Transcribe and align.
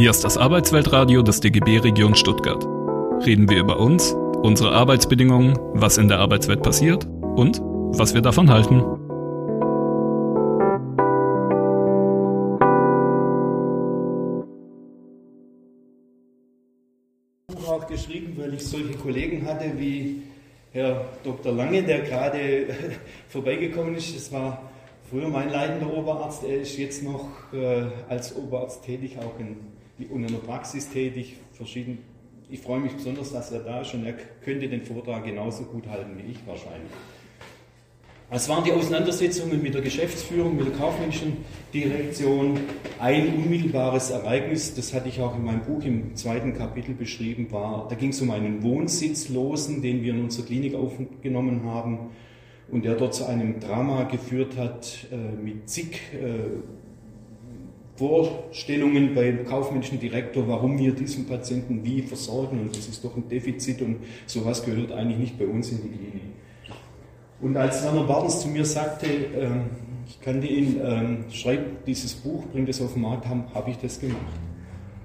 Hier 0.00 0.08
ist 0.08 0.24
das 0.24 0.38
Arbeitsweltradio 0.38 1.20
des 1.20 1.40
DGB 1.40 1.76
Region 1.76 2.14
Stuttgart. 2.14 2.64
Reden 3.26 3.50
wir 3.50 3.58
über 3.58 3.78
uns, 3.78 4.14
unsere 4.40 4.72
Arbeitsbedingungen, 4.72 5.58
was 5.74 5.98
in 5.98 6.08
der 6.08 6.20
Arbeitswelt 6.20 6.62
passiert 6.62 7.04
und 7.04 7.60
was 7.60 8.14
wir 8.14 8.22
davon 8.22 8.48
halten. 8.48 8.80
auch 17.68 17.86
geschrieben, 17.86 18.34
weil 18.38 18.54
ich 18.54 18.66
solche 18.66 18.94
Kollegen 18.94 19.44
hatte 19.44 19.70
wie 19.76 20.22
Herr 20.72 21.04
Dr. 21.22 21.52
Lange, 21.52 21.82
der 21.82 22.00
gerade 22.00 22.68
vorbeigekommen 23.28 23.94
ist. 23.96 24.16
Das 24.16 24.32
war 24.32 24.62
früher 25.10 25.28
mein 25.28 25.50
leitender 25.50 25.92
Oberarzt. 25.92 26.42
Er 26.42 26.62
ist 26.62 26.78
jetzt 26.78 27.02
noch 27.02 27.28
äh, 27.52 27.82
als 28.08 28.34
Oberarzt 28.34 28.82
tätig, 28.82 29.18
auch 29.18 29.38
in, 29.38 29.56
in 30.04 30.24
einer 30.24 30.38
Praxis 30.38 30.88
tätig. 30.88 31.36
Verschieden. 31.52 31.98
Ich 32.48 32.60
freue 32.60 32.80
mich 32.80 32.92
besonders, 32.92 33.32
dass 33.32 33.52
er 33.52 33.60
da 33.60 33.82
ist 33.82 33.94
und 33.94 34.04
er 34.04 34.14
könnte 34.44 34.68
den 34.68 34.82
Vortrag 34.82 35.24
genauso 35.24 35.64
gut 35.64 35.86
halten 35.86 36.16
wie 36.16 36.32
ich 36.32 36.38
wahrscheinlich. 36.46 36.90
Es 38.32 38.48
waren 38.48 38.62
die 38.62 38.70
Auseinandersetzungen 38.70 39.60
mit 39.60 39.74
der 39.74 39.82
Geschäftsführung, 39.82 40.56
mit 40.56 40.66
der 40.66 40.74
kaufmännischen 40.74 41.38
Direktion. 41.74 42.60
Ein 43.00 43.34
unmittelbares 43.34 44.10
Ereignis, 44.10 44.72
das 44.72 44.94
hatte 44.94 45.08
ich 45.08 45.20
auch 45.20 45.34
in 45.34 45.44
meinem 45.44 45.62
Buch 45.62 45.84
im 45.84 46.14
zweiten 46.14 46.54
Kapitel 46.54 46.94
beschrieben, 46.94 47.50
war, 47.50 47.88
da 47.88 47.96
ging 47.96 48.10
es 48.10 48.20
um 48.20 48.30
einen 48.30 48.62
Wohnsitzlosen, 48.62 49.82
den 49.82 50.04
wir 50.04 50.14
in 50.14 50.22
unserer 50.22 50.46
Klinik 50.46 50.76
aufgenommen 50.76 51.64
haben 51.64 52.10
und 52.70 52.84
der 52.84 52.94
dort 52.94 53.14
zu 53.14 53.26
einem 53.26 53.58
Drama 53.58 54.04
geführt 54.04 54.56
hat 54.56 55.08
äh, 55.10 55.16
mit 55.16 55.68
zig 55.68 56.00
äh, 56.12 56.79
Vorstellungen 58.00 59.14
beim 59.14 59.44
kaufmännischen 59.44 60.00
Direktor, 60.00 60.48
warum 60.48 60.78
wir 60.78 60.92
diesen 60.92 61.26
Patienten 61.26 61.84
wie 61.84 62.00
versorgen 62.00 62.58
und 62.58 62.74
das 62.74 62.88
ist 62.88 63.04
doch 63.04 63.14
ein 63.14 63.28
Defizit 63.28 63.82
und 63.82 63.98
sowas 64.24 64.64
gehört 64.64 64.90
eigentlich 64.90 65.18
nicht 65.18 65.38
bei 65.38 65.44
uns 65.44 65.70
in 65.70 65.82
die 65.82 65.88
Klinik. 65.88 66.22
Und 67.42 67.58
als 67.58 67.84
Werner 67.84 68.04
Bartens 68.04 68.40
zu 68.40 68.48
mir 68.48 68.64
sagte, 68.64 69.06
ähm, 69.06 69.64
ich 70.08 70.18
kannte 70.18 70.46
ihn, 70.46 70.80
ähm, 70.82 71.24
schreibt 71.30 71.86
dieses 71.86 72.14
Buch, 72.14 72.44
bringt 72.46 72.70
es 72.70 72.80
auf 72.80 72.94
den 72.94 73.02
Markt, 73.02 73.28
habe 73.28 73.44
hab 73.52 73.68
ich 73.68 73.76
das 73.76 74.00
gemacht. 74.00 74.16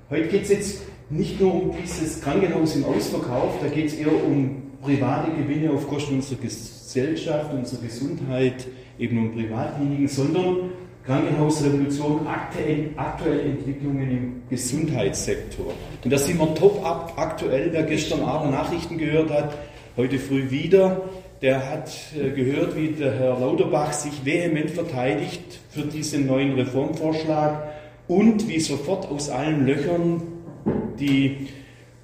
Heute 0.09 0.29
geht 0.29 0.43
es 0.43 0.49
jetzt 0.49 0.81
nicht 1.09 1.41
nur 1.41 1.53
um 1.53 1.71
dieses 1.83 2.21
Krankenhaus 2.21 2.77
im 2.77 2.85
Ausverkauf, 2.85 3.59
da 3.61 3.67
geht 3.67 3.87
es 3.87 3.95
eher 3.95 4.25
um 4.25 4.71
private 4.81 5.31
Gewinne 5.31 5.69
auf 5.71 5.85
Kosten 5.89 6.15
unserer 6.15 6.39
Gesellschaft, 6.39 7.53
unserer 7.53 7.81
Gesundheit, 7.81 8.65
eben 8.97 9.17
um 9.17 9.33
Privatkliniken, 9.33 10.07
sondern 10.07 10.69
Krankenhausrevolution, 11.05 12.25
aktuelle, 12.27 13.41
Entwicklungen 13.41 14.11
im 14.11 14.41
Gesundheitssektor. 14.49 15.73
Und 16.03 16.11
da 16.11 16.17
sind 16.17 16.39
wir 16.39 16.55
top 16.55 16.83
up 16.83 17.13
aktuell, 17.17 17.69
wer 17.71 17.83
gestern 17.83 18.21
Abend 18.21 18.51
Nachrichten 18.51 18.97
gehört 18.97 19.29
hat, 19.29 19.57
heute 19.97 20.17
früh 20.17 20.49
wieder 20.49 21.01
der 21.41 21.69
hat 21.69 21.91
äh, 22.19 22.31
gehört, 22.31 22.75
wie 22.75 22.89
der 22.89 23.11
Herr 23.11 23.39
Lauterbach 23.39 23.93
sich 23.93 24.25
vehement 24.25 24.71
verteidigt 24.71 25.59
für 25.69 25.81
diesen 25.81 26.27
neuen 26.27 26.53
Reformvorschlag 26.53 27.71
und 28.07 28.47
wie 28.47 28.59
sofort 28.59 29.07
aus 29.07 29.29
allen 29.29 29.65
Löchern 29.65 30.21
die 30.99 31.47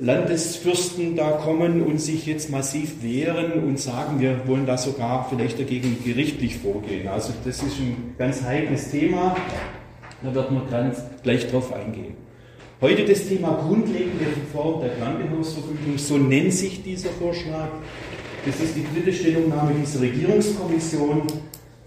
Landesfürsten 0.01 1.15
da 1.15 1.29
kommen 1.29 1.83
und 1.83 2.01
sich 2.01 2.25
jetzt 2.25 2.49
massiv 2.49 3.03
wehren 3.03 3.63
und 3.63 3.79
sagen, 3.79 4.19
wir 4.19 4.47
wollen 4.47 4.65
da 4.65 4.75
sogar 4.75 5.27
vielleicht 5.29 5.59
dagegen 5.59 5.95
gerichtlich 6.03 6.57
vorgehen. 6.57 7.07
Also 7.07 7.33
das 7.45 7.61
ist 7.61 7.77
ein 7.77 8.15
ganz 8.17 8.41
heikles 8.41 8.89
Thema, 8.89 9.35
da 10.23 10.33
wird 10.33 10.51
man 10.51 10.67
ganz 10.71 11.03
gleich 11.21 11.47
drauf 11.51 11.71
eingehen. 11.71 12.15
Heute 12.81 13.05
das 13.05 13.27
Thema 13.27 13.63
grundlegende 13.63 14.25
Reform 14.25 14.81
der 14.81 14.89
Krankenhausverfügung, 14.95 15.95
so 15.97 16.17
nennt 16.17 16.51
sich 16.51 16.81
dieser 16.81 17.11
Vorschlag. 17.11 17.67
Das 18.43 18.59
ist 18.59 18.75
die 18.75 18.87
dritte 18.95 19.13
Stellungnahme 19.13 19.75
dieser 19.79 20.01
Regierungskommission 20.01 21.27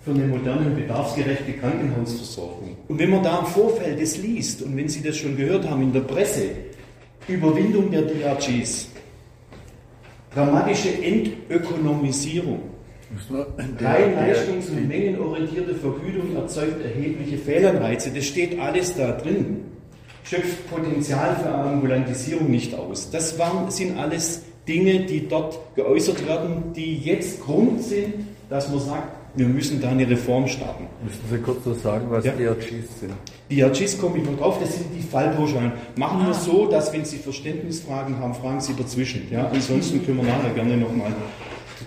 für 0.05 0.13
eine 0.13 0.29
moderne 0.29 0.67
und 0.67 0.77
bedarfsgerechte 0.77 1.55
Krankenhausversorgung. 1.55 2.77
Und 2.87 2.97
wenn 2.97 3.11
man 3.11 3.25
da 3.25 3.41
im 3.41 3.47
Vorfeld 3.47 4.01
das 4.01 4.19
liest 4.19 4.63
und 4.63 4.77
wenn 4.77 4.89
Sie 4.89 5.03
das 5.03 5.17
schon 5.17 5.37
gehört 5.37 5.69
haben 5.69 5.83
in 5.83 5.93
der 5.93 6.03
Presse, 6.03 6.43
Überwindung 7.29 7.91
der 7.91 8.03
DRGs, 8.03 8.89
dramatische 10.35 10.91
Entökonomisierung, 11.03 12.61
rein 13.81 14.15
leistungs- 14.15 14.69
und 14.69 14.89
mengenorientierte 14.89 15.75
Vergütung 15.75 16.37
erzeugt 16.37 16.85
erhebliche 16.85 17.39
Fehlanreize, 17.39 18.11
das 18.11 18.27
steht 18.27 18.59
alles 18.61 18.97
da 18.97 19.13
drin, 19.13 19.65
schöpft 20.25 20.69
Potenzial 20.71 21.37
für 21.37 21.49
Ambulantisierung 21.49 22.51
nicht 22.51 22.75
aus. 22.75 23.11
Das 23.11 23.39
waren, 23.39 23.71
sind 23.71 23.99
alles 23.99 24.43
Dinge, 24.67 25.01
die 25.01 25.29
dort 25.29 25.59
geäußert 25.77 26.27
werden, 26.27 26.73
die 26.75 26.97
jetzt 26.97 27.43
Grund 27.43 27.83
sind, 27.83 28.15
dass 28.49 28.69
man 28.69 28.81
sagt, 28.81 29.24
wir 29.37 29.47
müssen 29.47 29.81
da 29.81 29.91
eine 29.91 30.09
Reform 30.09 30.47
starten. 30.47 30.87
Müssen 31.03 31.21
Sie 31.31 31.39
kurz 31.39 31.67
noch 31.67 31.77
sagen, 31.77 32.07
was 32.09 32.25
ja. 32.25 32.33
DRGs 32.33 33.01
sind? 33.01 33.13
DRGs 33.51 33.99
komme 33.99 34.19
ich 34.19 34.25
noch 34.25 34.39
drauf, 34.39 34.59
das 34.61 34.77
sind 34.77 34.87
die 34.97 35.03
Fallpauschalen. 35.03 35.73
Machen 35.97 36.21
ah. 36.23 36.27
wir 36.29 36.35
so, 36.35 36.67
dass 36.67 36.93
wenn 36.93 37.05
Sie 37.05 37.19
Verständnisfragen 37.19 38.19
haben, 38.19 38.35
fragen 38.35 38.61
Sie 38.61 38.75
dazwischen. 38.75 39.27
Ja? 39.31 39.51
Ansonsten 39.53 40.05
können 40.05 40.19
wir 40.19 40.25
nachher 40.25 40.55
gerne 40.55 40.77
nochmal 40.77 41.13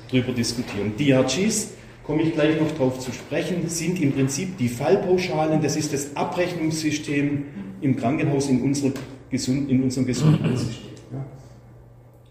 drüber 0.09 0.33
diskutieren. 0.33 0.93
DRGs, 0.97 1.71
komme 2.03 2.23
ich 2.23 2.33
gleich 2.33 2.59
noch 2.59 2.71
drauf 2.71 2.99
zu 2.99 3.11
sprechen, 3.11 3.67
sind 3.67 4.01
im 4.01 4.13
Prinzip 4.13 4.57
die 4.57 4.69
Fallpauschalen, 4.69 5.61
das 5.61 5.75
ist 5.75 5.93
das 5.93 6.15
Abrechnungssystem 6.15 7.45
im 7.81 7.95
Krankenhaus 7.95 8.49
in, 8.49 8.61
unserer, 8.61 8.93
in 9.29 9.83
unserem 9.83 10.05
Gesundheitssystem. 10.05 10.87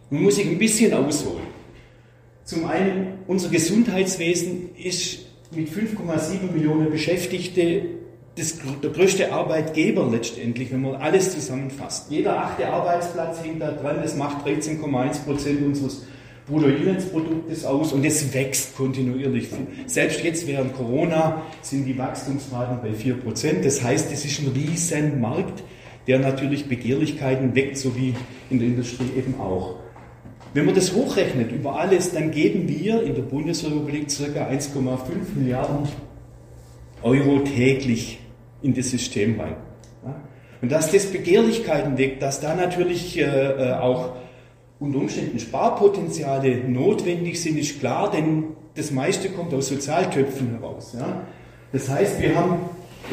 Nun 0.08 0.22
muss 0.22 0.38
ich 0.38 0.46
ein 0.46 0.58
bisschen 0.58 0.92
ausholen. 0.94 1.45
Zum 2.46 2.64
einen, 2.64 3.14
unser 3.26 3.48
Gesundheitswesen 3.48 4.70
ist 4.76 5.26
mit 5.50 5.68
5,7 5.68 6.52
Millionen 6.54 6.92
Beschäftigte 6.92 7.82
das, 8.36 8.58
der 8.84 8.90
größte 8.90 9.32
Arbeitgeber 9.32 10.08
letztendlich, 10.08 10.70
wenn 10.70 10.82
man 10.82 10.94
alles 10.94 11.32
zusammenfasst. 11.32 12.08
Jeder 12.08 12.38
achte 12.38 12.68
Arbeitsplatz 12.68 13.42
hängt 13.42 13.60
da 13.60 13.72
dran, 13.72 13.96
das 14.00 14.14
macht 14.14 14.46
13,1 14.46 15.24
Prozent 15.24 15.66
unseres 15.66 16.06
Bruttoinlandsproduktes 16.46 17.64
aus 17.64 17.92
und 17.92 18.04
es 18.04 18.32
wächst 18.32 18.76
kontinuierlich. 18.76 19.48
Selbst 19.86 20.22
jetzt 20.22 20.46
während 20.46 20.72
Corona 20.76 21.42
sind 21.62 21.84
die 21.84 21.98
Wachstumsraten 21.98 22.78
bei 22.80 22.94
4 22.96 23.14
Prozent. 23.14 23.64
Das 23.64 23.82
heißt, 23.82 24.12
es 24.12 24.24
ist 24.24 24.38
ein 24.38 24.52
riesen 24.54 25.20
Markt, 25.20 25.64
der 26.06 26.20
natürlich 26.20 26.68
Begehrlichkeiten 26.68 27.56
weckt, 27.56 27.76
so 27.76 27.96
wie 27.96 28.14
in 28.50 28.60
der 28.60 28.68
Industrie 28.68 29.10
eben 29.16 29.34
auch. 29.40 29.85
Wenn 30.54 30.64
man 30.64 30.74
das 30.74 30.94
hochrechnet 30.94 31.52
über 31.52 31.78
alles, 31.78 32.12
dann 32.12 32.30
geben 32.30 32.68
wir 32.68 33.02
in 33.02 33.14
der 33.14 33.22
Bundesrepublik 33.22 34.08
ca. 34.08 34.48
1,5 34.48 35.34
Milliarden 35.34 35.88
Euro 37.02 37.40
täglich 37.40 38.18
in 38.62 38.74
das 38.74 38.90
System 38.90 39.38
rein. 39.38 39.56
Und 40.62 40.72
dass 40.72 40.90
das 40.90 41.06
Begehrlichkeiten 41.06 41.98
weckt, 41.98 42.22
dass 42.22 42.40
da 42.40 42.54
natürlich 42.54 43.18
äh, 43.18 43.22
äh, 43.22 43.72
auch 43.74 44.12
unter 44.80 44.98
Umständen 44.98 45.38
Sparpotenziale 45.38 46.68
notwendig 46.68 47.40
sind, 47.40 47.58
ist 47.58 47.80
klar, 47.80 48.10
denn 48.10 48.44
das 48.74 48.90
meiste 48.90 49.30
kommt 49.30 49.52
aus 49.54 49.68
Sozialtöpfen 49.68 50.58
heraus. 50.58 50.94
Ja? 50.98 51.22
Das 51.72 51.88
heißt, 51.88 52.20
wir 52.20 52.34
haben 52.34 52.58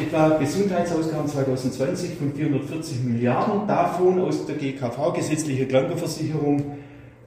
etwa 0.00 0.30
Gesundheitsausgaben 0.38 1.28
2020 1.28 2.14
von 2.16 2.34
440 2.34 3.04
Milliarden, 3.04 3.66
davon 3.66 4.20
aus 4.20 4.46
der 4.46 4.56
GKV, 4.56 5.12
gesetzliche 5.14 5.66
Krankenversicherung, 5.66 6.78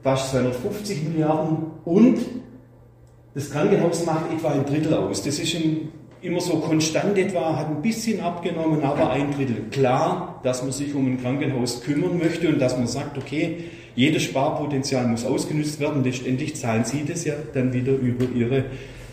fast 0.02 0.30
250 0.30 1.04
Milliarden 1.04 1.58
und 1.84 2.18
das 3.34 3.50
Krankenhaus 3.50 4.04
macht 4.04 4.32
etwa 4.32 4.50
ein 4.50 4.64
Drittel 4.64 4.94
aus. 4.94 5.22
Das 5.22 5.38
ist 5.38 5.54
ein, 5.54 5.90
immer 6.22 6.40
so 6.40 6.54
konstant 6.58 7.16
etwa, 7.18 7.56
hat 7.56 7.68
ein 7.68 7.82
bisschen 7.82 8.20
abgenommen, 8.20 8.82
aber 8.82 9.10
ein 9.10 9.32
Drittel. 9.32 9.66
Klar, 9.70 10.40
dass 10.42 10.62
man 10.62 10.72
sich 10.72 10.94
um 10.94 11.06
ein 11.06 11.20
Krankenhaus 11.20 11.82
kümmern 11.82 12.18
möchte 12.18 12.48
und 12.48 12.58
dass 12.58 12.76
man 12.76 12.86
sagt, 12.86 13.16
okay, 13.18 13.64
jedes 13.94 14.22
Sparpotenzial 14.22 15.06
muss 15.06 15.24
ausgenutzt 15.24 15.80
werden. 15.80 16.04
Letztendlich 16.04 16.56
zahlen 16.56 16.84
Sie 16.84 17.04
das 17.04 17.24
ja 17.24 17.34
dann 17.52 17.72
wieder 17.72 17.92
über 17.92 18.24
Ihre 18.34 18.64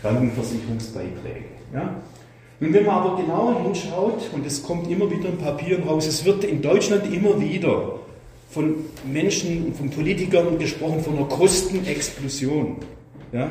Krankenversicherungsbeiträge. 0.02 1.44
Ja? 1.74 2.00
Und 2.60 2.72
wenn 2.72 2.86
man 2.86 2.94
aber 2.94 3.20
genauer 3.20 3.62
hinschaut, 3.62 4.30
und 4.32 4.46
es 4.46 4.62
kommt 4.62 4.90
immer 4.90 5.10
wieder 5.10 5.28
in 5.28 5.38
Papieren 5.38 5.82
raus, 5.82 6.06
es 6.06 6.24
wird 6.24 6.44
in 6.44 6.62
Deutschland 6.62 7.12
immer 7.12 7.38
wieder 7.40 8.00
von 8.48 8.76
Menschen, 9.10 9.74
von 9.74 9.90
Politikern 9.90 10.58
gesprochen, 10.58 11.02
von 11.02 11.16
einer 11.16 11.26
Kostenexplosion. 11.26 12.76
Ja? 13.32 13.50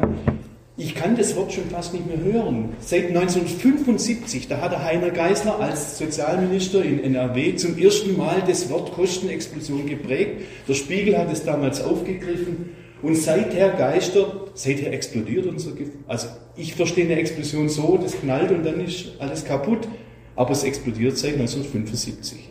Ich 0.78 0.94
kann 0.94 1.16
das 1.16 1.36
Wort 1.38 1.54
schon 1.54 1.70
fast 1.70 1.94
nicht 1.94 2.06
mehr 2.06 2.20
hören. 2.20 2.74
Seit 2.82 3.08
1975, 3.08 4.50
da 4.50 4.60
hatte 4.60 4.84
Heiner 4.84 5.10
Geisler 5.10 5.60
als 5.60 5.98
Sozialminister 5.98 6.84
in 6.84 7.02
NRW 7.02 7.56
zum 7.56 7.78
ersten 7.78 8.18
Mal 8.18 8.44
das 8.46 8.70
Wort 8.70 8.94
Kostenexplosion 8.94 9.86
geprägt. 9.86 10.42
Der 10.68 10.74
Spiegel 10.74 11.18
hat 11.18 11.32
es 11.32 11.46
damals 11.46 11.82
aufgegriffen 11.82 12.72
und 13.02 13.16
seither 13.16 13.70
geistert, 13.70 14.52
seither 14.56 14.92
explodiert 14.92 15.46
unser 15.46 15.72
Gefühl. 15.72 16.00
Also 16.08 16.28
ich 16.58 16.76
verstehe 16.76 17.06
eine 17.06 17.16
Explosion 17.16 17.70
so, 17.70 17.98
das 17.98 18.20
knallt 18.20 18.52
und 18.52 18.66
dann 18.66 18.84
ist 18.84 19.14
alles 19.20 19.46
kaputt, 19.46 19.88
aber 20.36 20.52
es 20.52 20.66
explodiert 20.66 21.18
seit 21.18 21.36
1975. 21.36 22.50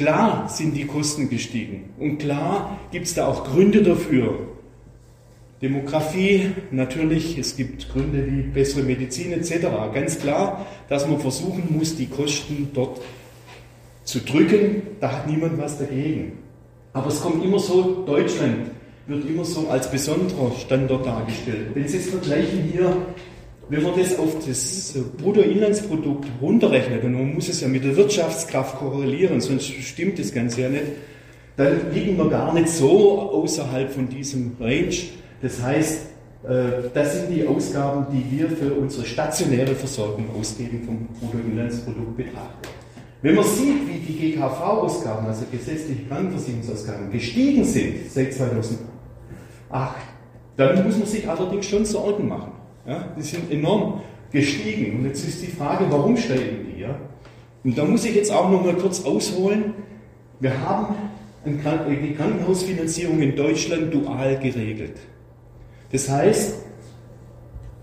Klar 0.00 0.48
sind 0.48 0.74
die 0.74 0.86
Kosten 0.86 1.28
gestiegen 1.28 1.90
und 1.98 2.16
klar 2.16 2.78
gibt 2.90 3.04
es 3.04 3.12
da 3.12 3.26
auch 3.26 3.44
Gründe 3.44 3.82
dafür. 3.82 4.48
Demografie, 5.60 6.52
natürlich, 6.70 7.36
es 7.36 7.54
gibt 7.54 7.92
Gründe 7.92 8.26
wie 8.26 8.40
bessere 8.40 8.82
Medizin 8.82 9.30
etc. 9.32 9.66
Ganz 9.92 10.18
klar, 10.18 10.64
dass 10.88 11.06
man 11.06 11.20
versuchen 11.20 11.64
muss, 11.68 11.96
die 11.96 12.06
Kosten 12.06 12.70
dort 12.72 13.02
zu 14.04 14.20
drücken, 14.20 14.80
da 15.00 15.12
hat 15.12 15.26
niemand 15.28 15.58
was 15.58 15.76
dagegen. 15.76 16.38
Aber 16.94 17.08
es 17.08 17.20
kommt 17.20 17.44
immer 17.44 17.58
so, 17.58 18.02
Deutschland 18.06 18.70
wird 19.06 19.28
immer 19.28 19.44
so 19.44 19.68
als 19.68 19.90
besonderer 19.90 20.52
Standort 20.58 21.04
dargestellt. 21.04 21.72
Wenn 21.74 21.86
Sie 21.86 21.98
es 21.98 22.08
vergleichen 22.08 22.62
hier, 22.72 22.96
wenn 23.70 23.84
man 23.84 23.96
das 23.96 24.18
auf 24.18 24.44
das 24.44 24.94
Bruttoinlandsprodukt 25.18 26.26
runterrechnet, 26.42 27.04
und 27.04 27.12
man 27.12 27.34
muss 27.34 27.48
es 27.48 27.60
ja 27.60 27.68
mit 27.68 27.84
der 27.84 27.96
Wirtschaftskraft 27.96 28.76
korrelieren, 28.76 29.40
sonst 29.40 29.66
stimmt 29.66 30.18
das 30.18 30.34
Ganze 30.34 30.62
ja 30.62 30.68
nicht, 30.68 30.86
dann 31.56 31.92
liegen 31.94 32.16
wir 32.18 32.28
gar 32.28 32.52
nicht 32.52 32.68
so 32.68 33.20
außerhalb 33.20 33.92
von 33.92 34.08
diesem 34.08 34.56
Range. 34.58 34.96
Das 35.40 35.62
heißt, 35.62 36.06
äh, 36.48 36.88
das 36.92 37.14
sind 37.14 37.30
die 37.30 37.46
Ausgaben, 37.46 38.06
die 38.12 38.38
wir 38.38 38.48
für 38.50 38.74
unsere 38.74 39.06
stationäre 39.06 39.74
Versorgung 39.74 40.26
ausgeben 40.38 40.82
vom 40.84 41.06
Bruttoinlandsprodukt 41.20 42.16
betrachten. 42.16 42.68
Wenn 43.22 43.34
man 43.36 43.44
sieht, 43.44 43.86
wie 43.86 43.98
die 43.98 44.32
GKV-Ausgaben, 44.32 45.26
also 45.26 45.44
gesetzliche 45.52 46.04
Krankenversicherungsausgaben, 46.08 47.10
gestiegen 47.12 47.64
sind 47.64 48.10
seit 48.10 48.32
2008, 48.32 48.78
dann 50.56 50.84
muss 50.84 50.98
man 50.98 51.06
sich 51.06 51.28
allerdings 51.28 51.66
schon 51.66 51.84
Sorgen 51.84 52.26
machen. 52.26 52.59
Ja, 52.86 53.08
die 53.16 53.22
sind 53.22 53.50
enorm 53.50 54.00
gestiegen. 54.32 54.98
Und 54.98 55.06
jetzt 55.06 55.26
ist 55.26 55.42
die 55.42 55.48
Frage, 55.48 55.86
warum 55.88 56.16
steigen 56.16 56.66
die? 56.74 56.80
Ja? 56.80 56.98
Und 57.64 57.76
da 57.76 57.84
muss 57.84 58.04
ich 58.04 58.14
jetzt 58.14 58.32
auch 58.32 58.50
noch 58.50 58.64
mal 58.64 58.74
kurz 58.74 59.04
ausholen. 59.04 59.74
Wir 60.40 60.58
haben 60.60 60.94
die 61.44 62.14
Krankenhausfinanzierung 62.14 63.20
in 63.20 63.36
Deutschland 63.36 63.92
dual 63.92 64.38
geregelt. 64.38 64.96
Das 65.92 66.08
heißt, 66.08 66.54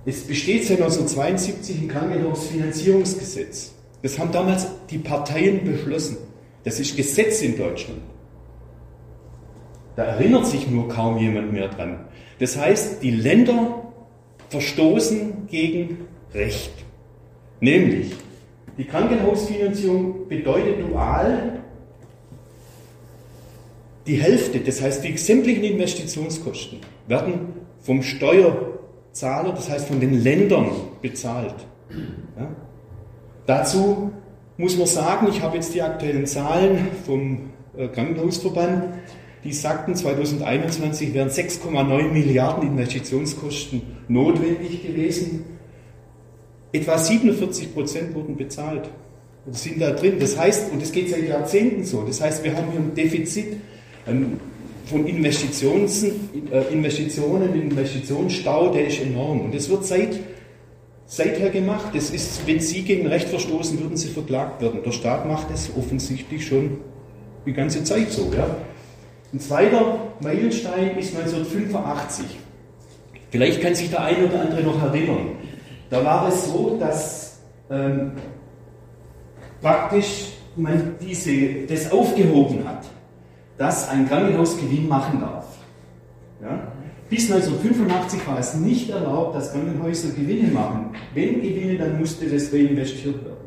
es 0.05 0.25
besteht 0.25 0.65
seit 0.65 0.77
1972 0.77 1.81
ein 1.81 1.87
Krankenhausfinanzierungsgesetz. 1.87 3.73
Das 4.01 4.17
haben 4.17 4.31
damals 4.31 4.67
die 4.89 4.99
Parteien 4.99 5.65
beschlossen. 5.65 6.17
Das 6.63 6.79
ist 6.79 6.95
Gesetz 6.95 7.41
in 7.41 7.57
Deutschland. 7.57 8.01
Da 9.95 10.03
erinnert 10.03 10.45
sich 10.45 10.69
nur 10.69 10.87
kaum 10.87 11.17
jemand 11.17 11.51
mehr 11.51 11.67
dran. 11.67 12.05
Das 12.39 12.55
heißt, 12.55 13.01
die 13.01 13.11
Länder 13.11 13.86
verstoßen 14.49 15.47
gegen 15.49 16.07
Recht. 16.33 16.71
Nämlich, 17.59 18.11
die 18.77 18.85
Krankenhausfinanzierung 18.85 20.27
bedeutet 20.27 20.79
dual 20.79 21.59
die 24.05 24.15
Hälfte, 24.15 24.59
das 24.59 24.81
heißt 24.81 25.03
die 25.03 25.17
sämtlichen 25.17 25.63
Investitionskosten, 25.63 26.79
werden 27.07 27.53
vom 27.81 28.01
Steuerzahler, 28.01 29.51
das 29.53 29.69
heißt 29.69 29.87
von 29.87 29.99
den 29.99 30.23
Ländern 30.23 30.69
bezahlt. 31.01 31.55
Ja? 32.37 32.47
Dazu 33.45 34.11
muss 34.57 34.77
man 34.77 34.87
sagen, 34.87 35.27
ich 35.29 35.41
habe 35.41 35.55
jetzt 35.55 35.73
die 35.73 35.81
aktuellen 35.81 36.25
Zahlen 36.25 36.87
vom 37.05 37.49
äh, 37.77 37.87
Krankenhausverband, 37.87 38.93
die 39.47 39.53
sagten, 39.53 39.95
2021 39.95 41.13
wären 41.13 41.29
6,9 41.29 42.11
Milliarden 42.11 42.67
Investitionskosten 42.67 43.81
notwendig 44.09 44.85
gewesen. 44.85 45.45
Etwa 46.73 46.97
47 46.97 47.73
Prozent 47.73 48.13
wurden 48.13 48.35
bezahlt. 48.35 48.89
Und 49.45 49.55
sind 49.55 49.81
da 49.81 49.91
drin. 49.91 50.15
Das 50.19 50.37
heißt, 50.37 50.73
und 50.73 50.81
das 50.81 50.91
geht 50.91 51.09
seit 51.09 51.25
Jahrzehnten 51.25 51.85
so, 51.85 52.03
das 52.03 52.19
heißt, 52.19 52.43
wir 52.43 52.57
haben 52.57 52.69
hier 52.71 52.81
ein 52.81 52.93
Defizit 52.93 53.55
von 54.85 55.07
Investitions, 55.07 56.03
äh, 56.03 56.73
Investitionen, 56.73 57.53
Investitionsstau, 57.53 58.73
der 58.73 58.87
ist 58.87 59.01
enorm. 59.01 59.45
Und 59.45 59.55
das 59.55 59.69
wird 59.69 59.85
seit 59.85 60.19
seither 61.05 61.49
gemacht. 61.51 61.91
Das 61.93 62.09
ist, 62.09 62.45
wenn 62.45 62.59
Sie 62.59 62.81
gegen 62.81 63.07
Recht 63.07 63.29
verstoßen, 63.29 63.79
würden 63.79 63.95
Sie 63.95 64.09
verklagt 64.09 64.61
werden. 64.61 64.81
Der 64.83 64.91
Staat 64.91 65.25
macht 65.25 65.47
es 65.53 65.69
offensichtlich 65.77 66.45
schon 66.45 66.81
die 67.45 67.53
ganze 67.53 67.85
Zeit 67.85 68.11
so. 68.11 68.29
Ja? 68.35 68.57
Ein 69.33 69.39
zweiter 69.39 69.99
Meilenstein 70.21 70.97
ist 70.97 71.15
1985. 71.15 72.25
Vielleicht 73.29 73.61
kann 73.61 73.75
sich 73.75 73.89
der 73.89 74.03
eine 74.03 74.25
oder 74.25 74.41
andere 74.41 74.63
noch 74.63 74.81
erinnern. 74.81 75.31
Da 75.89 76.03
war 76.03 76.27
es 76.29 76.45
so, 76.45 76.77
dass 76.79 77.39
ähm, 77.69 78.11
praktisch 79.61 80.27
man 80.55 80.95
diese, 81.01 81.65
das 81.67 81.91
aufgehoben 81.91 82.67
hat, 82.67 82.85
dass 83.57 83.89
ein 83.89 84.07
Krankenhaus 84.07 84.57
Gewinn 84.57 84.87
machen 84.87 85.19
darf. 85.19 85.45
Ja? 86.41 86.71
Bis 87.09 87.31
1985 87.31 88.27
war 88.27 88.39
es 88.39 88.55
nicht 88.55 88.89
erlaubt, 88.89 89.35
dass 89.35 89.51
Krankenhäuser 89.51 90.09
Gewinne 90.09 90.51
machen. 90.51 90.95
Wenn 91.13 91.41
Gewinne, 91.41 91.77
dann 91.77 91.99
musste 91.99 92.27
das 92.27 92.51
reinvestiert 92.53 93.23
werden. 93.23 93.37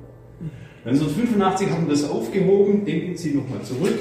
1985 0.84 1.70
haben 1.70 1.86
wir 1.86 1.94
das 1.94 2.08
aufgehoben, 2.08 2.84
denken 2.86 3.16
Sie 3.16 3.34
nochmal 3.34 3.60
zurück. 3.62 3.98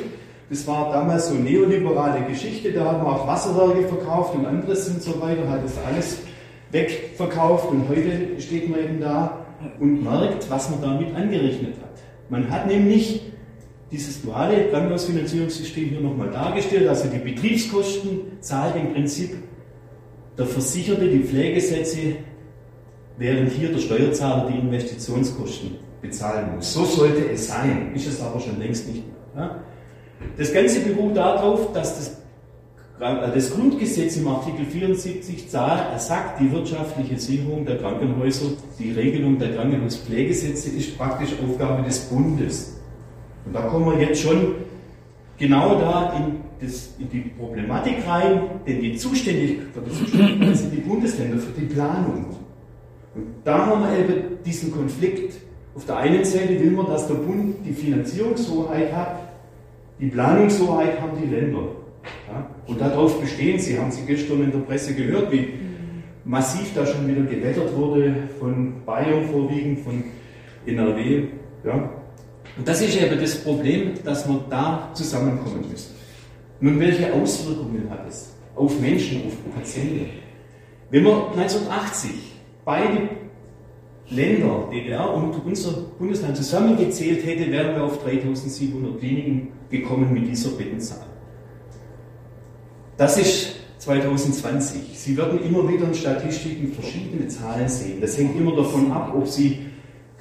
Das 0.49 0.65
war 0.65 0.91
damals 0.91 1.29
so 1.29 1.35
neoliberale 1.35 2.25
Geschichte, 2.25 2.71
da 2.71 2.85
haben 2.85 3.03
wir 3.03 3.07
auch 3.07 3.27
Wasserwerke 3.27 3.87
verkauft 3.87 4.33
und 4.33 4.47
anderes 4.47 4.89
und 4.89 5.01
so 5.01 5.21
weiter, 5.21 5.47
hat 5.47 5.63
das 5.63 5.77
alles 5.85 6.17
wegverkauft 6.71 7.69
und 7.69 7.87
heute 7.87 8.39
steht 8.39 8.67
man 8.67 8.79
eben 8.79 8.99
da 8.99 9.45
und 9.79 10.03
merkt, 10.03 10.49
was 10.49 10.71
man 10.71 10.81
damit 10.81 11.15
angerechnet 11.15 11.75
hat. 11.81 12.01
Man 12.29 12.49
hat 12.49 12.65
nämlich 12.65 13.21
dieses 13.91 14.21
duale 14.23 14.69
Krankenhausfinanzierungssystem 14.69 15.89
hier 15.89 16.01
nochmal 16.01 16.31
dargestellt, 16.31 16.87
also 16.87 17.09
die 17.09 17.19
Betriebskosten 17.19 18.39
zahlt 18.39 18.75
im 18.75 18.93
Prinzip 18.93 19.37
der 20.37 20.47
Versicherte 20.47 21.07
die 21.09 21.23
Pflegesätze, 21.23 22.15
während 23.17 23.51
hier 23.51 23.71
der 23.71 23.79
Steuerzahler 23.79 24.49
die 24.49 24.57
Investitionskosten 24.59 25.75
bezahlen 26.01 26.55
muss. 26.55 26.73
So 26.73 26.85
sollte 26.85 27.29
es 27.29 27.47
sein, 27.47 27.91
ist 27.93 28.07
es 28.07 28.21
aber 28.21 28.39
schon 28.39 28.57
längst 28.59 28.87
nicht 28.87 29.03
mehr. 29.35 29.61
Das 30.37 30.53
Ganze 30.53 30.81
beruht 30.81 31.17
darauf, 31.17 31.73
dass 31.73 31.95
das, 31.97 32.07
äh, 32.99 33.31
das 33.33 33.51
Grundgesetz 33.53 34.17
im 34.17 34.27
Artikel 34.27 34.65
74 34.65 35.49
sagt, 35.49 36.39
die 36.39 36.51
wirtschaftliche 36.51 37.17
Sicherung 37.17 37.65
der 37.65 37.77
Krankenhäuser, 37.77 38.51
die 38.77 38.91
Regelung 38.91 39.37
der 39.39 39.55
Krankenhauspflegesätze 39.55 40.69
ist 40.69 40.97
praktisch 40.97 41.31
Aufgabe 41.43 41.83
des 41.83 41.99
Bundes. 41.99 42.79
Und 43.45 43.53
da 43.53 43.61
kommen 43.61 43.97
wir 43.97 44.07
jetzt 44.07 44.21
schon 44.21 44.55
genau 45.37 45.79
da 45.79 46.13
in 46.13 46.49
das, 46.61 46.95
in 46.99 47.09
die 47.09 47.29
Problematik 47.37 47.95
rein, 48.05 48.41
denn 48.67 48.81
die 48.81 48.95
Zuständigkeit 48.95 49.83
sind 50.53 50.73
die 50.73 50.81
Bundesländer 50.81 51.37
für 51.37 51.59
die 51.59 51.65
Planung. 51.65 52.35
Und 53.15 53.25
da 53.43 53.65
haben 53.65 53.81
wir 53.81 53.97
eben 53.97 54.43
diesen 54.45 54.71
Konflikt. 54.71 55.35
Auf 55.75 55.85
der 55.85 55.97
einen 55.97 56.25
Seite 56.25 56.59
will 56.59 56.71
man, 56.71 56.87
dass 56.87 57.07
der 57.07 57.15
Bund 57.15 57.55
die 57.65 57.73
Finanzierungshoheit 57.73 58.93
hat, 58.93 59.18
die 59.99 60.07
Planungshoheit 60.07 61.01
haben 61.01 61.17
die 61.21 61.27
Länder. 61.27 61.63
Ja? 62.27 62.49
Und 62.67 62.79
darauf 62.79 63.19
bestehen 63.19 63.59
sie, 63.59 63.77
haben 63.77 63.91
Sie 63.91 64.05
gestern 64.05 64.43
in 64.43 64.51
der 64.51 64.59
Presse 64.59 64.95
gehört, 64.95 65.31
wie 65.31 65.53
massiv 66.23 66.73
da 66.73 66.85
schon 66.85 67.07
wieder 67.07 67.23
gewettert 67.23 67.75
wurde, 67.75 68.13
von 68.39 68.85
Bayern 68.85 69.25
vorwiegend, 69.25 69.79
von 69.79 70.03
NRW. 70.65 71.23
Ja? 71.65 71.89
Und 72.57 72.67
das 72.67 72.81
ist 72.81 73.01
eben 73.01 73.19
das 73.19 73.43
Problem, 73.43 73.93
dass 74.03 74.27
wir 74.27 74.43
da 74.49 74.89
zusammenkommen 74.93 75.65
müssen. 75.69 75.95
Nun, 76.61 76.79
welche 76.79 77.13
Auswirkungen 77.13 77.89
hat 77.89 78.07
es 78.07 78.35
auf 78.55 78.79
Menschen, 78.79 79.23
auf 79.27 79.55
Patienten? 79.55 80.09
Wenn 80.89 81.03
man 81.03 81.29
1980 81.37 82.11
beide 82.65 83.09
Länder, 84.11 84.67
DDR 84.71 85.13
und 85.13 85.35
unser 85.45 85.71
Bundesland 85.99 86.35
zusammengezählt 86.35 87.25
hätte, 87.25 87.51
wären 87.51 87.75
wir 87.75 87.83
auf 87.83 88.03
3700 88.03 88.99
Kliniken 88.99 89.49
gekommen 89.69 90.11
mit 90.13 90.27
dieser 90.27 90.49
Bettenzahl. 90.51 91.05
Das 92.97 93.17
ist 93.17 93.55
2020. 93.77 94.81
Sie 94.93 95.15
werden 95.15 95.39
immer 95.43 95.67
wieder 95.69 95.85
in 95.85 95.93
Statistiken 95.93 96.73
verschiedene 96.73 97.27
Zahlen 97.27 97.69
sehen. 97.69 98.01
Das 98.01 98.17
hängt 98.17 98.35
immer 98.35 98.55
davon 98.55 98.91
ab, 98.91 99.13
ob 99.15 99.27
Sie 99.27 99.59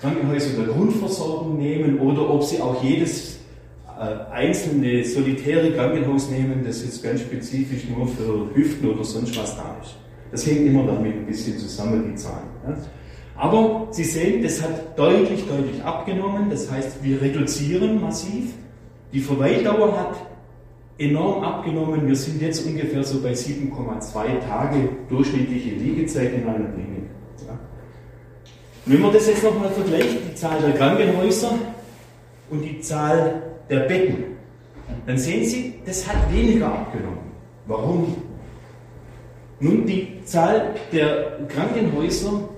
Krankenhäuser 0.00 0.50
der 0.62 0.72
Grundversorgung 0.72 1.58
nehmen 1.58 1.98
oder 1.98 2.28
ob 2.28 2.44
Sie 2.44 2.60
auch 2.60 2.82
jedes 2.84 3.38
äh, 3.98 4.32
einzelne 4.32 5.04
solitäre 5.04 5.72
Krankenhaus 5.72 6.30
nehmen, 6.30 6.62
das 6.64 6.84
jetzt 6.84 7.02
ganz 7.02 7.22
spezifisch 7.22 7.88
nur 7.88 8.06
für 8.06 8.54
Hüften 8.54 8.90
oder 8.90 9.02
sonst 9.02 9.36
was 9.36 9.56
da 9.56 9.76
ist. 9.82 9.96
Das 10.30 10.46
hängt 10.46 10.66
immer 10.66 10.84
damit 10.84 11.14
ein 11.14 11.26
bisschen 11.26 11.58
zusammen, 11.58 12.04
die 12.10 12.14
Zahlen. 12.14 12.46
Ja. 12.68 12.76
Aber 13.38 13.86
Sie 13.92 14.02
sehen, 14.02 14.42
das 14.42 14.60
hat 14.60 14.98
deutlich, 14.98 15.46
deutlich 15.46 15.82
abgenommen. 15.82 16.50
Das 16.50 16.70
heißt, 16.70 17.02
wir 17.02 17.22
reduzieren 17.22 18.00
massiv. 18.00 18.52
Die 19.12 19.20
Verweildauer 19.20 19.96
hat 19.96 20.16
enorm 20.98 21.44
abgenommen. 21.44 22.08
Wir 22.08 22.16
sind 22.16 22.42
jetzt 22.42 22.66
ungefähr 22.66 23.04
so 23.04 23.22
bei 23.22 23.32
7,2 23.32 24.40
Tage 24.40 24.88
durchschnittliche 25.08 25.70
Liegezeit 25.70 26.34
in 26.34 26.48
einer 26.48 26.68
Klinik. 26.68 27.04
Ja. 27.46 27.56
Wenn 28.86 29.00
man 29.00 29.12
das 29.12 29.28
jetzt 29.28 29.44
nochmal 29.44 29.70
vergleicht, 29.70 30.18
die 30.28 30.34
Zahl 30.34 30.60
der 30.60 30.72
Krankenhäuser 30.72 31.52
und 32.50 32.62
die 32.62 32.80
Zahl 32.80 33.42
der 33.70 33.80
Betten. 33.80 34.24
dann 35.06 35.16
sehen 35.16 35.44
Sie, 35.44 35.74
das 35.86 36.08
hat 36.08 36.32
weniger 36.32 36.66
abgenommen. 36.66 37.18
Warum? 37.66 38.16
Nun, 39.60 39.86
die 39.86 40.24
Zahl 40.24 40.74
der 40.92 41.38
Krankenhäuser 41.48 42.48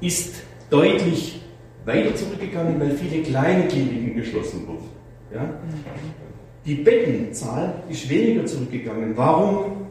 ist 0.00 0.42
deutlich 0.70 1.40
weiter 1.84 2.14
zurückgegangen, 2.14 2.78
weil 2.80 2.90
viele 2.90 3.22
kleine 3.22 3.66
Kliniken 3.68 4.14
geschlossen 4.14 4.66
wurden. 4.66 4.88
Ja? 5.34 5.48
Die 6.66 6.74
Bettenzahl 6.74 7.82
ist 7.88 8.08
weniger 8.08 8.44
zurückgegangen. 8.46 9.16
Warum? 9.16 9.88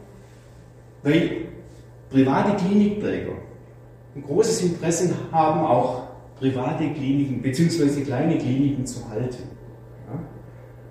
Weil 1.02 1.48
private 2.10 2.56
Klinikträger 2.56 3.32
ein 4.14 4.22
großes 4.22 4.62
Interesse 4.62 5.10
haben, 5.32 5.60
auch 5.60 6.08
private 6.38 6.88
Kliniken 6.90 7.42
bzw. 7.42 8.02
kleine 8.02 8.38
Kliniken 8.38 8.86
zu 8.86 9.08
halten. 9.08 9.42
Ja? 10.06 10.18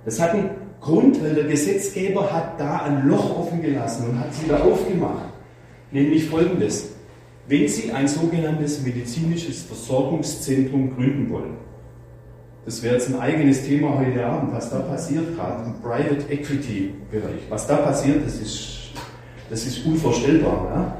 Das 0.05 0.19
hat 0.19 0.31
einen 0.31 0.49
Grund, 0.81 1.21
weil 1.23 1.35
der 1.35 1.45
Gesetzgeber 1.45 2.31
hat 2.31 2.59
da 2.59 2.83
ein 2.83 3.07
Loch 3.07 3.39
offen 3.39 3.61
gelassen 3.61 4.09
und 4.09 4.19
hat 4.19 4.33
sie 4.33 4.47
da 4.47 4.59
aufgemacht. 4.59 5.33
Nämlich 5.91 6.25
folgendes. 6.25 6.96
Wenn 7.47 7.67
Sie 7.67 7.91
ein 7.91 8.07
sogenanntes 8.07 8.81
medizinisches 8.83 9.63
Versorgungszentrum 9.63 10.95
gründen 10.95 11.29
wollen, 11.29 11.55
das 12.65 12.83
wäre 12.83 12.95
jetzt 12.95 13.07
ein 13.07 13.17
eigenes 13.17 13.65
Thema 13.65 13.97
heute 13.97 14.25
Abend, 14.25 14.53
was 14.53 14.69
da 14.69 14.79
passiert 14.79 15.33
gerade 15.35 15.63
im 15.63 15.81
Private 15.81 16.29
Equity 16.29 16.93
Bereich. 17.09 17.39
Was 17.47 17.65
da 17.65 17.77
passiert, 17.77 18.25
das 18.25 18.41
ist, 18.41 18.91
das 19.49 19.65
ist 19.65 19.85
unvorstellbar. 19.85 20.65
Ja? 20.69 20.97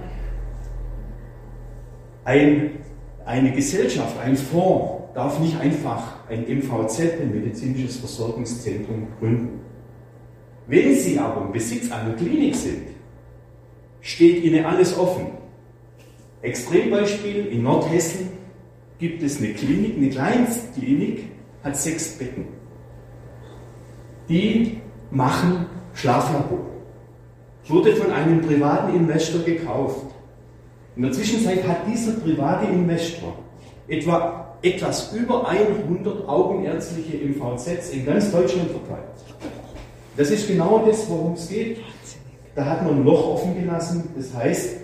Ein, 2.24 2.72
eine 3.26 3.52
Gesellschaft, 3.52 4.18
ein 4.24 4.38
Fonds 4.38 5.14
darf 5.14 5.42
nicht 5.42 5.60
einfach 5.60 6.30
ein 6.30 6.44
MVZ, 6.44 7.20
ein 7.22 7.32
medizinisches 7.34 7.98
Versorgungszentrum, 7.98 9.08
gründen. 9.20 9.60
Wenn 10.68 10.96
Sie 10.96 11.20
aber 11.20 11.42
im 11.42 11.52
Besitz 11.52 11.92
einer 11.92 12.14
Klinik 12.14 12.56
sind, 12.56 12.84
steht 14.00 14.46
Ihnen 14.46 14.64
alles 14.64 14.98
offen. 14.98 15.47
Extrembeispiel, 16.42 17.48
in 17.48 17.64
Nordhessen 17.64 18.30
gibt 19.00 19.24
es 19.24 19.40
eine 19.40 19.54
Klinik, 19.54 19.98
eine 19.98 20.10
Kleinstklinik, 20.10 21.26
hat 21.64 21.78
sechs 21.78 22.18
Betten. 22.18 22.46
Die 24.30 24.82
machen 25.12 25.66
Schlaflabor. 25.94 26.60
Wurde 27.68 27.96
von 27.96 28.12
einem 28.12 28.42
privaten 28.42 28.96
Investor 28.96 29.42
gekauft. 29.42 30.06
In 30.96 31.04
der 31.04 31.12
Zwischenzeit 31.12 31.68
hat 31.68 31.88
dieser 31.88 32.14
private 32.14 32.66
Investor 32.66 33.38
etwa 33.88 34.58
etwas 34.62 35.14
über 35.14 35.48
100 35.48 36.28
augenärztliche 36.28 37.18
MVZs 37.18 37.92
in 37.92 38.06
ganz 38.06 38.32
Deutschland 38.32 38.72
verteilt. 38.72 39.08
Das 40.16 40.32
ist 40.32 40.48
genau 40.48 40.84
das, 40.88 41.08
worum 41.10 41.34
es 41.34 41.48
geht. 41.50 41.80
Da 42.56 42.66
hat 42.66 42.84
man 42.84 42.96
ein 42.96 43.04
Loch 43.04 43.36
offen 43.36 43.60
gelassen. 43.60 44.10
Das 44.16 44.34
heißt, 44.34 44.78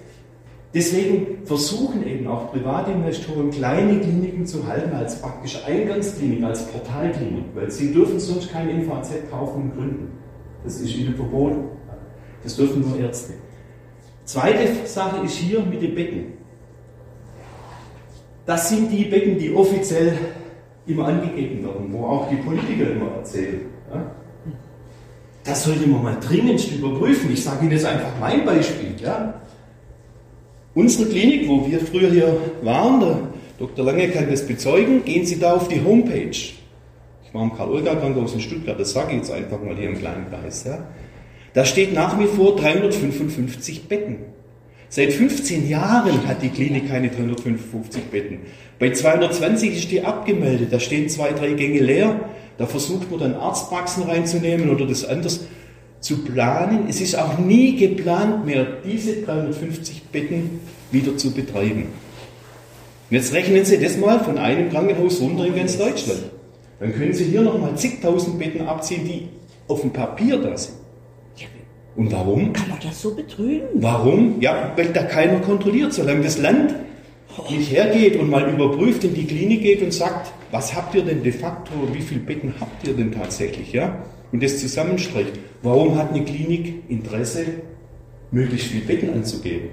Deswegen 0.74 1.46
versuchen 1.46 2.06
eben 2.08 2.28
auch 2.28 2.52
private 2.52 2.92
Investoren 2.92 3.52
kleine 3.52 4.00
Kliniken 4.00 4.46
zu 4.46 4.66
halten 4.68 4.96
als 4.96 5.22
praktische 5.22 5.64
Eingangsklinik, 5.66 6.44
als 6.44 6.66
Portalklinik, 6.68 7.46
weil 7.54 7.70
sie 7.70 7.94
dürfen 7.94 8.20
sonst 8.20 8.52
kein 8.52 8.84
MVZ 8.84 9.30
kaufen 9.30 9.64
und 9.64 9.76
gründen. 9.76 10.08
Das 10.64 10.80
ist 10.82 10.96
ihnen 10.96 11.16
verboten. 11.16 11.66
Das 12.42 12.56
dürfen 12.56 12.82
nur 12.82 12.98
Ärzte. 13.00 13.34
Zweite 14.26 14.68
Sache 14.86 15.24
ist 15.24 15.36
hier 15.36 15.62
mit 15.62 15.82
den 15.82 15.94
Becken. 15.94 16.34
Das 18.46 18.70
sind 18.70 18.92
die 18.92 19.06
Becken, 19.06 19.38
die 19.38 19.54
offiziell 19.54 20.18
immer 20.88 21.08
angegeben 21.08 21.64
werden, 21.64 21.94
wo 21.94 22.06
auch 22.06 22.30
die 22.30 22.38
Politiker 22.38 22.92
immer 22.92 23.12
erzählen. 23.18 23.62
Das 25.44 25.64
sollte 25.66 25.88
man 25.88 26.04
mal 26.04 26.18
dringendst 26.20 26.72
überprüfen. 26.72 27.32
Ich 27.32 27.44
sage 27.44 27.62
Ihnen 27.62 27.72
jetzt 27.72 27.86
einfach 27.86 28.12
mein 28.20 28.46
Beispiel. 28.46 28.96
Unsere 30.76 31.08
Klinik, 31.10 31.48
wo 31.48 31.70
wir 31.70 31.80
früher 31.80 32.10
hier 32.10 32.38
waren, 32.64 33.00
der 33.00 33.18
Dr. 33.60 33.86
Lange 33.86 34.10
kann 34.10 34.30
das 34.30 34.48
bezeugen, 34.48 35.06
gehen 35.06 35.26
Sie 35.26 35.40
da 35.40 35.54
auf 35.54 35.68
die 35.68 35.84
Homepage. 35.84 36.32
Ich 36.32 37.34
war 37.34 37.44
im 37.44 37.54
Karl-Olga-Krankenhaus 37.56 38.34
in 38.34 38.42
Stuttgart, 38.42 38.80
das 38.80 38.92
sage 38.92 39.12
ich 39.12 39.18
jetzt 39.18 39.32
einfach 39.32 39.62
mal 39.62 39.76
hier 39.76 39.90
im 39.90 40.00
kleinen 40.00 40.28
Kreis. 40.30 40.64
Ja. 40.64 40.88
Da 41.54 41.66
steht 41.66 41.94
nach 41.94 42.20
wie 42.20 42.26
vor 42.26 42.56
355 42.56 43.88
Betten. 43.88 44.18
Seit 44.90 45.14
15 45.14 45.70
Jahren 45.70 46.28
hat 46.28 46.42
die 46.42 46.50
Klinik 46.50 46.88
keine 46.88 47.10
355 47.10 48.04
Betten. 48.06 48.40
Bei 48.80 48.92
220 48.92 49.76
ist 49.76 49.92
die 49.92 50.04
abgemeldet, 50.04 50.74
da 50.74 50.80
stehen 50.80 51.10
zwei, 51.10 51.32
drei 51.32 51.54
Gänge 51.54 51.80
leer. 51.80 52.20
Da 52.58 52.66
versucht 52.66 53.10
man 53.10 53.20
dann 53.20 53.36
Arztpraxen 53.36 54.04
reinzunehmen 54.04 54.70
oder 54.70 54.86
das 54.86 55.06
anders 55.06 55.46
zu 56.00 56.24
planen. 56.24 56.88
Es 56.90 57.02
ist 57.02 57.18
auch 57.18 57.40
nie 57.40 57.76
geplant 57.76 58.46
mehr, 58.46 58.68
diese 58.86 59.22
350 59.22 60.04
Betten 60.12 60.60
wieder 60.94 61.18
zu 61.18 61.32
betreiben. 61.32 61.88
Und 63.10 63.18
jetzt 63.18 63.34
rechnen 63.34 63.66
Sie 63.66 63.78
das 63.78 63.98
mal 63.98 64.24
von 64.24 64.38
einem 64.38 64.70
Krankenhaus 64.70 65.20
runter 65.20 65.46
in 65.46 65.56
ganz 65.56 65.78
Deutschland. 65.78 66.24
Dann 66.80 66.94
können 66.94 67.14
Sie 67.14 67.26
hier 67.26 67.42
nochmal 67.42 67.76
zigtausend 67.76 68.40
Betten 68.40 68.62
abziehen, 68.62 69.06
die 69.06 69.28
auf 69.68 69.82
dem 69.82 69.92
Papier 69.92 70.38
da 70.38 70.58
sind. 70.58 70.78
Und 71.96 72.12
warum? 72.12 72.54
Kann 72.54 72.70
man 72.70 72.80
das 72.82 73.02
so 73.02 73.14
betrügen? 73.14 73.68
Warum? 73.76 74.42
Ja, 74.42 74.72
weil 74.76 74.88
da 74.88 75.04
keiner 75.04 75.40
kontrolliert. 75.40 75.94
Solange 75.94 76.22
das 76.22 76.40
Land 76.40 76.74
nicht 77.50 77.72
hergeht 77.72 78.20
und 78.20 78.30
mal 78.30 78.50
überprüft, 78.50 79.04
in 79.04 79.14
die 79.14 79.26
Klinik 79.26 79.62
geht 79.62 79.82
und 79.82 79.94
sagt, 79.94 80.32
was 80.52 80.76
habt 80.76 80.96
ihr 80.96 81.04
denn 81.04 81.24
de 81.24 81.32
facto, 81.32 81.72
wie 81.92 82.02
viele 82.02 82.22
Betten 82.22 82.54
habt 82.60 82.88
ihr 82.88 82.94
denn 82.94 83.12
tatsächlich, 83.12 83.74
ja? 83.74 84.04
Und 84.32 84.42
das 84.42 84.60
zusammenstreicht. 84.60 85.34
Warum 85.62 85.96
hat 85.98 86.14
eine 86.14 86.24
Klinik 86.26 86.90
Interesse, 86.90 87.46
möglichst 88.32 88.68
viele 88.68 88.86
Betten 88.86 89.14
anzugeben? 89.14 89.70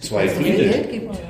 Zwei 0.00 0.26
Gründe. 0.26 0.84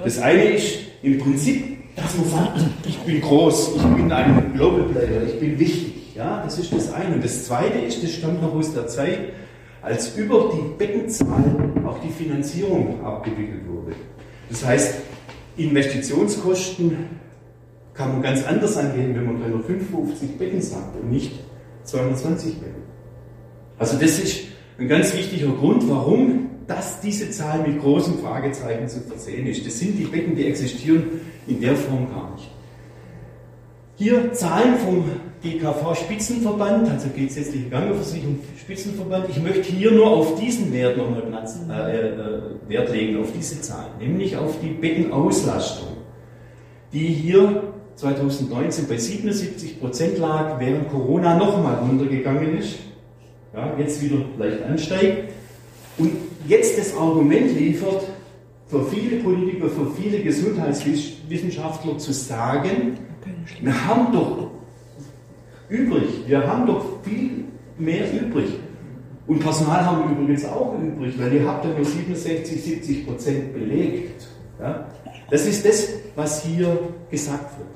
Das 0.04 0.18
eine 0.18 0.44
ist 0.44 0.78
im 1.02 1.18
Prinzip, 1.18 1.96
dass 1.96 2.16
man 2.16 2.28
sagt, 2.28 2.60
ich 2.86 2.98
bin 3.00 3.20
groß, 3.20 3.76
ich 3.76 3.82
bin 3.82 4.12
ein 4.12 4.52
Global 4.54 4.84
Player, 4.84 5.22
ich 5.26 5.38
bin 5.40 5.58
wichtig. 5.58 6.14
Ja, 6.14 6.42
das 6.42 6.58
ist 6.58 6.72
das 6.72 6.92
eine. 6.92 7.14
Und 7.14 7.24
das 7.24 7.44
zweite 7.44 7.78
ist, 7.78 8.02
das 8.02 8.12
stammt 8.12 8.42
noch 8.42 8.54
aus 8.54 8.74
der 8.74 8.86
Zeit, 8.86 9.18
als 9.82 10.16
über 10.16 10.52
die 10.54 10.76
Bettenzahl 10.78 11.72
auch 11.86 11.98
die 12.00 12.10
Finanzierung 12.10 13.04
abgewickelt 13.04 13.66
wurde. 13.68 13.92
Das 14.48 14.64
heißt, 14.64 14.94
Investitionskosten 15.56 16.96
kann 17.94 18.12
man 18.12 18.22
ganz 18.22 18.44
anders 18.44 18.76
angehen, 18.76 19.14
wenn 19.14 19.26
man 19.26 19.40
355 19.40 20.38
Betten 20.38 20.60
sagt 20.60 20.96
und 21.00 21.10
nicht 21.10 21.32
220 21.84 22.58
Betten. 22.58 22.82
Also 23.78 23.98
das 23.98 24.18
ist 24.18 24.40
ein 24.78 24.88
ganz 24.88 25.14
wichtiger 25.14 25.52
Grund, 25.52 25.88
warum 25.88 26.49
das, 26.70 27.00
diese 27.00 27.30
Zahl 27.30 27.66
mit 27.66 27.80
großen 27.80 28.18
Fragezeichen 28.20 28.88
zu 28.88 29.00
versehen 29.00 29.46
ist. 29.48 29.66
Das 29.66 29.78
sind 29.78 29.98
die 29.98 30.04
Betten, 30.04 30.36
die 30.36 30.46
existieren 30.46 31.02
in 31.48 31.60
der 31.60 31.74
Form 31.74 32.08
gar 32.08 32.32
nicht. 32.34 32.48
Hier 33.96 34.32
Zahlen 34.32 34.76
vom 34.76 35.04
GKV 35.42 35.94
Spitzenverband, 35.96 36.88
also 36.88 37.08
gesetzliche 37.14 37.68
Krankenversicherung 37.68 38.38
Spitzenverband. 38.58 39.28
Ich 39.30 39.42
möchte 39.42 39.72
hier 39.72 39.90
nur 39.90 40.06
auf 40.06 40.38
diesen 40.38 40.72
Wert 40.72 40.96
nochmal 40.96 41.22
Platz, 41.22 41.58
äh, 41.68 42.08
äh, 42.08 42.40
Wert 42.68 42.92
legen, 42.92 43.20
auf 43.20 43.32
diese 43.36 43.60
Zahlen, 43.60 43.90
nämlich 43.98 44.36
auf 44.36 44.60
die 44.62 44.68
Bettenauslastung, 44.68 45.88
die 46.92 47.08
hier 47.08 47.64
2019 47.96 48.86
bei 48.86 48.96
77 48.96 49.80
Prozent 49.80 50.18
lag, 50.18 50.60
während 50.60 50.88
Corona 50.88 51.36
nochmal 51.36 51.78
runtergegangen 51.80 52.58
ist, 52.58 52.76
ja, 53.54 53.74
jetzt 53.76 54.00
wieder 54.02 54.24
leicht 54.38 54.62
ansteigt 54.62 55.32
und 55.98 56.29
jetzt 56.46 56.78
das 56.78 56.96
Argument 56.96 57.58
liefert, 57.58 58.02
für 58.68 58.84
viele 58.84 59.16
Politiker, 59.16 59.68
für 59.68 59.90
viele 60.00 60.22
Gesundheitswissenschaftler 60.22 61.98
zu 61.98 62.12
sagen, 62.12 62.98
wir 63.60 63.86
haben 63.86 64.12
doch 64.12 64.50
übrig, 65.68 66.08
wir 66.26 66.46
haben 66.46 66.66
doch 66.66 67.02
viel 67.02 67.44
mehr 67.78 68.04
übrig. 68.12 68.50
Und 69.26 69.40
Personal 69.40 69.84
haben 69.84 70.08
wir 70.08 70.16
übrigens 70.16 70.44
auch 70.44 70.76
übrig, 70.80 71.14
weil 71.18 71.32
ihr 71.32 71.46
habt 71.46 71.64
ja 71.64 71.72
nur 71.72 71.84
67, 71.84 72.62
70 72.62 73.06
Prozent 73.06 73.54
belegt. 73.54 74.26
Ja? 74.60 74.86
Das 75.30 75.46
ist 75.46 75.64
das, 75.64 75.88
was 76.16 76.44
hier 76.44 76.78
gesagt 77.10 77.58
wird. 77.58 77.68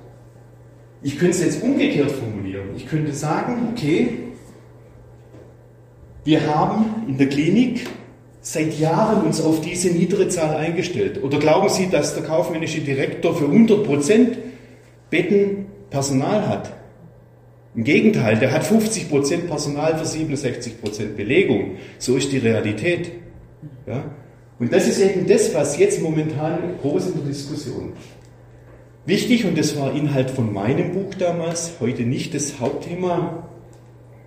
Ich 1.02 1.18
könnte 1.18 1.36
es 1.36 1.44
jetzt 1.44 1.62
umgekehrt 1.62 2.10
formulieren. 2.10 2.68
Ich 2.76 2.88
könnte 2.88 3.12
sagen, 3.12 3.68
okay, 3.72 4.18
wir 6.24 6.46
haben 6.46 7.04
in 7.06 7.18
der 7.18 7.28
Klinik 7.28 7.86
seit 8.44 8.78
Jahren 8.78 9.24
uns 9.24 9.40
auf 9.40 9.62
diese 9.62 9.88
niedere 9.88 10.28
Zahl 10.28 10.56
eingestellt. 10.56 11.22
Oder 11.22 11.38
glauben 11.38 11.70
Sie, 11.70 11.88
dass 11.88 12.14
der 12.14 12.24
kaufmännische 12.24 12.82
Direktor 12.82 13.34
für 13.34 13.46
100% 13.46 14.36
Betten 15.10 15.66
Personal 15.88 16.46
hat? 16.46 16.74
Im 17.74 17.84
Gegenteil, 17.84 18.38
der 18.38 18.52
hat 18.52 18.62
50% 18.62 19.48
Personal 19.48 19.98
für 19.98 20.04
67% 20.04 21.16
Belegung. 21.16 21.76
So 21.98 22.16
ist 22.16 22.30
die 22.32 22.38
Realität. 22.38 23.12
Ja? 23.86 24.04
Und 24.58 24.72
das 24.72 24.86
ist 24.86 25.00
eben 25.00 25.26
das, 25.26 25.54
was 25.54 25.78
jetzt 25.78 26.02
momentan 26.02 26.58
groß 26.82 27.06
in 27.08 27.14
der 27.14 27.24
Diskussion 27.24 27.94
ist. 27.98 28.08
Wichtig, 29.06 29.46
und 29.46 29.58
das 29.58 29.78
war 29.78 29.94
Inhalt 29.94 30.30
von 30.30 30.52
meinem 30.52 30.92
Buch 30.92 31.14
damals, 31.18 31.72
heute 31.80 32.02
nicht 32.02 32.34
das 32.34 32.60
Hauptthema, 32.60 33.48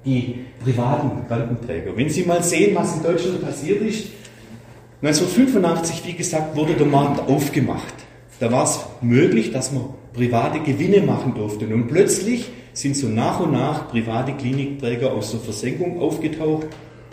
die 0.08 0.46
privaten 0.64 1.28
Krankenträger. 1.28 1.96
Wenn 1.96 2.10
Sie 2.10 2.24
mal 2.24 2.42
sehen, 2.42 2.76
was 2.76 2.96
in 2.96 3.04
Deutschland 3.04 3.42
passiert 3.42 3.82
ist, 3.82 4.08
1985, 5.02 6.08
wie 6.08 6.14
gesagt, 6.14 6.56
wurde 6.56 6.74
der 6.74 6.88
Markt 6.88 7.30
aufgemacht. 7.30 7.94
Da 8.40 8.52
war 8.52 8.64
es 8.64 8.80
möglich, 9.02 9.52
dass 9.52 9.72
man 9.72 9.86
private 10.14 10.60
Gewinne 10.62 11.02
machen 11.02 11.36
durfte. 11.36 11.68
Und 11.68 11.88
plötzlich 11.88 12.50
sind 12.74 12.96
so 12.96 13.08
nach 13.08 13.40
und 13.40 13.52
nach 13.52 13.90
private 13.90 14.34
Klinikträger 14.34 15.12
aus 15.12 15.32
der 15.32 15.40
Versenkung 15.40 16.00
aufgetaucht 16.00 16.68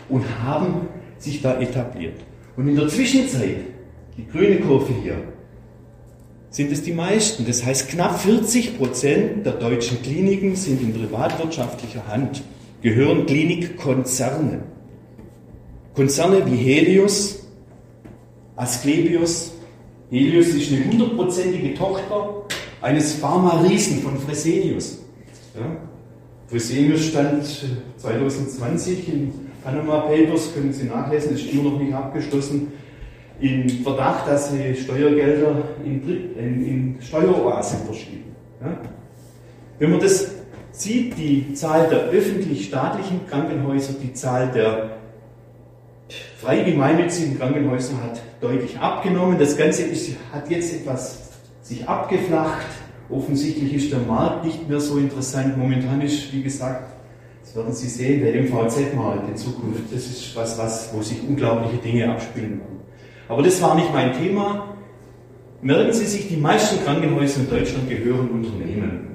und 0.09 0.23
haben 0.43 0.87
sich 1.17 1.41
da 1.41 1.59
etabliert. 1.59 2.15
Und 2.55 2.69
in 2.69 2.75
der 2.75 2.87
Zwischenzeit, 2.87 3.57
die 4.17 4.27
grüne 4.27 4.57
Kurve 4.57 4.93
hier, 5.03 5.17
sind 6.49 6.71
es 6.71 6.83
die 6.83 6.93
meisten. 6.93 7.45
Das 7.45 7.65
heißt, 7.65 7.89
knapp 7.89 8.19
40 8.19 8.77
Prozent 8.77 9.45
der 9.45 9.53
deutschen 9.53 10.01
Kliniken 10.01 10.55
sind 10.55 10.81
in 10.81 10.93
privatwirtschaftlicher 10.93 12.07
Hand, 12.07 12.43
gehören 12.81 13.25
Klinikkonzerne. 13.25 14.63
Konzerne 15.93 16.45
wie 16.45 16.57
Helios, 16.57 17.47
Asklepios. 18.55 19.53
Helios 20.09 20.47
ist 20.47 20.71
eine 20.71 20.85
hundertprozentige 20.85 21.73
Tochter 21.73 22.43
eines 22.81 23.13
Pharma-Riesen 23.13 24.01
von 24.01 24.17
Fresenius. 24.17 24.99
Ja? 25.55 25.77
Fresenius 26.47 27.05
stand 27.05 27.45
2020 27.97 29.09
in 29.11 29.33
Panama 29.63 30.01
Papers, 30.01 30.53
können 30.53 30.71
Sie 30.71 30.85
nachlesen, 30.85 31.33
ist 31.33 31.51
immer 31.51 31.71
noch 31.71 31.79
nicht 31.79 31.93
abgeschlossen, 31.93 32.71
in 33.39 33.67
Verdacht, 33.83 34.27
dass 34.27 34.51
sie 34.51 34.75
Steuergelder 34.75 35.63
in, 35.83 36.01
in, 36.37 36.65
in 36.65 36.97
Steueroasen 37.01 37.79
verschieben. 37.85 38.35
Ja? 38.61 38.77
Wenn 39.79 39.91
man 39.91 39.99
das 39.99 40.34
sieht, 40.79 41.17
die 41.17 41.53
Zahl 41.53 41.89
der 41.89 42.05
öffentlich-staatlichen 42.09 43.27
Krankenhäuser, 43.27 43.93
die 44.01 44.13
Zahl 44.13 44.51
der 44.51 44.97
frei 46.39 46.59
gemeinnützigen 46.59 47.39
Krankenhäuser 47.39 47.95
hat 48.03 48.21
deutlich 48.41 48.77
abgenommen. 48.77 49.39
Das 49.39 49.57
Ganze 49.57 49.83
ist, 49.83 50.11
hat 50.31 50.49
jetzt 50.49 50.73
etwas 50.73 51.29
sich 51.61 51.87
abgeflacht. 51.87 52.67
Offensichtlich 53.09 53.73
ist 53.73 53.91
der 53.91 53.99
Markt 53.99 54.45
nicht 54.45 54.67
mehr 54.67 54.79
so 54.79 54.97
interessant. 54.97 55.57
Momentan 55.57 56.01
ist, 56.01 56.33
wie 56.33 56.41
gesagt, 56.41 56.91
das 57.41 57.55
werden 57.55 57.73
Sie 57.73 57.87
sehen, 57.87 58.23
der 58.23 58.41
MVZ-Markt 58.43 59.29
in 59.29 59.37
Zukunft. 59.37 59.83
Das 59.91 60.05
ist 60.05 60.35
was, 60.35 60.57
was, 60.57 60.89
wo 60.93 61.01
sich 61.01 61.21
unglaubliche 61.27 61.77
Dinge 61.77 62.11
abspielen 62.11 62.59
werden. 62.59 62.79
Aber 63.27 63.43
das 63.43 63.61
war 63.61 63.75
nicht 63.75 63.93
mein 63.93 64.13
Thema. 64.13 64.75
Merken 65.61 65.93
Sie 65.93 66.05
sich, 66.05 66.27
die 66.27 66.37
meisten 66.37 66.83
Krankenhäuser 66.83 67.41
in 67.41 67.49
Deutschland 67.49 67.89
gehören 67.89 68.29
Unternehmen. 68.29 69.14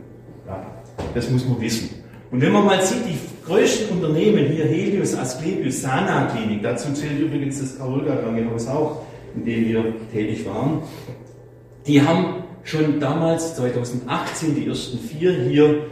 Das 1.15 1.31
muss 1.31 1.47
man 1.47 1.61
wissen. 1.61 1.91
Und 2.31 2.41
wenn 2.41 2.53
man 2.53 2.65
mal 2.65 2.81
sieht, 2.83 3.05
die 3.07 3.19
größten 3.45 3.97
Unternehmen, 3.97 4.47
hier 4.47 4.67
Helios, 4.67 5.17
Asklepios, 5.17 5.83
Sana 5.83 6.27
Klinik, 6.27 6.63
dazu 6.63 6.93
zählt 6.93 7.19
übrigens 7.19 7.61
das 7.61 7.79
Karolga 7.79 8.17
Krankenhaus 8.17 8.69
auch, 8.69 9.03
in 9.35 9.45
dem 9.45 9.69
wir 9.69 9.85
tätig 10.13 10.47
waren, 10.47 10.83
die 11.87 12.01
haben 12.01 12.45
schon 12.63 13.01
damals, 13.01 13.57
2018, 13.57 14.55
die 14.55 14.69
ersten 14.69 14.99
vier 14.99 15.33
hier 15.33 15.87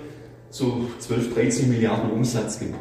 so 0.51 0.87
12, 0.99 1.35
13 1.35 1.69
Milliarden 1.69 2.11
Umsatz 2.11 2.59
gemacht. 2.59 2.81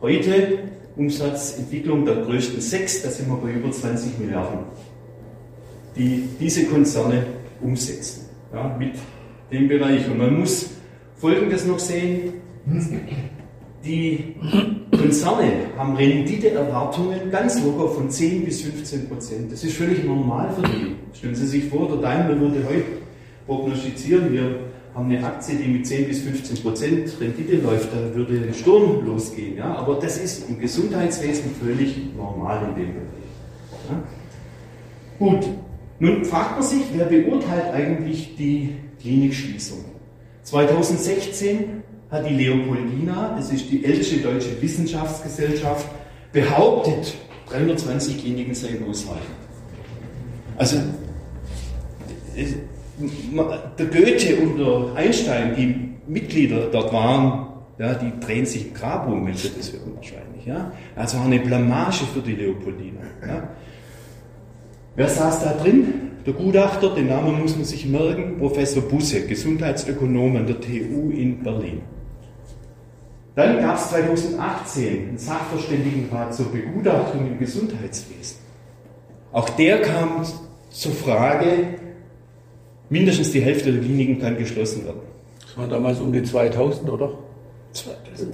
Heute 0.00 0.58
Umsatzentwicklung 0.96 2.04
der 2.04 2.16
größten 2.16 2.60
sechs, 2.60 3.02
da 3.02 3.10
sind 3.10 3.28
wir 3.28 3.36
bei 3.36 3.52
über 3.52 3.70
20 3.70 4.18
Milliarden, 4.18 4.60
die 5.96 6.28
diese 6.40 6.64
Konzerne 6.64 7.26
umsetzen 7.60 8.28
ja, 8.52 8.74
mit 8.78 8.94
dem 9.52 9.68
Bereich. 9.68 10.08
Und 10.08 10.18
man 10.18 10.40
muss 10.40 10.70
Folgendes 11.16 11.66
noch 11.66 11.78
sehen, 11.78 12.34
die 13.84 14.34
Konzerne 14.90 15.52
haben 15.78 15.96
Renditeerwartungen 15.96 17.30
ganz 17.30 17.62
locker 17.64 17.88
von 17.88 18.10
10 18.10 18.44
bis 18.44 18.62
15 18.62 19.08
Prozent. 19.08 19.52
Das 19.52 19.64
ist 19.64 19.76
völlig 19.76 20.04
normal 20.04 20.50
für 20.54 20.62
die. 20.68 20.96
Stellen 21.16 21.34
Sie 21.34 21.46
sich 21.46 21.64
vor, 21.64 21.88
der 21.88 21.98
Daimler 21.98 22.38
würde 22.38 22.64
heute 22.68 22.84
prognostizieren, 23.46 24.32
wir 24.32 24.58
haben 24.94 25.10
eine 25.10 25.24
Aktie, 25.24 25.56
die 25.56 25.68
mit 25.68 25.86
10 25.86 26.08
bis 26.08 26.20
15 26.22 26.62
Prozent 26.62 27.16
Rendite 27.20 27.56
läuft, 27.56 27.90
da 27.92 28.14
würde 28.14 28.42
ein 28.46 28.54
Sturm 28.54 29.04
losgehen. 29.06 29.56
Ja? 29.56 29.74
Aber 29.74 29.94
das 29.96 30.18
ist 30.18 30.48
im 30.50 30.58
Gesundheitswesen 30.58 31.50
völlig 31.62 32.14
normal 32.14 32.68
in 32.68 32.82
dem 32.82 32.94
Bereich. 32.94 33.90
Ja? 33.90 34.02
Gut, 35.18 35.48
nun 35.98 36.24
fragt 36.24 36.52
man 36.52 36.62
sich, 36.62 36.82
wer 36.94 37.06
beurteilt 37.06 37.72
eigentlich 37.72 38.36
die 38.36 38.74
Klinikschließung? 39.00 39.95
2016 40.46 41.82
hat 42.08 42.28
die 42.28 42.34
Leopoldina, 42.34 43.34
das 43.36 43.50
ist 43.50 43.68
die 43.68 43.84
älteste 43.84 44.18
deutsche 44.18 44.62
Wissenschaftsgesellschaft, 44.62 45.88
behauptet, 46.32 47.14
320 47.48 48.18
Kliniken 48.18 48.54
seien 48.54 48.88
ausreichend. 48.88 49.26
Also, 50.56 50.76
der 53.78 53.86
Goethe 53.86 54.36
und 54.36 54.58
der 54.58 54.94
Einstein, 54.94 55.56
die 55.56 55.90
Mitglieder 56.06 56.68
dort 56.70 56.92
waren, 56.92 57.48
ja, 57.78 57.94
die 57.94 58.12
drehen 58.20 58.46
sich 58.46 58.68
im 58.68 58.74
Grab 58.74 59.08
um, 59.08 59.26
wenn 59.26 59.34
sie 59.34 59.50
das 59.56 59.72
hören 59.72 59.96
wahrscheinlich. 59.96 60.46
Ja. 60.46 60.70
Also 60.94 61.18
eine 61.18 61.40
Blamage 61.40 62.04
für 62.14 62.20
die 62.20 62.34
Leopoldina. 62.34 63.00
Ja. 63.26 63.48
Wer 64.94 65.08
saß 65.08 65.40
da 65.42 65.52
drin? 65.54 66.05
Der 66.26 66.34
Gutachter, 66.34 66.92
den 66.92 67.06
Namen 67.06 67.40
muss 67.40 67.54
man 67.54 67.64
sich 67.64 67.86
merken, 67.86 68.38
Professor 68.38 68.82
Busse, 68.82 69.26
Gesundheitsökonom 69.26 70.36
an 70.36 70.46
der 70.48 70.60
TU 70.60 71.10
in 71.10 71.40
Berlin. 71.44 71.82
Dann 73.36 73.58
gab 73.58 73.76
es 73.76 73.90
2018 73.90 75.08
einen 75.08 75.18
Sachverständigenrat 75.18 76.34
zur 76.34 76.46
Begutachtung 76.46 77.28
im 77.28 77.38
Gesundheitswesen. 77.38 78.38
Auch 79.30 79.48
der 79.50 79.82
kam 79.82 80.24
zur 80.70 80.92
Frage, 80.92 81.78
mindestens 82.88 83.30
die 83.30 83.40
Hälfte 83.40 83.70
der 83.70 83.82
Kliniken 83.82 84.18
kann 84.18 84.36
geschlossen 84.36 84.84
werden. 84.84 85.02
Das 85.40 85.56
war 85.56 85.68
damals 85.68 86.00
um 86.00 86.12
die 86.12 86.24
2000, 86.24 86.90
oder? 86.90 87.18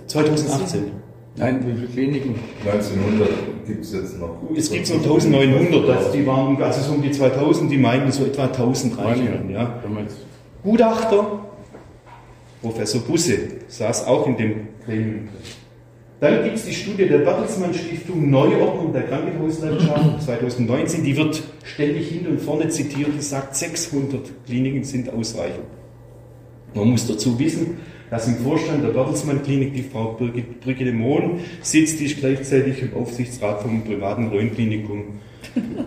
2018. 0.07 1.02
Nein, 1.37 1.65
wie 1.67 1.75
viele 1.75 1.87
Kliniken? 1.87 2.35
1900 2.65 3.29
gibt 3.67 3.85
es 3.85 3.93
jetzt 3.93 4.21
noch. 4.21 4.37
Es 4.55 4.71
gibt 4.71 4.87
so 4.87 4.95
1900, 4.95 5.89
also 5.89 6.13
die 6.13 6.27
waren 6.27 6.63
also 6.63 6.81
so 6.83 6.93
um 6.93 7.03
die 7.03 7.11
2000, 7.11 7.71
die 7.71 7.79
meinten 7.79 8.13
so 8.13 8.27
etwa 8.27 8.45
1300. 8.45 9.51
Ja. 9.51 9.83
Gutachter, 10.63 11.41
Professor 12.61 13.01
Busse, 13.01 13.39
saß 13.69 14.07
auch 14.07 14.27
in 14.27 14.37
dem 14.37 14.55
Gremium. 14.85 15.29
Dann 16.21 16.45
gibt 16.45 16.57
es 16.57 16.67
die 16.67 16.75
Studie 16.75 17.09
der 17.09 17.19
Bertelsmann 17.19 17.75
Stiftung 17.75 18.31
Neuordnung 18.31 18.93
der 18.93 19.03
Krankenhauslandschaft 19.03 20.23
2019, 20.25 21.03
die 21.03 21.17
wird 21.17 21.43
ständig 21.65 22.11
hin 22.11 22.29
und 22.29 22.41
vorne 22.41 22.69
zitiert, 22.69 23.09
die 23.17 23.23
sagt, 23.23 23.57
600 23.57 24.21
Kliniken 24.47 24.85
sind 24.85 25.13
ausreichend. 25.13 25.65
Man 26.75 26.91
muss 26.91 27.09
dazu 27.09 27.39
wissen, 27.39 27.79
dass 28.13 28.29
im 28.29 28.37
Vorstand 28.37 28.85
der 28.85 28.91
Bertelsmann 28.91 29.43
Klinik 29.43 29.73
die 29.73 29.85
Frau 29.85 30.19
Brigitte 30.19 30.93
Mohn 30.93 31.41
sitzt, 31.63 31.99
die 31.99 32.05
ist 32.05 32.19
gleichzeitig 32.19 32.83
im 32.83 32.95
Aufsichtsrat 32.95 33.63
vom 33.63 33.83
privaten 33.85 34.29
Röntgenklinikum 34.29 35.19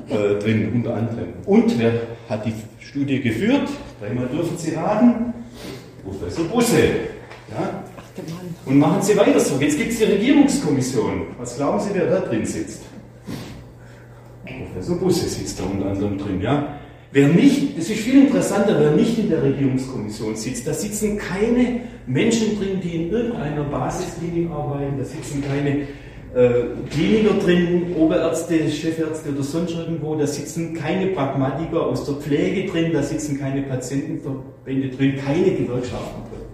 äh, 0.10 0.40
drin, 0.40 0.72
unter 0.74 0.96
anderem. 0.96 1.28
Und 1.46 1.78
wer 1.78 1.94
hat 2.28 2.48
die 2.48 2.54
Studie 2.84 3.22
geführt? 3.22 3.70
Dreimal 4.02 4.26
dürfen 4.26 4.58
Sie 4.58 4.74
raten. 4.74 5.36
Professor 6.04 6.46
Busse. 6.46 6.80
Ja? 7.52 7.84
Und 8.66 8.80
machen 8.80 9.04
Sie 9.04 9.16
weiter 9.16 9.40
so. 9.40 9.60
Jetzt 9.60 9.78
gibt 9.78 9.92
es 9.92 10.00
die 10.00 10.06
Regierungskommission. 10.06 11.28
Was 11.38 11.58
glauben 11.58 11.80
Sie, 11.80 11.92
wer 11.94 12.08
da 12.08 12.22
drin 12.22 12.44
sitzt? 12.44 12.86
Professor 14.44 14.98
Busse 14.98 15.30
sitzt 15.30 15.60
da 15.60 15.66
unter 15.66 15.92
anderem 15.92 16.18
drin. 16.18 16.42
Ja? 16.42 16.80
Wer 17.12 17.30
nicht, 17.30 17.78
das 17.78 17.90
ist 17.90 18.00
viel 18.00 18.24
interessanter, 18.24 18.78
wer 18.80 18.92
nicht 18.92 19.18
in 19.18 19.30
der 19.30 19.42
Regierungskommission 19.42 20.36
sitzt, 20.36 20.68
da 20.68 20.74
sitzen 20.74 21.18
keine 21.18 21.82
Menschen 22.08 22.60
drin, 22.60 22.82
die 22.84 22.96
in 22.96 23.12
irgendeiner 23.12 23.64
Basisklinik 23.64 24.52
arbeiten, 24.52 24.98
da 24.98 25.06
sitzen 25.06 25.44
keine 25.48 25.88
äh, 26.36 26.66
Kliniker 26.90 27.36
drin, 27.36 27.96
Oberärzte, 27.96 28.70
Chefärzte 28.70 29.30
oder 29.30 29.44
sonst 29.44 29.74
irgendwo, 29.74 30.16
da 30.16 30.28
sitzen 30.28 30.74
keine 30.74 31.08
Pragmatiker 31.08 31.86
aus 31.86 32.06
der 32.06 32.16
Pflege 32.16 32.70
drin, 32.70 32.92
da 32.92 33.02
sitzen 33.02 33.40
keine 33.40 33.62
Patientenverbände 33.62 34.90
drin, 34.90 35.16
keine 35.24 35.52
Gewerkschaften 35.52 36.24
drin. 36.30 36.46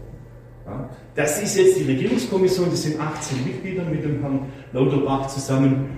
Ja? 0.68 0.90
Das 1.16 1.42
ist 1.42 1.58
jetzt 1.58 1.80
die 1.80 1.84
Regierungskommission, 1.84 2.70
das 2.70 2.84
sind 2.84 3.00
18 3.00 3.44
Mitglieder 3.44 3.84
mit 3.86 4.04
dem 4.04 4.22
Herrn 4.22 4.46
Lauterbach 4.72 5.28
zusammen. 5.28 5.90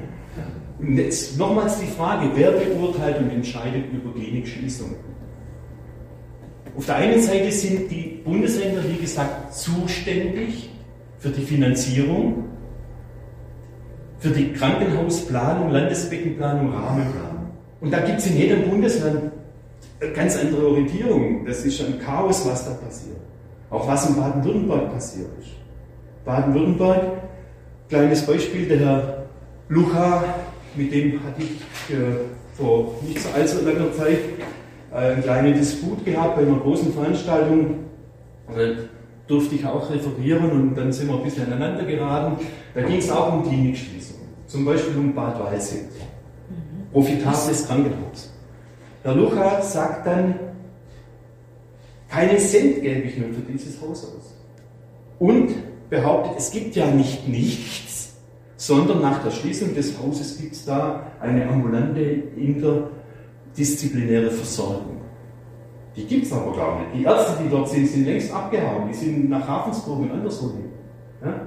Und 0.84 0.98
jetzt 0.98 1.38
nochmals 1.38 1.80
die 1.80 1.88
Frage, 1.88 2.30
wer 2.36 2.52
beurteilt 2.52 3.18
und 3.20 3.32
entscheidet 3.32 3.86
über 3.92 4.14
Klinikschließungen? 4.14 4.96
Auf 6.76 6.86
der 6.86 6.96
einen 6.96 7.22
Seite 7.22 7.52
sind 7.52 7.90
die 7.90 8.22
Bundesländer, 8.26 8.82
wie 8.88 8.98
gesagt, 8.98 9.54
zuständig 9.54 10.70
für 11.20 11.30
die 11.30 11.44
Finanzierung, 11.44 12.46
für 14.20 14.30
die 14.30 14.52
Krankenhausplanung, 14.54 15.70
Landesbeckenplanung, 15.70 16.74
Rahmenplanung. 16.74 17.52
Und 17.80 17.92
da 17.92 18.00
gibt 18.00 18.20
es 18.20 18.28
in 18.28 18.38
jedem 18.38 18.70
Bundesland 18.70 19.32
ganz 20.14 20.38
andere 20.38 20.68
Orientierungen. 20.68 21.46
Das 21.46 21.64
ist 21.64 21.80
ein 21.82 22.00
Chaos, 22.00 22.46
was 22.46 22.66
da 22.66 22.72
passiert. 22.74 23.18
Auch 23.70 23.88
was 23.88 24.10
in 24.10 24.16
Baden-Württemberg 24.16 24.92
passiert 24.94 25.30
ist. 25.40 25.52
Baden-Württemberg 26.26 27.24
Kleines 27.90 28.26
Beispiel, 28.26 28.68
der 28.68 28.80
Herr 28.80 29.26
Lucha, 29.70 30.24
mit 30.76 30.92
dem 30.92 31.24
hatte 31.24 31.42
ich 31.42 31.96
äh, 31.96 31.98
vor 32.56 32.96
nicht 33.08 33.20
so 33.20 33.30
allzu 33.30 33.66
langer 33.66 33.92
Zeit 33.94 34.20
äh, 34.92 34.96
einen 34.96 35.24
kleinen 35.24 35.54
Disput 35.54 36.04
gehabt 36.06 36.36
bei 36.36 36.42
einer 36.42 36.58
großen 36.58 36.94
Veranstaltung. 36.94 37.86
Äh, 38.56 38.76
durfte 39.28 39.56
ich 39.56 39.66
auch 39.66 39.90
referieren 39.90 40.52
und 40.52 40.76
dann 40.76 40.92
sind 40.92 41.08
wir 41.08 41.16
ein 41.16 41.24
bisschen 41.24 41.48
aneinander 41.48 41.86
geraten. 41.86 42.46
Da 42.74 42.82
ging 42.82 42.98
es 42.98 43.10
auch 43.10 43.34
um 43.34 43.44
Klinikschließungen, 43.48 44.28
zum 44.48 44.66
Beispiel 44.66 44.98
um 44.98 45.14
Bad 45.14 45.40
Waldsee. 45.40 45.86
Profitables 46.92 47.66
Krankenhaus. 47.66 48.32
Herr 49.02 49.16
Lucha 49.16 49.62
sagt 49.62 50.06
dann, 50.06 50.36
keinen 52.10 52.38
Cent 52.38 52.82
gebe 52.82 53.02
ich 53.02 53.18
nur 53.18 53.30
für 53.30 53.42
dieses 53.42 53.82
Haus 53.82 54.04
aus. 54.04 54.36
Und 55.20 55.56
behauptet, 55.90 56.34
es 56.38 56.52
gibt 56.52 56.76
ja 56.76 56.86
nicht 56.88 57.28
nichts, 57.28 57.93
sondern 58.64 59.02
nach 59.02 59.22
der 59.22 59.32
Schließung 59.32 59.76
des 59.76 60.00
Hauses 60.00 60.38
gibt 60.38 60.54
es 60.54 60.64
da 60.64 61.08
eine 61.20 61.50
ambulante 61.50 62.00
interdisziplinäre 62.00 64.32
Versorgung. 64.32 65.02
Die 65.98 66.06
gibt 66.06 66.28
es 66.28 66.32
aber 66.32 66.56
gar 66.56 66.80
nicht. 66.80 66.96
Die 66.96 67.04
Ärzte, 67.04 67.44
die 67.44 67.50
dort 67.50 67.68
sind, 67.68 67.88
sind 67.88 68.06
längst 68.06 68.34
abgehauen. 68.34 68.88
Die 68.88 68.94
sind 68.94 69.30
nach 69.30 69.46
Ravensburg 69.46 70.00
und 70.00 70.12
anderswo 70.12 70.52
hin. 70.52 70.70
Ja? 71.22 71.42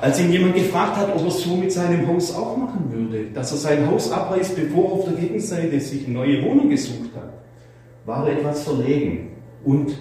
Als 0.00 0.20
ihn 0.20 0.30
jemand 0.30 0.54
gefragt 0.54 0.96
hat, 0.96 1.12
ob 1.16 1.22
er 1.22 1.26
es 1.26 1.42
so 1.42 1.56
mit 1.56 1.72
seinem 1.72 2.06
Haus 2.06 2.32
auch 2.32 2.56
machen 2.56 2.92
würde, 2.92 3.24
dass 3.34 3.50
er 3.50 3.58
sein 3.58 3.90
Haus 3.90 4.12
abreißt, 4.12 4.54
bevor 4.54 4.84
er 4.84 4.92
auf 4.92 5.04
der 5.06 5.14
Gegenseite 5.14 5.80
sich 5.80 6.06
eine 6.06 6.14
neue 6.14 6.44
Wohnung 6.44 6.70
gesucht 6.70 7.10
hat, 7.16 7.32
war 8.04 8.28
er 8.28 8.38
etwas 8.38 8.62
verlegen. 8.62 9.30
Und 9.64 9.96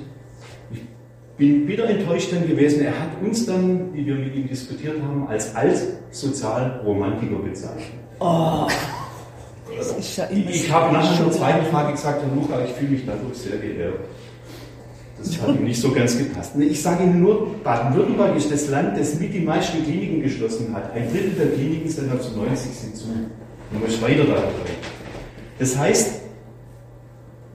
bin 1.38 1.68
wieder 1.68 1.90
enttäuscht 1.90 2.32
dann 2.32 2.48
gewesen. 2.48 2.82
Er 2.82 3.00
hat 3.00 3.22
uns 3.22 3.46
dann, 3.46 3.94
wie 3.94 4.06
wir 4.06 4.16
mit 4.16 4.36
ihm 4.36 4.48
diskutiert 4.48 5.02
haben, 5.02 5.28
als 5.28 5.56
Altsozialromantiker 5.56 7.38
bezeichnet. 7.38 8.00
Oh. 8.20 8.68
ich, 10.00 10.20
ich 10.50 10.72
habe 10.72 10.96
in 10.96 11.26
der 11.26 11.32
zweiten 11.32 11.66
Frage 11.66 11.92
gesagt, 11.92 12.22
Herr 12.22 12.36
Luca, 12.36 12.64
ich 12.64 12.72
fühle 12.72 12.92
mich 12.92 13.06
dadurch 13.06 13.38
sehr 13.38 13.58
geehrt. 13.58 14.00
Das 15.18 15.42
hat 15.42 15.50
ihm 15.50 15.64
nicht 15.64 15.82
so 15.82 15.92
ganz 15.92 16.18
gepasst. 16.18 16.54
Ich 16.60 16.82
sage 16.82 17.04
Ihnen 17.04 17.22
nur, 17.22 17.56
Baden-Württemberg 17.64 18.36
ist 18.36 18.52
das 18.52 18.70
Land, 18.70 18.98
das 18.98 19.20
mit 19.20 19.34
die 19.34 19.40
meisten 19.40 19.84
Kliniken 19.84 20.22
geschlossen 20.22 20.74
hat. 20.74 20.94
Ein 20.94 21.10
Drittel 21.10 21.32
der 21.32 21.48
Kliniken 21.48 21.90
sind 21.90 22.12
1990 22.12 22.72
sind 22.72 22.96
zu. 22.98 23.08
Man 23.72 23.82
muss 23.82 24.02
weiter 24.02 24.26
da 24.26 24.44
Das 25.58 25.78
heißt, 25.78 26.22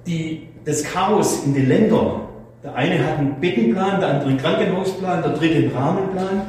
die, 0.06 0.48
das 0.64 0.82
Chaos 0.82 1.44
in 1.44 1.54
den 1.54 1.68
Ländern 1.68 2.22
der 2.62 2.74
eine 2.74 3.06
hat 3.06 3.18
einen 3.18 3.40
Bettenplan, 3.40 4.00
der 4.00 4.10
andere 4.10 4.30
einen 4.30 4.38
Krankenhausplan, 4.38 5.22
der 5.22 5.32
dritte 5.32 5.56
einen 5.56 5.72
Rahmenplan. 5.72 6.42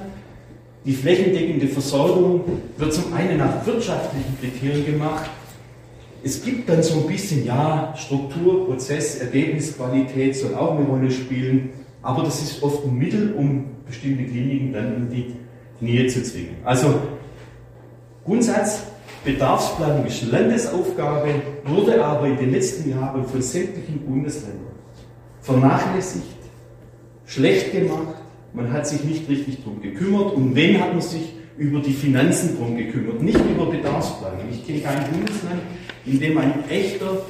Die 0.85 0.93
flächendeckende 0.93 1.67
Versorgung 1.67 2.41
wird 2.77 2.93
zum 2.93 3.13
einen 3.13 3.37
nach 3.37 3.65
wirtschaftlichen 3.65 4.37
Kriterien 4.39 4.85
gemacht. 4.85 5.29
Es 6.23 6.43
gibt 6.43 6.69
dann 6.69 6.83
so 6.83 7.01
ein 7.01 7.07
bisschen, 7.07 7.45
ja, 7.45 7.93
Struktur, 7.95 8.65
Prozess, 8.65 9.19
Ergebnisqualität 9.19 10.35
soll 10.35 10.53
auch 10.55 10.77
eine 10.77 10.85
Rolle 10.85 11.09
spielen, 11.09 11.69
aber 12.01 12.23
das 12.23 12.41
ist 12.41 12.61
oft 12.61 12.85
ein 12.85 12.97
Mittel, 12.97 13.33
um 13.33 13.65
bestimmte 13.87 14.25
Kliniken 14.25 14.73
dann 14.73 14.95
in 14.95 15.09
die 15.09 15.35
Nähe 15.79 16.07
zu 16.07 16.21
zwingen. 16.23 16.57
Also 16.63 16.93
Grundsatz, 18.25 18.83
Bedarfsplanung 19.23 20.05
ist 20.05 20.29
Landesaufgabe, 20.31 21.29
wurde 21.65 22.03
aber 22.03 22.27
in 22.27 22.37
den 22.37 22.51
letzten 22.51 22.89
Jahren 22.89 23.25
von 23.25 23.41
sämtlichen 23.41 23.99
Bundesländern 23.99 24.60
vernachlässigt, 25.41 26.25
schlecht 27.25 27.71
gemacht, 27.71 28.15
man 28.53 28.71
hat 28.71 28.87
sich 28.87 29.03
nicht 29.03 29.29
richtig 29.29 29.63
darum 29.63 29.81
gekümmert. 29.81 30.33
Und 30.33 30.55
wenn 30.55 30.79
hat 30.79 30.93
man 30.93 31.01
sich 31.01 31.33
über 31.57 31.79
die 31.79 31.93
Finanzen 31.93 32.57
darum 32.57 32.75
gekümmert, 32.75 33.21
nicht 33.21 33.39
über 33.39 33.65
Bedarfsplanung. 33.65 34.45
Ich 34.51 34.65
kenne 34.65 34.81
kein 34.81 35.11
Bundesland, 35.11 35.61
in 36.05 36.19
dem 36.19 36.37
ein 36.37 36.69
echter 36.69 37.21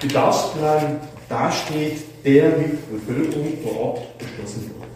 Bedarfsplan 0.00 1.00
dasteht, 1.28 1.98
der 2.24 2.56
mit 2.56 3.06
Bevölkerung 3.06 3.52
vor 3.62 3.80
Ort 3.80 4.18
beschlossen 4.18 4.62
wird. 4.62 4.88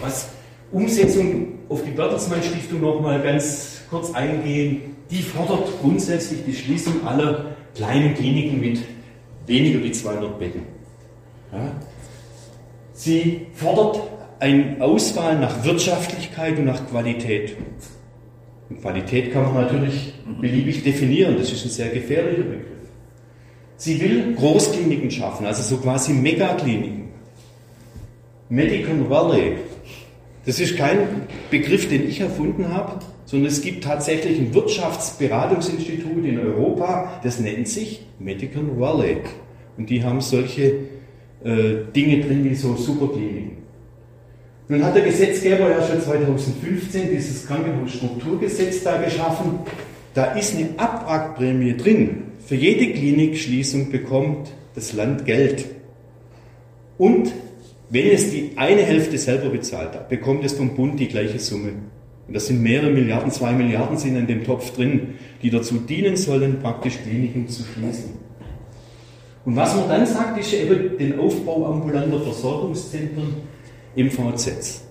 Was 0.00 0.28
Umsetzung 0.70 1.58
auf 1.68 1.82
die 1.82 1.90
Bertelsmann 1.90 2.42
Stiftung 2.42 2.80
nochmal 2.80 3.22
ganz 3.22 3.82
kurz 3.90 4.12
eingehen, 4.12 4.96
die 5.10 5.22
fordert 5.22 5.68
grundsätzlich 5.80 6.40
die 6.46 6.54
Schließung 6.54 7.06
aller 7.06 7.56
kleinen 7.74 8.14
Kliniken 8.14 8.60
mit 8.60 8.80
weniger 9.46 9.82
wie 9.82 9.92
200 9.92 10.38
Betten. 10.38 10.62
Ja. 11.52 11.72
Sie 12.92 13.46
fordert 13.54 14.00
eine 14.40 14.76
Auswahl 14.80 15.38
nach 15.38 15.64
Wirtschaftlichkeit 15.64 16.58
und 16.58 16.66
nach 16.66 16.88
Qualität. 16.88 17.56
Und 18.68 18.80
Qualität 18.80 19.32
kann 19.32 19.42
man 19.52 19.64
natürlich 19.64 20.14
beliebig 20.40 20.82
definieren, 20.82 21.36
das 21.38 21.52
ist 21.52 21.64
ein 21.64 21.70
sehr 21.70 21.88
gefährlicher 21.88 22.42
Begriff. 22.42 22.64
Sie 23.76 24.00
will 24.00 24.34
Großkliniken 24.34 25.10
schaffen, 25.10 25.46
also 25.46 25.62
so 25.62 25.80
quasi 25.80 26.12
Megakliniken. 26.12 27.08
Medical 28.48 29.08
Valley, 29.08 29.56
das 30.46 30.60
ist 30.60 30.76
kein 30.76 31.26
Begriff, 31.50 31.88
den 31.88 32.08
ich 32.08 32.20
erfunden 32.20 32.72
habe, 32.72 33.00
sondern 33.24 33.48
es 33.50 33.62
gibt 33.62 33.84
tatsächlich 33.84 34.38
ein 34.38 34.54
Wirtschaftsberatungsinstitut 34.54 36.24
in 36.24 36.38
Europa, 36.38 37.20
das 37.22 37.40
nennt 37.40 37.68
sich 37.68 38.06
Medical 38.18 38.64
Valley. 38.78 39.18
Und 39.76 39.90
die 39.90 40.04
haben 40.04 40.20
solche 40.20 40.74
äh, 41.42 41.76
Dinge 41.94 42.20
drin 42.20 42.44
wie 42.44 42.54
so 42.54 42.76
Superkliniken. 42.76 43.64
Nun 44.68 44.82
hat 44.82 44.96
der 44.96 45.04
Gesetzgeber 45.04 45.68
ja 45.68 45.86
schon 45.86 46.00
2015 46.00 47.10
dieses 47.10 47.46
Krankenhausstrukturgesetz 47.46 48.82
da 48.82 48.96
geschaffen. 49.00 49.58
Da 50.14 50.32
ist 50.32 50.56
eine 50.56 50.70
Abwrackprämie 50.78 51.76
drin. 51.76 52.22
Für 52.46 52.54
jede 52.54 52.92
Klinikschließung 52.92 53.90
bekommt 53.90 54.52
das 54.74 54.92
Land 54.92 55.26
Geld. 55.26 55.66
Und 56.96 57.32
wenn 57.90 58.06
es 58.06 58.30
die 58.30 58.52
eine 58.56 58.82
Hälfte 58.82 59.18
selber 59.18 59.50
bezahlt 59.50 59.94
hat, 59.94 60.08
bekommt 60.08 60.44
es 60.44 60.54
vom 60.54 60.74
Bund 60.74 60.98
die 60.98 61.08
gleiche 61.08 61.38
Summe. 61.38 61.72
Das 62.28 62.46
sind 62.46 62.62
mehrere 62.62 62.90
Milliarden, 62.90 63.30
zwei 63.30 63.52
Milliarden 63.52 63.98
sind 63.98 64.16
in 64.16 64.26
dem 64.26 64.44
Topf 64.44 64.70
drin, 64.74 65.14
die 65.42 65.50
dazu 65.50 65.76
dienen 65.76 66.16
sollen, 66.16 66.60
praktisch 66.60 66.98
Kliniken 67.02 67.48
zu 67.48 67.62
schließen. 67.64 68.12
Und 69.44 69.56
was 69.56 69.76
man 69.76 69.88
dann 69.88 70.06
sagt, 70.06 70.38
ist 70.38 70.54
eben 70.54 70.96
den 70.96 71.18
Aufbau 71.18 71.66
ambulanter 71.66 72.20
Versorgungszentren 72.20 73.34
im 73.94 74.10
VZ. 74.10 74.82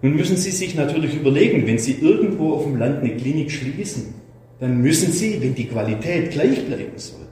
Nun 0.00 0.16
müssen 0.16 0.36
Sie 0.36 0.50
sich 0.50 0.74
natürlich 0.74 1.14
überlegen, 1.16 1.66
wenn 1.66 1.78
Sie 1.78 1.98
irgendwo 2.00 2.54
auf 2.54 2.64
dem 2.64 2.76
Land 2.76 3.00
eine 3.00 3.16
Klinik 3.16 3.50
schließen, 3.50 4.14
dann 4.58 4.80
müssen 4.80 5.12
Sie, 5.12 5.40
wenn 5.42 5.54
die 5.54 5.66
Qualität 5.66 6.30
gleich 6.30 6.64
bleiben 6.64 6.96
soll, 6.96 7.26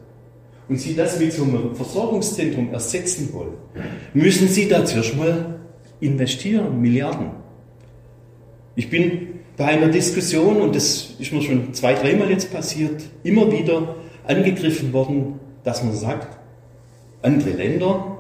und 0.69 0.79
Sie 0.79 0.95
das 0.95 1.19
mit 1.19 1.33
so 1.33 1.45
einem 1.45 1.75
Versorgungszentrum 1.75 2.73
ersetzen 2.73 3.33
wollen, 3.33 3.55
müssen 4.15 4.49
Sie 4.49 4.69
da 4.69 4.85
zuerst 4.85 5.17
mal 5.17 5.61
investieren, 6.01 6.81
Milliarden. 6.81 7.46
Ich 8.77 8.91
bin 8.91 9.41
bei 9.57 9.65
einer 9.65 9.89
Diskussion, 9.89 10.61
und 10.61 10.77
das 10.77 11.15
ist 11.19 11.33
mir 11.33 11.41
schon 11.41 11.73
zwei, 11.73 11.95
dreimal 11.95 12.31
jetzt 12.31 12.53
passiert, 12.53 13.03
immer 13.25 13.51
wieder 13.51 13.97
angegriffen 14.27 14.93
worden, 14.93 15.41
dass 15.65 15.83
man 15.83 15.95
sagt, 15.95 16.37
andere 17.23 17.51
Länder, 17.51 18.19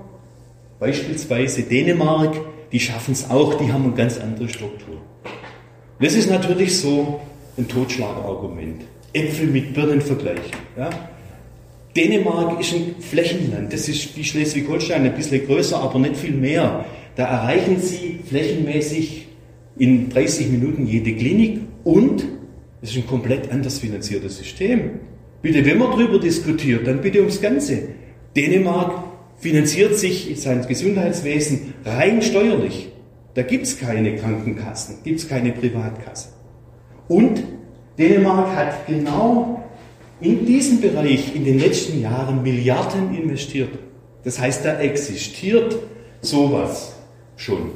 beispielsweise 0.80 1.62
Dänemark, 1.62 2.40
die 2.72 2.80
schaffen 2.80 3.12
es 3.12 3.28
auch, 3.30 3.54
die 3.54 3.70
haben 3.70 3.84
eine 3.84 3.92
ganz 3.92 4.18
andere 4.18 4.48
Struktur. 4.48 4.96
das 6.00 6.14
ist 6.14 6.30
natürlich 6.30 6.78
so 6.78 7.20
ein 7.58 7.68
Totschlagargument. 7.68 8.82
Äpfel 9.12 9.46
mit 9.46 9.74
Birnen 9.74 10.00
vergleichen. 10.00 10.56
Ja? 10.76 10.88
Dänemark 11.94 12.60
ist 12.60 12.74
ein 12.74 12.96
Flächenland, 13.00 13.72
das 13.72 13.88
ist 13.88 14.16
wie 14.16 14.24
Schleswig-Holstein, 14.24 15.04
ein 15.04 15.14
bisschen 15.14 15.46
größer, 15.46 15.78
aber 15.78 15.98
nicht 15.98 16.16
viel 16.16 16.34
mehr. 16.34 16.84
Da 17.14 17.24
erreichen 17.26 17.78
Sie 17.78 18.20
flächenmäßig 18.28 19.25
in 19.78 20.08
30 20.08 20.48
Minuten 20.48 20.86
jede 20.86 21.14
Klinik 21.14 21.60
und 21.84 22.24
es 22.82 22.90
ist 22.90 22.96
ein 22.96 23.06
komplett 23.06 23.50
anders 23.50 23.78
finanziertes 23.78 24.38
System. 24.38 25.00
Bitte, 25.42 25.64
wenn 25.64 25.78
man 25.78 25.90
darüber 25.90 26.18
diskutiert, 26.18 26.86
dann 26.86 27.00
bitte 27.00 27.20
ums 27.20 27.40
Ganze. 27.40 27.88
Dänemark 28.34 29.04
finanziert 29.38 29.96
sich 29.98 30.40
sein 30.40 30.66
Gesundheitswesen 30.66 31.74
rein 31.84 32.22
steuerlich. 32.22 32.88
Da 33.34 33.42
gibt 33.42 33.64
es 33.66 33.78
keine 33.78 34.16
Krankenkassen, 34.16 34.96
gibt 35.04 35.20
es 35.20 35.28
keine 35.28 35.52
Privatkassen. 35.52 36.32
Und 37.08 37.42
Dänemark 37.98 38.56
hat 38.56 38.86
genau 38.86 39.62
in 40.20 40.46
diesem 40.46 40.80
Bereich 40.80 41.34
in 41.34 41.44
den 41.44 41.58
letzten 41.58 42.00
Jahren 42.00 42.42
Milliarden 42.42 43.14
investiert. 43.14 43.70
Das 44.24 44.40
heißt, 44.40 44.64
da 44.64 44.80
existiert 44.80 45.76
sowas 46.22 46.96
schon. 47.36 47.70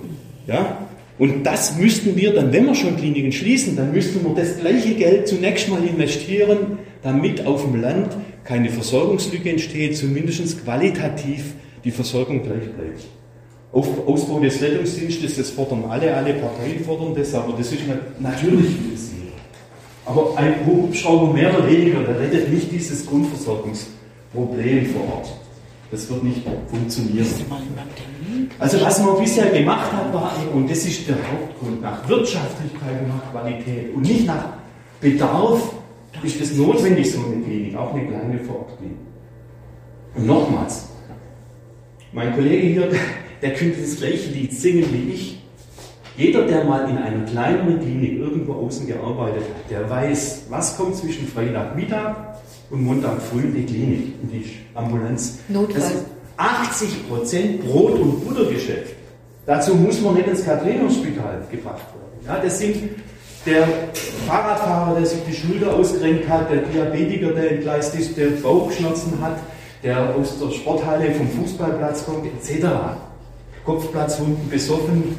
Ja? 0.47 0.89
Und 1.21 1.45
das 1.45 1.77
müssten 1.77 2.17
wir 2.17 2.33
dann, 2.33 2.51
wenn 2.51 2.65
wir 2.65 2.75
schon 2.75 2.97
Kliniken 2.97 3.31
schließen, 3.31 3.77
dann 3.77 3.93
müssten 3.93 4.25
wir 4.25 4.35
das 4.35 4.59
gleiche 4.59 4.95
Geld 4.95 5.29
zunächst 5.29 5.69
mal 5.69 5.85
investieren, 5.85 6.79
damit 7.03 7.45
auf 7.47 7.63
dem 7.63 7.79
Land 7.79 8.17
keine 8.43 8.71
Versorgungslücke 8.71 9.51
entsteht, 9.51 9.99
zumindest 9.99 10.65
qualitativ 10.65 11.53
die 11.85 11.91
Versorgung 11.91 12.43
gleich 12.43 12.73
bleibt. 12.73 13.05
Auf, 13.71 14.09
Ausbau 14.09 14.41
des 14.41 14.63
Rettungsdienstes, 14.63 15.37
das 15.37 15.51
fordern 15.51 15.85
alle, 15.91 16.17
alle 16.17 16.33
Parteien 16.33 16.83
fordern 16.83 17.15
das, 17.15 17.35
aber 17.35 17.53
das 17.53 17.71
ist 17.71 17.83
natürlich 18.19 18.71
Ziel. 18.97 19.29
Aber 20.07 20.33
ein 20.39 20.55
Hubschrauber 20.65 21.35
mehr 21.35 21.55
oder 21.55 21.69
weniger, 21.71 22.01
der 22.03 22.19
rettet 22.19 22.51
nicht 22.51 22.73
dieses 22.73 23.05
Grundversorgungsproblem 23.05 24.87
vor 24.87 25.03
Ort. 25.17 25.29
Das 25.91 26.09
wird 26.09 26.23
nicht 26.23 26.43
funktionieren. 26.69 27.27
Also 28.59 28.81
was 28.81 29.03
man 29.03 29.19
bisher 29.19 29.51
gemacht 29.51 29.93
hat, 29.93 30.13
war, 30.15 30.33
und 30.55 30.71
das 30.71 30.85
ist 30.85 31.09
der 31.09 31.17
Hauptgrund, 31.17 31.83
nach 31.83 32.09
Wirtschaftlichkeit 32.09 33.03
und 33.03 33.09
nach 33.09 33.31
Qualität 33.33 33.95
und 33.95 34.03
nicht 34.03 34.27
nach 34.27 34.45
Bedarf, 35.01 35.75
ist 36.23 36.41
es 36.41 36.57
notwendig, 36.57 37.11
so 37.11 37.21
eine 37.25 37.43
Klinik, 37.43 37.77
auch 37.77 37.95
eine 37.95 38.07
kleine 38.07 38.39
Vorortklinik. 38.39 38.99
Und 40.15 40.27
nochmals, 40.27 40.89
mein 42.13 42.35
Kollege 42.35 42.67
hier, 42.67 42.91
der 43.43 43.55
könnte 43.55 43.81
das 43.81 43.97
gleiche 43.97 44.31
Lied 44.31 44.53
singen 44.53 44.87
wie 44.93 45.13
ich. 45.13 45.43
Jeder, 46.17 46.47
der 46.47 46.65
mal 46.65 46.89
in 46.91 46.99
einer 46.99 47.25
kleineren 47.25 47.81
Klinik 47.81 48.19
irgendwo 48.19 48.53
außen 48.55 48.87
gearbeitet 48.87 49.43
hat, 49.43 49.71
der 49.71 49.89
weiß, 49.89 50.47
was 50.51 50.77
kommt 50.77 50.97
zwischen 50.97 51.27
Freitagmittag 51.27 52.17
und 52.71 52.85
Montag 52.85 53.21
früh 53.23 53.43
in 53.43 53.55
die 53.55 53.67
Klinik, 53.67 54.15
in 54.23 54.31
die 54.31 54.51
Ambulanz. 54.75 55.39
Notfall. 55.49 56.05
80 56.37 57.09
Prozent 57.09 57.61
Brot- 57.67 58.01
und 58.01 58.27
Buttergeschäft. 58.27 58.95
Dazu 59.45 59.75
muss 59.75 60.01
man 60.01 60.15
nicht 60.15 60.29
ins 60.29 60.45
Katrinenspital 60.45 61.43
gebracht 61.51 61.83
werden. 61.95 62.27
Ja, 62.27 62.39
das 62.43 62.59
sind 62.59 62.91
der 63.45 63.67
Fahrradfahrer, 64.27 64.97
der 64.97 65.07
sich 65.07 65.21
die 65.29 65.35
Schulter 65.35 65.75
ausgerenkt 65.75 66.29
hat, 66.29 66.51
der 66.51 66.59
Diabetiker, 66.63 67.33
der 67.33 67.53
entgleist 67.53 67.95
ist, 67.95 68.17
der 68.17 68.29
Bauchschmerzen 68.43 69.21
hat, 69.21 69.39
der 69.83 70.15
aus 70.15 70.39
der 70.39 70.51
Sporthalle 70.51 71.13
vom 71.13 71.29
Fußballplatz 71.29 72.05
kommt, 72.05 72.27
etc. 72.27 72.67
Kopfplatzwunden, 73.65 74.49
besoffen, 74.49 75.19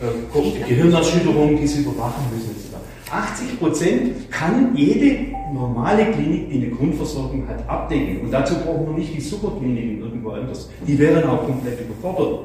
äh, 0.00 0.68
Gehirnerschütterung, 0.68 1.58
die 1.58 1.66
sie 1.66 1.80
überwachen 1.82 2.24
müssen, 2.34 2.50
etc. 2.50 2.76
80 3.10 3.58
Prozent 3.58 4.30
kann 4.30 4.74
jede 4.74 5.34
normale 5.52 6.06
Klinik, 6.12 6.50
die 6.50 6.56
eine 6.56 6.70
Grundversorgung 6.70 7.46
hat, 7.48 7.68
abdecken. 7.68 8.22
Und 8.22 8.30
dazu 8.30 8.54
brauchen 8.56 8.86
wir 8.86 8.98
nicht 8.98 9.16
die 9.16 9.20
Superkliniken 9.20 10.00
irgendwo 10.00 10.30
anders. 10.30 10.70
Die 10.86 10.98
wären 10.98 11.28
auch 11.28 11.44
komplett 11.46 11.80
überfordert. 11.80 12.40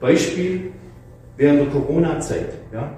Beispiel 0.00 0.72
während 1.36 1.60
der 1.60 1.68
Corona-Zeit. 1.68 2.54
Ja? 2.72 2.92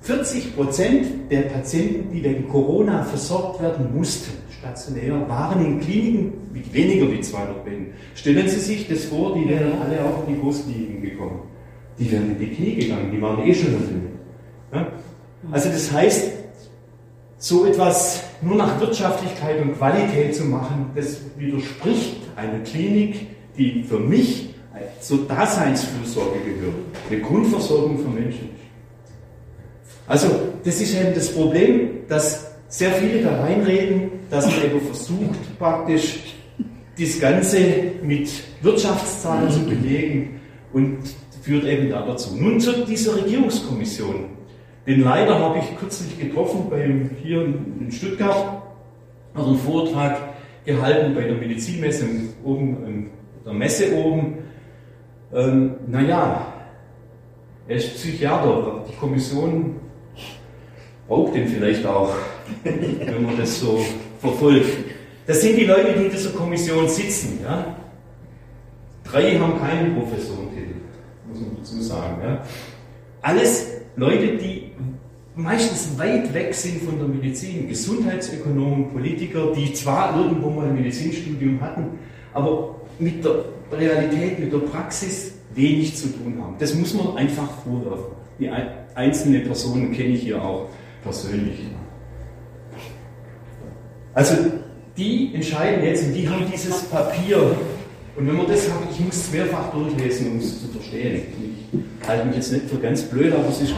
40 0.00 0.54
Prozent 0.54 1.06
der 1.30 1.42
Patienten, 1.42 2.12
die 2.12 2.22
wegen 2.22 2.48
Corona 2.48 3.02
versorgt 3.04 3.62
werden 3.62 3.96
mussten, 3.96 4.32
stationär, 4.50 5.26
waren 5.28 5.64
in 5.64 5.80
Kliniken 5.80 6.32
mit 6.52 6.72
weniger 6.72 7.10
wie 7.10 7.20
200 7.20 7.64
Betten. 7.64 7.86
Stellen 8.14 8.48
Sie 8.48 8.60
sich 8.60 8.86
das 8.86 9.04
vor, 9.04 9.34
die 9.34 9.48
wären 9.48 9.72
alle 9.80 10.04
auch 10.04 10.26
in 10.26 10.34
die 10.34 10.40
Großkliniken 10.40 11.02
gekommen. 11.02 11.40
Die 11.98 12.10
wären 12.10 12.32
in 12.32 12.38
die 12.38 12.48
Knie 12.48 12.74
gegangen, 12.74 13.10
die 13.12 13.22
waren 13.22 13.46
eh 13.46 13.54
schon 13.54 13.72
drin. 13.72 14.02
Ja? 14.72 14.88
Also 15.50 15.68
das 15.70 15.92
heißt, 15.92 16.43
so 17.44 17.66
etwas 17.66 18.22
nur 18.40 18.56
nach 18.56 18.80
Wirtschaftlichkeit 18.80 19.60
und 19.60 19.76
Qualität 19.76 20.34
zu 20.34 20.44
machen, 20.44 20.90
das 20.94 21.18
widerspricht 21.36 22.16
einer 22.36 22.60
Klinik, 22.60 23.26
die 23.58 23.84
für 23.86 23.98
mich 23.98 24.54
zur 25.02 25.28
Daseinsfürsorge 25.28 26.38
gehört, 26.38 26.74
eine 27.10 27.20
Grundversorgung 27.20 27.98
für 27.98 28.08
Menschen. 28.08 28.48
Also, 30.06 30.28
das 30.64 30.80
ist 30.80 30.94
eben 30.94 31.14
das 31.14 31.34
Problem, 31.34 31.90
dass 32.08 32.46
sehr 32.68 32.92
viele 32.92 33.22
da 33.22 33.42
reinreden, 33.42 34.12
dass 34.30 34.46
man 34.46 34.64
eben 34.64 34.80
versucht, 34.80 35.58
praktisch 35.58 36.20
das 36.98 37.20
Ganze 37.20 37.58
mit 38.02 38.30
Wirtschaftszahlen 38.62 39.50
zu 39.50 39.60
belegen 39.66 40.40
und 40.72 40.98
führt 41.42 41.64
eben 41.64 41.90
da 41.90 42.06
dazu. 42.06 42.36
Nun 42.36 42.58
zu 42.58 42.86
dieser 42.86 43.16
Regierungskommission. 43.16 44.30
Den 44.86 45.02
Leiter 45.02 45.38
habe 45.38 45.58
ich 45.58 45.78
kürzlich 45.78 46.18
getroffen 46.18 46.68
beim, 46.68 47.10
hier 47.22 47.42
in 47.42 47.90
Stuttgart, 47.90 48.62
hat 49.34 49.46
einen 49.46 49.58
Vortrag 49.58 50.18
gehalten 50.64 51.14
bei 51.14 51.22
der 51.22 51.34
Medizinmesse 51.34 52.06
oben, 52.44 52.84
in 52.86 53.10
der 53.44 53.54
Messe 53.54 53.94
oben. 53.94 54.38
Ähm, 55.32 55.74
naja, 55.86 56.46
er 57.66 57.76
ist 57.76 57.94
Psychiater, 57.94 58.84
die 58.88 58.96
Kommission 58.96 59.76
braucht 61.08 61.34
den 61.34 61.48
vielleicht 61.48 61.84
auch, 61.86 62.14
wenn 62.62 63.22
man 63.22 63.36
das 63.38 63.60
so 63.60 63.84
verfolgt. 64.20 64.66
Das 65.26 65.40
sind 65.40 65.56
die 65.56 65.64
Leute, 65.64 65.94
die 65.98 66.04
in 66.04 66.10
dieser 66.10 66.30
Kommission 66.30 66.88
sitzen. 66.88 67.40
Ja? 67.42 67.74
Drei 69.04 69.38
haben 69.38 69.58
keinen 69.58 69.96
Professorentitel, 69.96 70.74
muss 71.28 71.40
man 71.40 71.56
dazu 71.56 71.80
sagen. 71.82 72.16
Ja? 72.22 72.42
Alles 73.22 73.68
Leute, 73.96 74.36
die 74.36 74.63
meistens 75.36 75.98
weit 75.98 76.32
weg 76.32 76.54
sind 76.54 76.82
von 76.82 76.98
der 76.98 77.08
Medizin, 77.08 77.68
Gesundheitsökonomen, 77.68 78.90
Politiker, 78.90 79.52
die 79.52 79.72
zwar 79.72 80.16
irgendwo 80.16 80.50
mal 80.50 80.68
ein 80.68 80.74
Medizinstudium 80.76 81.60
hatten, 81.60 81.98
aber 82.32 82.76
mit 82.98 83.24
der 83.24 83.44
Realität, 83.72 84.38
mit 84.38 84.52
der 84.52 84.58
Praxis 84.58 85.32
wenig 85.54 85.96
zu 85.96 86.08
tun 86.08 86.36
haben. 86.40 86.56
Das 86.58 86.74
muss 86.74 86.94
man 86.94 87.16
einfach 87.16 87.48
vorwerfen. 87.64 88.14
Die 88.38 88.50
einzelnen 88.94 89.44
Personen 89.44 89.92
kenne 89.92 90.10
ich 90.10 90.22
hier 90.22 90.42
auch 90.42 90.68
persönlich. 91.02 91.60
Also 94.12 94.34
die 94.96 95.34
entscheiden 95.34 95.84
jetzt 95.84 96.04
und 96.04 96.14
die 96.14 96.28
haben 96.28 96.44
dieses 96.52 96.82
Papier. 96.84 97.56
Und 98.16 98.28
wenn 98.28 98.36
man 98.36 98.46
das 98.46 98.70
hat, 98.70 98.78
ich 98.92 99.00
muss 99.00 99.16
es 99.16 99.32
mehrfach 99.32 99.72
durchlesen, 99.72 100.32
um 100.32 100.38
es 100.38 100.60
zu 100.60 100.68
verstehen. 100.68 101.22
Ich 101.72 102.08
halte 102.08 102.26
mich 102.26 102.36
jetzt 102.36 102.52
nicht 102.52 102.70
für 102.70 102.78
ganz 102.78 103.02
blöd, 103.02 103.32
aber 103.32 103.48
es 103.48 103.60
ist 103.60 103.74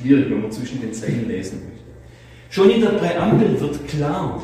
schwierig, 0.00 0.30
wenn 0.30 0.42
man 0.42 0.50
zwischen 0.50 0.80
den 0.80 0.92
Zeilen 0.92 1.28
lesen 1.28 1.62
möchte. 1.64 1.80
Schon 2.50 2.70
in 2.70 2.80
der 2.80 2.90
Präambel 2.90 3.60
wird 3.60 3.88
klar, 3.88 4.42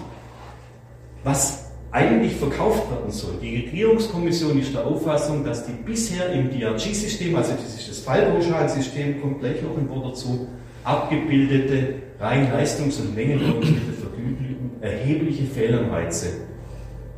was 1.24 1.66
eigentlich 1.90 2.36
verkauft 2.36 2.90
werden 2.90 3.10
soll. 3.10 3.34
Die 3.40 3.56
Regierungskommission 3.56 4.60
ist 4.60 4.74
der 4.74 4.86
Auffassung, 4.86 5.44
dass 5.44 5.66
die 5.66 5.72
bisher 5.72 6.30
im 6.30 6.50
DRG-System, 6.50 7.34
also 7.34 7.52
das 7.52 7.74
ist 7.74 7.88
das 7.88 7.98
Fallpauschalsystem, 8.00 9.20
kommt 9.20 9.40
gleich 9.40 9.62
noch 9.62 9.76
ein 9.76 9.88
Wort 9.88 10.12
dazu, 10.12 10.48
abgebildete 10.84 11.94
rein 12.20 12.52
leistungs- 12.52 13.00
und 13.00 13.14
mengenorientierte 13.14 13.92
Vergütung 13.92 14.70
erhebliche 14.80 15.44
Fehlanreize 15.44 16.28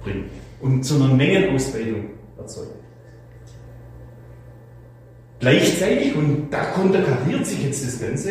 bringt 0.03 0.27
und 0.61 0.83
zu 0.85 0.95
einer 0.95 1.13
Mengenausweitung 1.15 2.11
erzeugt. 2.39 2.78
Gleichzeitig, 5.41 6.17
und 6.17 6.49
da 6.51 6.65
konterkariert 6.65 7.47
sich 7.47 7.63
jetzt 7.65 7.85
das 7.85 8.01
Ganze, 8.01 8.31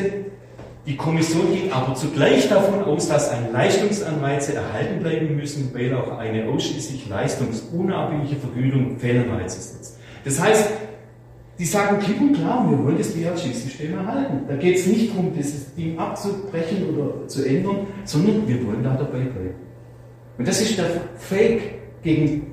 die 0.86 0.96
Kommission 0.96 1.54
geht 1.54 1.72
aber 1.72 1.96
zugleich 1.96 2.48
davon 2.48 2.84
aus, 2.86 3.10
dass 3.10 3.30
ein 3.30 3.52
Leistungsanreize 3.52 4.56
erhalten 4.56 5.02
bleiben 5.02 5.36
müssen, 5.36 5.70
weil 5.74 5.93
auch 5.93 6.17
eine 6.17 6.48
ausschließlich 6.48 7.10
leistungsunabhängige 7.10 8.38
Vergütung 8.38 8.98
Fehlanreize 8.98 9.60
setzt. 9.60 10.00
Das 10.24 10.41
heißt, 10.41 10.70
die 11.60 11.65
sagen 11.65 12.00
klipp 12.00 12.22
und 12.22 12.34
klar, 12.34 12.70
wir 12.70 12.82
wollen 12.82 12.98
das 12.98 13.13
DRG-System 13.13 13.98
erhalten. 13.98 14.41
Da 14.48 14.56
geht 14.56 14.78
es 14.78 14.88
nicht 14.88 15.12
darum, 15.12 15.34
dieses 15.36 15.74
Ding 15.76 16.00
abzubrechen 16.00 16.89
oder 16.89 17.28
zu 17.28 17.43
ändern, 17.43 17.88
sondern 18.06 18.48
wir 18.48 18.65
wollen 18.65 18.84
da 18.84 18.93
dabei 18.96 19.20
bleiben. 19.20 19.56
Und 20.38 20.48
das 20.48 20.62
ist 20.62 20.78
der 20.78 21.02
Fake 21.17 21.62
gegen 22.02 22.48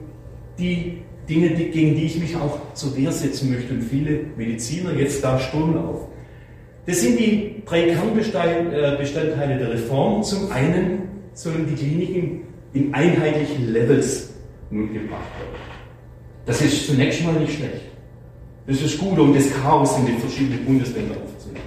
die 0.59 1.04
Dinge, 1.29 1.51
die, 1.51 1.71
gegen 1.71 1.95
die 1.95 2.05
ich 2.05 2.19
mich 2.19 2.37
auch 2.37 2.59
zur 2.75 2.97
Wehr 2.97 3.13
setzen 3.13 3.53
möchte 3.53 3.75
und 3.75 3.83
viele 3.83 4.21
Mediziner 4.37 4.93
jetzt 4.95 5.23
da 5.25 5.39
Sturm 5.39 5.77
auf. 5.77 6.09
Das 6.87 7.01
sind 7.01 7.19
die 7.19 7.63
drei 7.65 7.85
Kernbestandteile 7.85 9.59
der 9.59 9.73
Reform. 9.73 10.23
Zum 10.23 10.51
einen 10.53 11.09
sollen 11.33 11.67
die 11.67 11.75
Kliniken 11.75 12.43
in 12.75 12.93
einheitlichen 12.93 13.73
Levels 13.73 14.35
nun 14.71 14.93
gebracht 14.93 15.31
werden. 15.39 15.55
Das 16.45 16.61
ist 16.61 16.87
zunächst 16.87 17.25
mal 17.25 17.33
nicht 17.35 17.55
schlecht. 17.55 17.83
Das 18.67 18.81
ist 18.81 18.99
gut, 18.99 19.19
um 19.19 19.35
das 19.35 19.51
Chaos 19.63 19.99
in 19.99 20.07
den 20.07 20.19
verschiedenen 20.19 20.65
Bundesländern 20.65 21.19
aufzunehmen. 21.23 21.65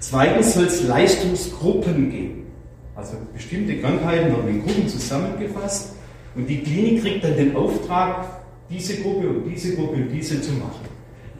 Zweitens 0.00 0.54
soll 0.54 0.64
es 0.64 0.86
Leistungsgruppen 0.86 2.10
geben. 2.10 2.46
Also 2.94 3.16
bestimmte 3.34 3.76
Krankheiten 3.78 4.30
werden 4.30 4.48
in 4.48 4.64
Gruppen 4.64 4.88
zusammengefasst 4.88 5.96
und 6.34 6.48
die 6.48 6.60
Klinik 6.62 7.02
kriegt 7.02 7.24
dann 7.24 7.36
den 7.36 7.56
Auftrag, 7.56 8.43
diese 8.70 9.02
Gruppe 9.02 9.28
und 9.28 9.44
diese 9.50 9.74
Gruppe 9.76 9.94
und 9.94 10.08
diese 10.10 10.40
zu 10.40 10.52
machen. 10.52 10.86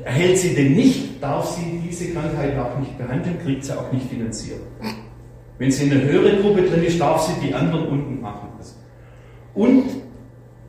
Erhält 0.02 0.38
sie 0.38 0.54
denn 0.54 0.74
nicht, 0.74 1.22
darf 1.22 1.56
sie 1.56 1.80
diese 1.88 2.12
Krankheit 2.12 2.58
auch 2.58 2.78
nicht 2.78 2.96
behandeln, 2.98 3.38
kriegt 3.42 3.64
sie 3.64 3.78
auch 3.78 3.90
nicht 3.92 4.08
finanziert. 4.08 4.60
Wenn 5.58 5.70
sie 5.70 5.84
in 5.84 5.92
einer 5.92 6.02
höheren 6.02 6.42
Gruppe 6.42 6.62
drin 6.62 6.82
ist, 6.82 7.00
darf 7.00 7.22
sie 7.22 7.46
die 7.46 7.54
anderen 7.54 7.88
unten 7.88 8.20
machen. 8.20 8.48
Und 9.54 9.84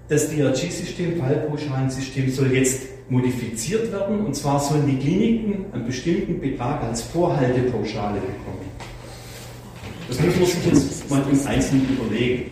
das 0.08 0.30
DRG-System, 0.30 1.18
Fallpauschalensystem, 1.18 2.30
soll 2.30 2.52
jetzt 2.54 2.84
modifiziert 3.10 3.92
werden. 3.92 4.26
Und 4.26 4.36
zwar 4.36 4.60
sollen 4.60 4.86
die 4.86 4.98
Kliniken 4.98 5.66
einen 5.74 5.86
bestimmten 5.86 6.40
Betrag 6.40 6.84
als 6.84 7.02
Vorhaltepauschale 7.02 8.20
bekommen. 8.20 8.66
Das 10.08 10.20
muss 10.22 10.36
man 10.38 10.46
sich 10.46 10.66
jetzt 10.66 11.10
mal 11.10 11.24
im 11.32 11.48
Einzelnen 11.48 11.98
überlegen. 11.98 12.52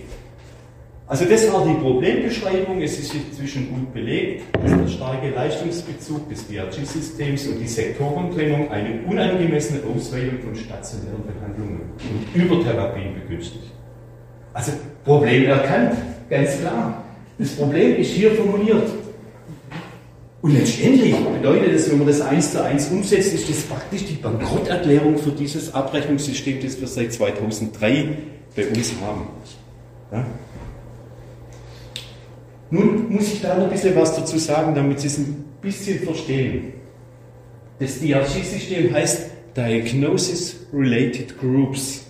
Also 1.05 1.25
das 1.25 1.51
war 1.51 1.65
die 1.65 1.73
Problembeschreibung. 1.73 2.81
Es 2.81 2.97
ist 2.97 3.13
inzwischen 3.13 3.69
gut 3.73 3.93
belegt, 3.93 4.43
dass 4.53 4.71
der 4.71 4.87
starke 4.87 5.29
Leistungsbezug 5.31 6.29
des 6.29 6.47
DRG-Systems 6.47 7.47
und 7.47 7.59
die 7.59 7.67
Sektorentrennung 7.67 8.71
eine 8.71 9.01
unangemessene 9.07 9.81
Ausweitung 9.83 10.39
von 10.41 10.55
stationären 10.55 11.23
Behandlungen 11.25 11.81
und 11.97 12.41
Übertherapien 12.41 13.15
begünstigt. 13.15 13.71
Also 14.53 14.71
Problem 15.03 15.45
erkannt, 15.45 15.97
ganz 16.29 16.59
klar. 16.59 17.03
Das 17.37 17.49
Problem 17.49 17.97
ist 17.97 18.11
hier 18.11 18.31
formuliert. 18.31 18.89
Und 20.41 20.53
letztendlich 20.53 21.15
bedeutet 21.15 21.73
das, 21.73 21.89
wenn 21.89 21.99
man 21.99 22.07
das 22.07 22.21
eins 22.21 22.51
zu 22.51 22.63
eins 22.63 22.89
umsetzt, 22.89 23.33
ist 23.33 23.49
das 23.49 23.61
praktisch 23.63 24.05
die 24.05 24.15
Bankrotterklärung 24.15 25.17
für 25.17 25.31
dieses 25.31 25.73
Abrechnungssystem, 25.73 26.61
das 26.61 26.79
wir 26.79 26.87
seit 26.87 27.13
2003 27.13 28.09
bei 28.55 28.67
uns 28.67 28.93
haben. 29.01 29.27
Ja? 30.11 30.25
Nun 32.73 33.13
muss 33.13 33.31
ich 33.31 33.39
da 33.39 33.53
noch 33.55 33.65
ein 33.65 33.69
bisschen 33.69 33.95
was 33.95 34.15
dazu 34.15 34.39
sagen, 34.39 34.73
damit 34.73 34.99
Sie 34.99 35.05
es 35.05 35.19
ein 35.19 35.45
bisschen 35.61 35.99
verstehen. 35.99 36.73
Das 37.77 37.99
DRG-System 37.99 38.91
heißt 38.91 39.29
Diagnosis 39.55 40.55
Related 40.73 41.37
Groups. 41.37 42.07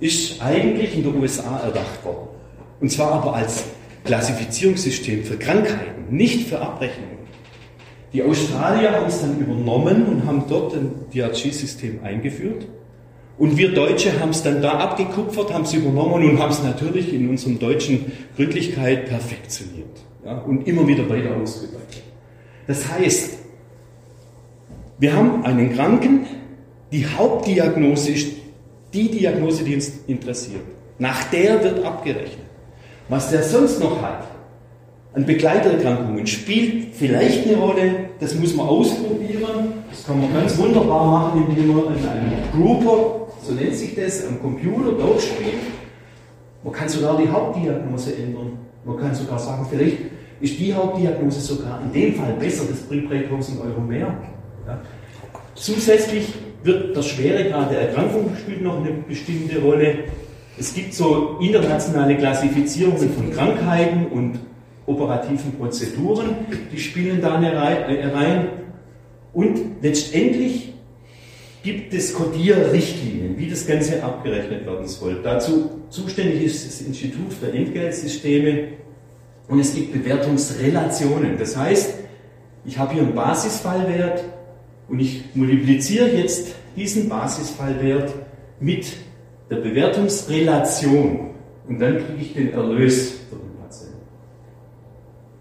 Ist 0.00 0.42
eigentlich 0.42 0.96
in 0.96 1.04
den 1.04 1.14
USA 1.14 1.60
erdacht 1.60 2.04
worden. 2.04 2.26
Und 2.80 2.90
zwar 2.90 3.12
aber 3.12 3.34
als 3.34 3.66
Klassifizierungssystem 4.02 5.22
für 5.22 5.36
Krankheiten, 5.36 6.16
nicht 6.16 6.48
für 6.48 6.58
Abrechnungen. 6.60 7.18
Die 8.12 8.24
Australier 8.24 8.90
haben 8.90 9.06
es 9.06 9.20
dann 9.20 9.38
übernommen 9.38 10.06
und 10.06 10.26
haben 10.26 10.42
dort 10.48 10.74
ein 10.74 10.90
DRG-System 11.14 12.00
eingeführt. 12.02 12.66
Und 13.38 13.56
wir 13.56 13.72
Deutsche 13.72 14.18
haben 14.20 14.30
es 14.30 14.42
dann 14.42 14.60
da 14.60 14.72
abgekupfert, 14.78 15.52
haben 15.52 15.64
es 15.64 15.72
übernommen 15.72 16.28
und 16.28 16.38
haben 16.40 16.50
es 16.50 16.62
natürlich 16.62 17.14
in 17.14 17.28
unserem 17.28 17.58
deutschen 17.58 18.10
Gründlichkeit 18.36 19.06
perfektioniert. 19.08 19.86
Ja, 20.24 20.38
und 20.38 20.66
immer 20.66 20.86
wieder 20.86 21.08
weiter 21.08 21.36
ausgeweitet. 21.36 22.02
Das 22.66 22.90
heißt, 22.90 23.38
wir 24.98 25.14
haben 25.14 25.44
einen 25.44 25.72
Kranken, 25.72 26.26
die 26.90 27.06
Hauptdiagnose 27.06 28.10
ist 28.10 28.32
die 28.92 29.08
Diagnose, 29.08 29.62
die 29.62 29.74
uns 29.74 29.92
interessiert. 30.08 30.62
Nach 30.98 31.22
der 31.24 31.62
wird 31.62 31.84
abgerechnet. 31.84 32.46
Was 33.08 33.30
der 33.30 33.42
sonst 33.42 33.80
noch 33.80 34.02
hat, 34.02 34.24
an 35.14 35.24
Begleiterkrankungen, 35.24 36.26
spielt 36.26 36.94
vielleicht 36.94 37.46
eine 37.46 37.56
Rolle, 37.56 38.10
das 38.20 38.34
muss 38.34 38.54
man 38.54 38.66
ausprobieren. 38.68 39.72
Das 39.90 40.04
kann 40.04 40.20
man 40.20 40.32
ganz 40.34 40.58
wunderbar 40.58 41.06
machen, 41.06 41.46
indem 41.48 41.68
man 41.68 41.96
in 41.96 42.06
einem 42.06 42.32
Grouper 42.52 43.27
so 43.48 43.54
nennt 43.54 43.74
sich 43.74 43.94
das, 43.94 44.26
am 44.26 44.40
Computer 44.40 44.92
durchspielt. 44.92 45.54
Man 46.62 46.72
kann 46.72 46.88
sogar 46.88 47.16
die 47.16 47.28
Hauptdiagnose 47.28 48.14
ändern. 48.16 48.58
Man 48.84 48.98
kann 48.98 49.14
sogar 49.14 49.38
sagen, 49.38 49.66
vielleicht 49.70 49.96
ist 50.40 50.58
die 50.58 50.74
Hauptdiagnose 50.74 51.40
sogar 51.40 51.80
in 51.82 51.92
dem 51.92 52.14
Fall 52.14 52.34
besser, 52.34 52.64
das 52.68 52.80
bringt 52.80 53.10
3000 53.10 53.60
Euro 53.62 53.80
mehr. 53.80 54.14
Ja. 54.66 54.80
Zusätzlich 55.54 56.34
wird 56.62 56.94
der 56.94 57.02
Schweregrad 57.02 57.70
der 57.70 57.88
Erkrankung 57.88 58.30
spielt 58.38 58.62
noch 58.62 58.84
eine 58.84 58.90
bestimmte 59.08 59.60
Rolle. 59.60 59.94
Es 60.58 60.74
gibt 60.74 60.92
so 60.92 61.38
internationale 61.40 62.16
Klassifizierungen 62.18 63.10
von 63.14 63.32
Krankheiten 63.32 64.06
und 64.08 64.40
operativen 64.84 65.52
Prozeduren, 65.58 66.36
die 66.70 66.78
spielen 66.78 67.22
da 67.22 67.36
rein. 67.36 68.48
Und 69.32 69.82
letztendlich 69.82 70.74
gibt 71.72 71.92
es 71.92 72.14
Kodierrichtlinien, 72.14 73.36
wie 73.36 73.50
das 73.50 73.66
Ganze 73.66 74.02
abgerechnet 74.02 74.64
werden 74.64 74.88
soll. 74.88 75.20
Dazu 75.22 75.82
zuständig 75.90 76.42
ist 76.42 76.66
das 76.66 76.80
Institut 76.80 77.30
für 77.30 77.52
Entgeltsysteme 77.52 78.68
und 79.48 79.60
es 79.60 79.74
gibt 79.74 79.92
Bewertungsrelationen. 79.92 81.36
Das 81.38 81.58
heißt, 81.58 81.94
ich 82.64 82.78
habe 82.78 82.94
hier 82.94 83.02
einen 83.02 83.14
Basisfallwert 83.14 84.24
und 84.88 84.98
ich 84.98 85.24
multipliziere 85.34 86.08
jetzt 86.08 86.54
diesen 86.74 87.10
Basisfallwert 87.10 88.14
mit 88.60 88.86
der 89.50 89.56
Bewertungsrelation 89.56 91.32
und 91.68 91.78
dann 91.78 91.98
kriege 91.98 92.22
ich 92.22 92.32
den 92.32 92.54
Erlös 92.54 93.10
für 93.28 93.36
den 93.36 93.54
Patienten. 93.62 94.06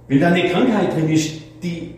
Wenn 0.10 0.20
da 0.20 0.28
eine 0.28 0.50
Krankheit 0.50 0.94
drin 0.94 1.08
ist, 1.08 1.36
die 1.64 1.96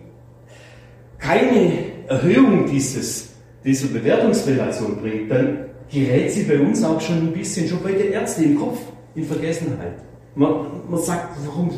keine 1.18 1.72
Erhöhung 2.08 2.70
dieses 2.70 3.29
diese 3.64 3.88
Bewertungsrelation 3.88 4.98
bringt, 4.98 5.32
dann 5.32 5.66
gerät 5.92 6.32
sie 6.32 6.44
bei 6.44 6.60
uns 6.60 6.84
auch 6.84 7.02
schon 7.02 7.18
ein 7.18 7.34
bisschen, 7.34 7.68
schon 7.68 7.82
bei 7.84 7.92
den 7.92 8.12
Ärzten 8.12 8.44
im 8.44 8.60
Kopf, 8.60 8.80
in 9.16 9.26
Vergessenheit. 9.26 9.96
Man, 10.36 10.52
man 10.90 11.02
sagt, 11.02 11.38
warum? 11.46 11.72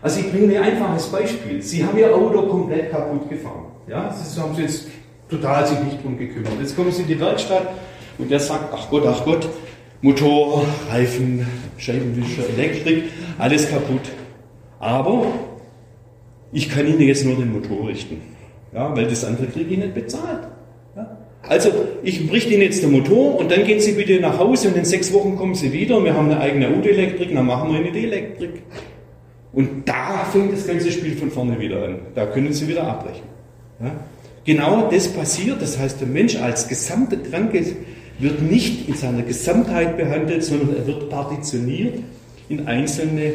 Also 0.00 0.20
ich 0.20 0.30
bringe 0.30 0.58
ein 0.58 0.62
einfaches 0.62 1.06
Beispiel. 1.06 1.60
Sie 1.60 1.84
haben 1.84 1.98
Ihr 1.98 2.14
Auto 2.14 2.42
komplett 2.42 2.90
kaputt 2.90 3.28
gefahren. 3.28 3.66
Ja, 3.86 4.12
Sie 4.12 4.40
haben 4.40 4.54
sich 4.54 4.64
jetzt 4.64 4.86
total 5.28 5.66
sich 5.66 5.78
nicht 5.80 6.02
drum 6.02 6.16
gekümmert. 6.16 6.52
Jetzt 6.60 6.76
kommen 6.76 6.92
Sie 6.92 7.02
in 7.02 7.08
die 7.08 7.20
Werkstatt 7.20 7.68
und 8.16 8.30
der 8.30 8.40
sagt, 8.40 8.72
ach 8.72 8.88
Gott, 8.90 9.04
ach 9.06 9.24
Gott, 9.24 9.48
Motor, 10.00 10.64
Reifen, 10.90 11.46
Scheibenwischer, 11.76 12.48
Elektrik, 12.56 13.04
alles 13.38 13.68
kaputt. 13.68 14.02
Aber 14.78 15.26
ich 16.52 16.68
kann 16.68 16.86
Ihnen 16.86 17.00
jetzt 17.00 17.24
nur 17.24 17.36
den 17.36 17.52
Motor 17.52 17.88
richten. 17.88 18.20
Ja, 18.72 18.94
weil 18.96 19.06
das 19.06 19.24
andere 19.24 19.46
kriege 19.46 19.70
ich 19.70 19.78
nicht 19.78 19.94
bezahlt. 19.94 20.48
Also, 21.42 21.70
ich 22.02 22.28
bricht 22.28 22.50
Ihnen 22.50 22.62
jetzt 22.62 22.82
den 22.82 22.92
Motor 22.92 23.38
und 23.38 23.50
dann 23.50 23.64
gehen 23.64 23.80
Sie 23.80 23.92
bitte 23.92 24.20
nach 24.20 24.38
Hause 24.38 24.68
und 24.68 24.76
in 24.76 24.84
sechs 24.84 25.12
Wochen 25.12 25.36
kommen 25.36 25.54
Sie 25.54 25.72
wieder. 25.72 26.02
Wir 26.04 26.14
haben 26.14 26.30
eine 26.30 26.40
eigene 26.40 26.68
Autoelektrik, 26.68 27.34
dann 27.34 27.46
machen 27.46 27.72
wir 27.72 27.78
eine 27.78 27.92
D-Elektrik. 27.92 28.62
Und 29.52 29.88
da 29.88 30.24
fängt 30.30 30.52
das 30.52 30.66
ganze 30.66 30.90
Spiel 30.92 31.16
von 31.16 31.30
vorne 31.30 31.58
wieder 31.58 31.82
an. 31.84 32.00
Da 32.14 32.26
können 32.26 32.52
Sie 32.52 32.68
wieder 32.68 32.84
abbrechen. 32.84 33.24
Ja? 33.80 33.92
Genau 34.44 34.88
das 34.90 35.08
passiert. 35.08 35.62
Das 35.62 35.78
heißt, 35.78 36.00
der 36.00 36.08
Mensch 36.08 36.36
als 36.36 36.68
gesamte 36.68 37.16
Kranke 37.18 37.64
wird 38.18 38.42
nicht 38.42 38.88
in 38.88 38.94
seiner 38.94 39.22
Gesamtheit 39.22 39.96
behandelt, 39.96 40.44
sondern 40.44 40.76
er 40.76 40.86
wird 40.86 41.08
partitioniert 41.08 41.94
in 42.48 42.66
einzelne 42.66 43.34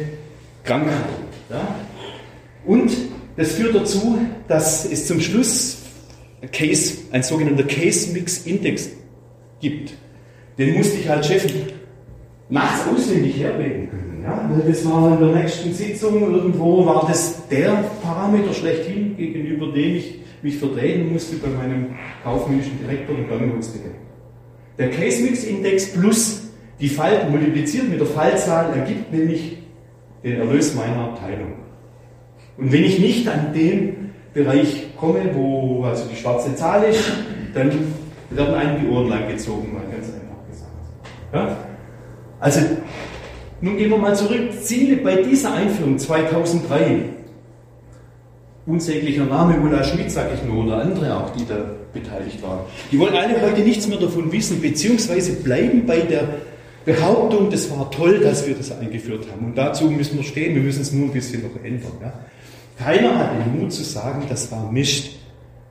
Krankheiten. 0.62 1.24
Ja? 1.50 1.74
Und 2.64 2.92
das 3.36 3.52
führt 3.52 3.74
dazu, 3.74 4.18
dass 4.46 4.84
es 4.90 5.06
zum 5.06 5.20
Schluss 5.20 5.83
Case, 6.52 6.98
ein 7.10 7.22
sogenannter 7.22 7.64
Case 7.64 8.12
Mix 8.12 8.46
Index 8.46 8.90
gibt. 9.60 9.94
Den 10.58 10.74
musste 10.74 10.98
ich 10.98 11.10
als 11.10 11.26
Chef 11.26 11.46
nachts 12.48 12.86
auswendig 12.86 13.38
herbeten 13.38 13.90
können. 13.90 14.22
Ja? 14.22 14.50
Das 14.66 14.84
war 14.84 15.12
in 15.12 15.26
der 15.26 15.42
nächsten 15.42 15.72
Sitzung 15.72 16.20
irgendwo, 16.20 16.86
war 16.86 17.06
das 17.08 17.48
der 17.48 17.84
Parameter 18.02 18.52
schlechthin, 18.52 19.16
gegenüber 19.16 19.72
dem 19.72 19.96
ich 19.96 20.20
mich 20.42 20.58
vertreten 20.58 21.12
musste 21.12 21.36
bei 21.36 21.48
meinem 21.48 21.94
kaufmännischen 22.22 22.78
Direktor 22.78 23.16
und 23.16 23.28
Gangungsdirektor. 23.28 23.92
Der 24.78 24.90
Case 24.90 25.22
Mix 25.22 25.44
Index 25.44 25.92
plus 25.92 26.42
die 26.80 26.88
Fall 26.88 27.30
multipliziert 27.30 27.88
mit 27.88 28.00
der 28.00 28.06
Fallzahl 28.06 28.76
ergibt 28.76 29.12
nämlich 29.12 29.58
den 30.22 30.40
Erlös 30.40 30.74
meiner 30.74 31.04
Abteilung. 31.04 31.52
Und 32.58 32.72
wenn 32.72 32.84
ich 32.84 32.98
nicht 32.98 33.28
an 33.28 33.52
dem 33.54 34.10
Bereich 34.34 34.88
komme, 34.96 35.30
wo 35.32 35.84
also 35.84 36.04
die 36.10 36.16
schwarze 36.16 36.54
Zahl 36.56 36.82
ist, 36.84 37.04
dann 37.54 37.70
werden 38.30 38.54
einem 38.54 38.80
die 38.80 38.88
Ohren 38.88 39.08
lang 39.08 39.28
gezogen, 39.28 39.72
mal 39.72 39.82
ganz 39.90 40.08
einfach 40.08 40.50
gesagt. 40.50 40.72
Ja? 41.32 41.56
Also, 42.40 42.60
nun 43.60 43.76
gehen 43.76 43.90
wir 43.90 43.98
mal 43.98 44.14
zurück. 44.14 44.60
Ziele 44.60 44.96
bei 44.96 45.22
dieser 45.22 45.54
Einführung 45.54 45.98
2003. 45.98 47.00
Unsäglicher 48.66 49.24
Name, 49.24 49.60
Ulla 49.60 49.84
Schmidt, 49.84 50.10
sage 50.10 50.30
ich 50.34 50.42
nur, 50.42 50.64
oder 50.64 50.78
andere 50.78 51.16
auch, 51.16 51.30
die 51.30 51.46
da 51.46 51.56
beteiligt 51.92 52.42
waren. 52.42 52.60
Die 52.90 52.98
wollen 52.98 53.14
alle 53.14 53.40
heute 53.40 53.60
nichts 53.60 53.86
mehr 53.86 53.98
davon 53.98 54.32
wissen, 54.32 54.60
beziehungsweise 54.60 55.34
bleiben 55.34 55.86
bei 55.86 56.00
der 56.00 56.28
Behauptung, 56.84 57.50
das 57.50 57.70
war 57.70 57.90
toll, 57.90 58.18
dass 58.18 58.46
wir 58.46 58.54
das 58.54 58.76
eingeführt 58.78 59.26
haben. 59.30 59.46
Und 59.46 59.56
dazu 59.56 59.90
müssen 59.90 60.16
wir 60.16 60.24
stehen, 60.24 60.54
wir 60.54 60.62
müssen 60.62 60.82
es 60.82 60.92
nur 60.92 61.06
ein 61.06 61.12
bisschen 61.12 61.42
noch 61.42 61.64
ändern. 61.64 61.92
Ja? 62.00 62.12
Keiner 62.78 63.18
hat 63.18 63.30
den 63.32 63.60
Mut 63.60 63.72
zu 63.72 63.84
sagen, 63.84 64.24
das 64.28 64.50
war 64.50 64.70
Mist. 64.70 65.10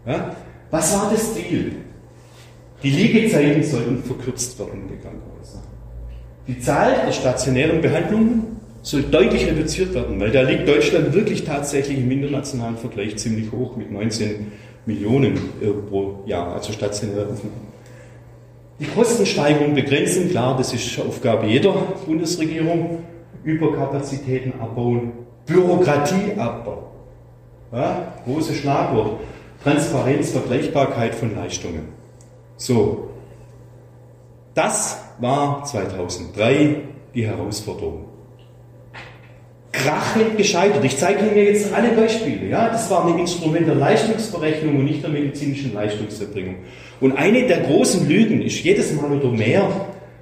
Ja? 0.05 0.35
Was 0.71 0.93
war 0.93 1.11
das 1.11 1.33
Ziel? 1.33 1.73
Die 2.81 2.89
Liegezeiten 2.89 3.63
sollten 3.63 4.03
verkürzt 4.03 4.57
werden 4.59 4.81
in 4.81 4.87
den 4.87 5.01
Krankenhäusern. 5.01 5.63
Die 6.47 6.59
Zahl 6.59 7.03
der 7.05 7.11
stationären 7.11 7.81
Behandlungen 7.81 8.57
soll 8.81 9.03
deutlich 9.03 9.47
reduziert 9.47 9.93
werden, 9.93 10.19
weil 10.19 10.31
da 10.31 10.41
liegt 10.41 10.67
Deutschland 10.67 11.13
wirklich 11.13 11.45
tatsächlich 11.45 11.99
im 11.99 12.11
internationalen 12.11 12.75
Vergleich 12.75 13.15
ziemlich 13.17 13.51
hoch 13.51 13.77
mit 13.77 13.91
19 13.91 14.51
Millionen 14.85 15.39
pro 15.89 16.23
Jahr, 16.25 16.53
also 16.53 16.73
stationäre 16.73 17.27
Aufnahmen. 17.27 17.73
Die 18.79 18.85
Kostensteigerung 18.85 19.73
begrenzen, 19.73 20.29
klar, 20.29 20.57
das 20.57 20.73
ist 20.73 20.99
Aufgabe 20.99 21.47
jeder 21.47 21.71
Bundesregierung. 22.05 23.05
Überkapazitäten 23.45 24.53
abbauen, 24.59 25.11
Bürokratie 25.45 26.33
abbauen. 26.37 26.92
Ja, 27.73 28.13
großes 28.25 28.57
Schlagwort. 28.57 29.19
Transparenz, 29.63 30.31
Vergleichbarkeit 30.31 31.15
von 31.15 31.35
Leistungen. 31.35 31.87
So. 32.55 33.09
Das 34.53 35.01
war 35.19 35.63
2003 35.63 36.81
die 37.15 37.25
Herausforderung. 37.25 38.05
krachend 39.71 40.37
gescheitert. 40.37 40.85
Ich 40.85 40.97
zeige 40.97 41.25
Ihnen 41.25 41.35
jetzt 41.35 41.73
alle 41.73 41.89
Beispiele. 41.89 42.47
Ja? 42.47 42.69
Das 42.69 42.89
war 42.91 43.07
ein 43.07 43.19
Instrument 43.19 43.67
der 43.67 43.75
Leistungsberechnung 43.75 44.77
und 44.77 44.85
nicht 44.85 45.03
der 45.03 45.09
medizinischen 45.09 45.73
Leistungserbringung. 45.73 46.57
Und 47.01 47.13
eine 47.13 47.47
der 47.47 47.61
großen 47.61 48.07
Lügen 48.07 48.41
ist 48.41 48.63
jedes 48.63 48.93
Mal 48.93 49.11
oder 49.11 49.29
mehr, 49.29 49.67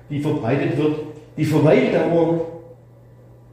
die 0.09 0.21
verbreitet 0.21 0.77
wird, 0.77 0.99
die 1.37 1.45
Verweildauer 1.45 2.45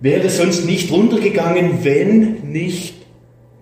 wäre 0.01 0.29
sonst 0.31 0.65
nicht 0.65 0.93
runtergegangen, 0.93 1.85
wenn 1.85 2.51
nicht 2.53 2.98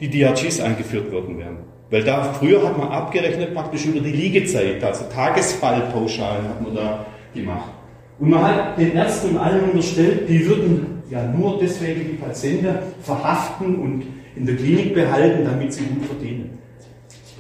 die 0.00 0.10
DRGs 0.10 0.60
eingeführt 0.60 1.10
worden 1.12 1.38
wären. 1.38 1.58
Weil 1.90 2.02
da 2.02 2.32
früher 2.32 2.66
hat 2.66 2.76
man 2.76 2.88
abgerechnet 2.88 3.54
praktisch 3.54 3.86
über 3.86 4.00
die 4.00 4.12
Liegezeit, 4.12 4.82
also 4.82 5.04
Tagesfallpauschalen 5.04 6.48
hat 6.48 6.62
man 6.62 6.74
da 6.74 7.06
gemacht. 7.32 7.70
Und 8.18 8.30
man 8.30 8.42
hat 8.42 8.78
den 8.78 8.96
Ärzten 8.96 9.30
und 9.30 9.38
allen 9.38 9.70
unterstellt, 9.70 10.28
die 10.28 10.44
würden 10.46 11.02
ja 11.10 11.24
nur 11.26 11.58
deswegen 11.60 12.00
die 12.00 12.16
Patienten 12.16 12.74
verhaften 13.02 13.76
und 13.76 14.04
in 14.34 14.46
der 14.46 14.56
Klinik 14.56 14.94
behalten, 14.94 15.44
damit 15.44 15.72
sie 15.72 15.84
gut 15.84 16.06
verdienen. 16.06 16.58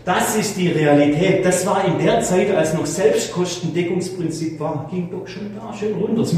Das 0.04 0.36
ist 0.36 0.56
die 0.56 0.68
Realität. 0.68 1.44
Das 1.44 1.66
war 1.66 1.84
in 1.84 1.98
der 2.04 2.20
Zeit, 2.20 2.54
als 2.54 2.72
noch 2.74 2.86
Selbstkostendeckungsprinzip 2.86 4.60
war, 4.60 4.88
ging 4.88 5.10
doch 5.10 5.26
schon 5.26 5.50
da 5.56 5.74
schön 5.76 5.94
runter. 5.94 6.22
Es, 6.22 6.34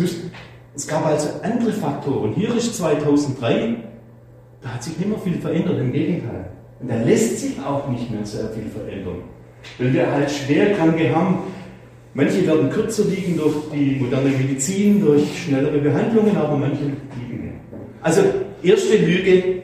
es 0.75 0.89
gab 0.89 1.05
also 1.05 1.29
andere 1.43 1.73
Faktoren. 1.73 2.33
Hier 2.33 2.55
ist 2.55 2.75
2003, 2.77 3.77
da 4.69 4.75
hat 4.75 4.83
sich 4.83 4.99
nicht 4.99 5.09
mehr 5.09 5.19
viel 5.19 5.41
verändert, 5.41 5.81
im 5.81 5.93
Gegenteil. 5.93 6.51
Und 6.81 6.91
da 6.91 6.97
lässt 7.03 7.39
sich 7.41 7.59
auch 7.61 7.89
nicht 7.89 8.11
mehr 8.11 8.25
sehr 8.25 8.51
viel 8.51 8.67
verändern. 8.71 9.23
Weil 9.79 9.93
wir 9.93 10.13
halt 10.13 10.31
Schwerkranke 10.31 11.15
haben, 11.15 11.39
Manche 12.19 12.45
werden 12.47 12.69
kürzer 12.71 13.05
liegen 13.05 13.37
durch 13.37 13.55
die 13.73 13.97
moderne 14.01 14.31
Medizin, 14.31 15.01
durch 15.01 15.45
schnellere 15.45 15.79
Behandlungen, 15.79 16.37
aber 16.37 16.57
manche 16.57 16.83
liegen 16.83 17.45
mehr. 17.45 17.53
Also, 18.03 18.23
erste 18.61 18.97
Lüge, 18.97 19.63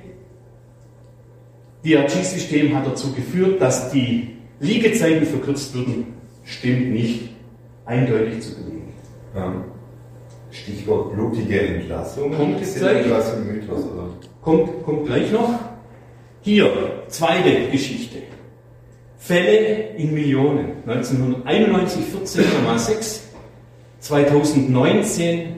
DRG-System 1.85 2.77
hat 2.77 2.87
dazu 2.87 3.13
geführt, 3.13 3.61
dass 3.61 3.91
die 3.91 4.37
Liegezeiten 4.61 5.27
verkürzt 5.27 5.75
würden, 5.75 6.15
stimmt 6.45 6.93
nicht 6.93 7.31
eindeutig 7.87 8.41
zu 8.41 8.55
belegen. 8.55 8.93
Ja. 9.35 9.65
Stichwort 10.55 11.13
blutige 11.15 11.61
Entlassung. 11.61 12.33
Kommt 12.33 12.61
jetzt 12.61 12.79
gleich. 12.79 13.07
Mythos, 13.07 13.85
oder? 13.85 14.09
Kommt, 14.41 14.85
kommt 14.85 15.07
gleich 15.07 15.33
noch. 15.33 15.59
Hier, 16.43 16.71
zweite 17.09 17.71
Geschichte. 17.71 18.19
Fälle 19.19 19.97
in 19.97 20.15
Millionen. 20.15 20.83
1991 20.87 22.05
14,6, 22.15 23.21
2019 23.99 25.55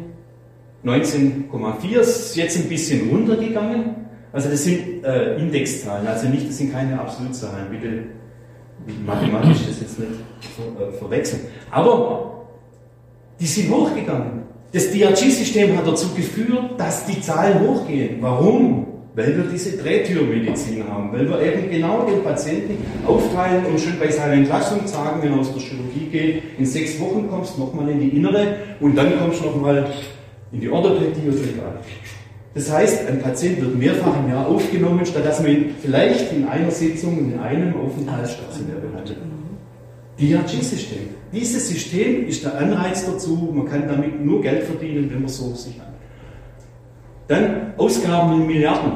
19,4, 0.87 1.99
ist 1.99 2.37
jetzt 2.37 2.57
ein 2.57 2.69
bisschen 2.69 3.11
runtergegangen. 3.11 4.07
Also 4.33 4.49
das 4.51 4.63
sind 4.63 5.05
äh, 5.05 5.37
Indexzahlen, 5.37 6.07
also 6.07 6.29
nicht, 6.29 6.49
das 6.49 6.59
sind 6.59 6.73
keine 6.73 7.01
Absolutzahlen, 7.01 7.71
bitte 7.71 8.05
mathematisch 9.05 9.67
das 9.67 9.81
jetzt 9.81 9.99
nicht 9.99 10.13
ver, 10.41 10.89
äh, 10.89 10.93
verwechseln. 10.93 11.41
Aber 11.71 12.47
die 13.41 13.47
sind 13.47 13.71
hochgegangen. 13.71 14.45
Das 14.73 14.91
DRG-System 14.91 15.77
hat 15.77 15.87
dazu 15.87 16.09
geführt, 16.15 16.79
dass 16.79 17.07
die 17.07 17.21
Zahlen 17.21 17.61
hochgehen. 17.61 18.19
Warum? 18.21 18.87
weil 19.17 19.35
wir 19.35 19.45
diese 19.45 19.79
Drehtürmedizin 19.79 20.87
haben, 20.87 21.11
weil 21.11 21.27
wir 21.27 21.41
eben 21.41 21.71
genau 21.71 22.05
den 22.05 22.23
Patienten 22.23 22.77
aufteilen 23.07 23.65
und 23.65 23.81
schon 23.81 23.99
bei 23.99 24.11
seiner 24.11 24.35
Entlassung 24.35 24.87
sagen, 24.87 25.23
wenn 25.23 25.33
er 25.33 25.39
aus 25.39 25.53
der 25.55 25.63
Chirurgie 25.63 26.07
geht, 26.13 26.43
in 26.59 26.67
sechs 26.67 27.01
Wochen 27.01 27.27
kommst 27.27 27.57
du 27.57 27.61
nochmal 27.61 27.89
in 27.89 28.01
die 28.01 28.11
Innere 28.11 28.57
und 28.79 28.95
dann 28.95 29.19
kommst 29.19 29.41
du 29.41 29.47
nochmal 29.47 29.91
in 30.53 30.61
die 30.61 30.69
Orthopädie 30.69 31.29
oder 31.29 31.39
egal. 31.39 31.81
Das 32.53 32.71
heißt, 32.71 33.09
ein 33.09 33.23
Patient 33.23 33.61
wird 33.61 33.79
mehrfach 33.79 34.19
im 34.23 34.31
Jahr 34.31 34.47
aufgenommen, 34.47 35.05
statt 35.07 35.25
dass 35.25 35.41
man 35.41 35.51
ihn 35.51 35.75
vielleicht 35.81 36.33
in 36.33 36.47
einer 36.47 36.71
Sitzung 36.71 37.19
in 37.19 37.39
einem 37.39 37.75
Aufenthalt 37.75 38.29
stationär 38.29 38.77
behandelt. 38.77 39.17
DRG-System. 40.19 41.09
Dieses 41.33 41.69
System 41.69 42.27
ist 42.27 42.45
der 42.45 42.57
Anreiz 42.59 43.05
dazu, 43.05 43.53
man 43.53 43.67
kann 43.67 43.87
damit 43.87 44.25
nur 44.25 44.41
Geld 44.41 44.65
verdienen, 44.65 45.11
wenn 45.11 45.21
man 45.21 45.29
so 45.29 45.55
sich 45.55 45.81
an. 45.81 45.89
Dann 47.29 47.75
Ausgaben 47.77 48.41
in 48.41 48.47
Milliarden. 48.47 48.93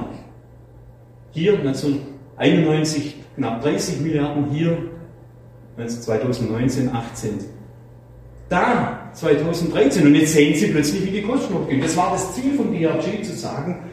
Hier 1.33 1.59
1991 1.59 3.17
knapp 3.37 3.63
30 3.63 4.01
Milliarden, 4.01 4.51
hier 4.51 4.79
2019 5.87 6.95
18. 6.95 7.31
Da 8.49 9.11
2013 9.13 10.07
und 10.07 10.15
jetzt 10.15 10.33
sehen 10.33 10.55
Sie 10.55 10.69
plötzlich, 10.69 11.07
wie 11.07 11.21
die 11.21 11.23
Kosten 11.23 11.55
hochgehen. 11.55 11.81
Das 11.81 11.97
war 11.97 12.13
das 12.13 12.35
Ziel 12.35 12.55
von 12.55 12.73
DRG 12.73 13.23
zu 13.23 13.33
sagen, 13.33 13.85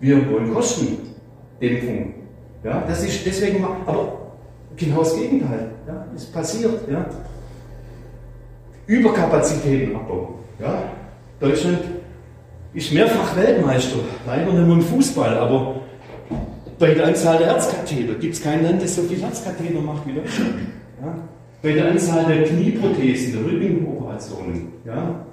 wir 0.00 0.30
wollen 0.30 0.52
Kostendämpfung. 0.52 2.14
Ja, 2.62 2.84
das 2.86 3.04
ist 3.04 3.24
deswegen, 3.24 3.64
aber 3.86 4.32
genau 4.76 4.98
das 4.98 5.16
Gegenteil. 5.16 5.73
Ist 6.14 6.32
passiert. 6.32 6.88
Ja. 6.90 7.06
Überkapazitätenabbau. 8.86 10.34
Ja. 10.60 10.82
Deutschland 11.40 11.80
ist 12.74 12.92
mehrfach 12.92 13.36
Weltmeister, 13.36 13.98
leider 14.26 14.52
nicht 14.52 14.66
nur 14.66 14.76
im 14.76 14.82
Fußball, 14.82 15.36
aber 15.38 15.76
bei 16.78 16.92
der 16.92 17.06
Anzahl 17.06 17.38
der 17.38 17.48
Herzkatheter 17.48 18.14
gibt 18.14 18.34
es 18.34 18.42
kein 18.42 18.62
Land, 18.64 18.82
das 18.82 18.96
so 18.96 19.02
viel 19.02 19.20
Herzkatheter 19.20 19.80
macht 19.80 20.06
wie 20.06 20.14
Deutschland. 20.14 20.54
Ja? 21.00 21.14
Bei 21.62 21.72
der 21.72 21.90
Anzahl 21.90 22.24
der 22.26 22.44
Knieprothesen, 22.44 23.32
der 23.32 23.52
Rückenoperationen, 23.52 24.72
ja? 24.84 25.24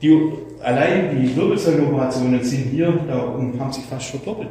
die, 0.00 0.32
allein 0.62 1.16
die 1.16 1.36
Wirbelsäulenoperationen 1.36 2.42
sind 2.42 2.70
hier, 2.70 2.92
da 3.06 3.18
haben 3.58 3.72
sich 3.72 3.84
fast 3.84 4.06
verdoppelt 4.06 4.50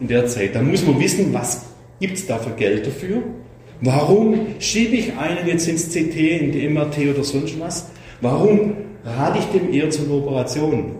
in 0.00 0.08
der 0.08 0.26
Zeit. 0.26 0.54
Da 0.54 0.62
muss 0.62 0.84
man 0.86 0.98
wissen, 0.98 1.32
was 1.32 1.66
gibt 2.00 2.14
es 2.14 2.26
da 2.26 2.38
für 2.38 2.50
Geld 2.50 2.86
dafür? 2.86 3.22
Warum 3.82 4.46
schiebe 4.58 4.96
ich 4.96 5.16
einen 5.16 5.46
jetzt 5.46 5.66
ins 5.66 5.88
CT, 5.88 6.16
in 6.16 6.52
die 6.52 6.68
MRT 6.68 6.98
oder 7.14 7.24
sonst 7.24 7.58
was? 7.58 7.88
Warum 8.20 8.74
rate 9.04 9.38
ich 9.38 9.46
dem 9.46 9.72
eher 9.72 9.88
zur 9.90 10.10
Operation? 10.10 10.96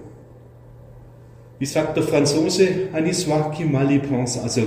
Wie 1.59 1.67
sagt 1.67 1.95
der 1.97 2.05
Franzose, 2.05 2.89
Aniswa 2.95 3.51
qui 3.51 3.65
mal 3.65 3.87
pense, 3.99 4.41
also 4.43 4.63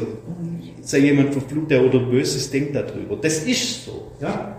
sei 0.82 0.99
jemand 0.99 1.34
verflucht, 1.34 1.72
der 1.72 1.84
oder 1.84 1.97
Böses 1.97 2.51
denkt 2.51 2.76
darüber. 2.76 3.16
Das 3.16 3.39
ist 3.39 3.86
so. 3.86 4.11
Ja? 4.22 4.57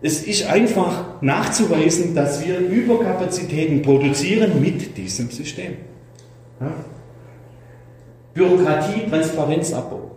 Es 0.00 0.22
ist 0.22 0.46
einfach 0.46 1.20
nachzuweisen, 1.20 2.14
dass 2.14 2.46
wir 2.46 2.60
Überkapazitäten 2.60 3.82
produzieren 3.82 4.60
mit 4.60 4.96
diesem 4.96 5.30
System. 5.30 5.78
Ja? 6.60 6.72
Bürokratie, 8.34 9.08
Transparenzabbau. 9.08 10.13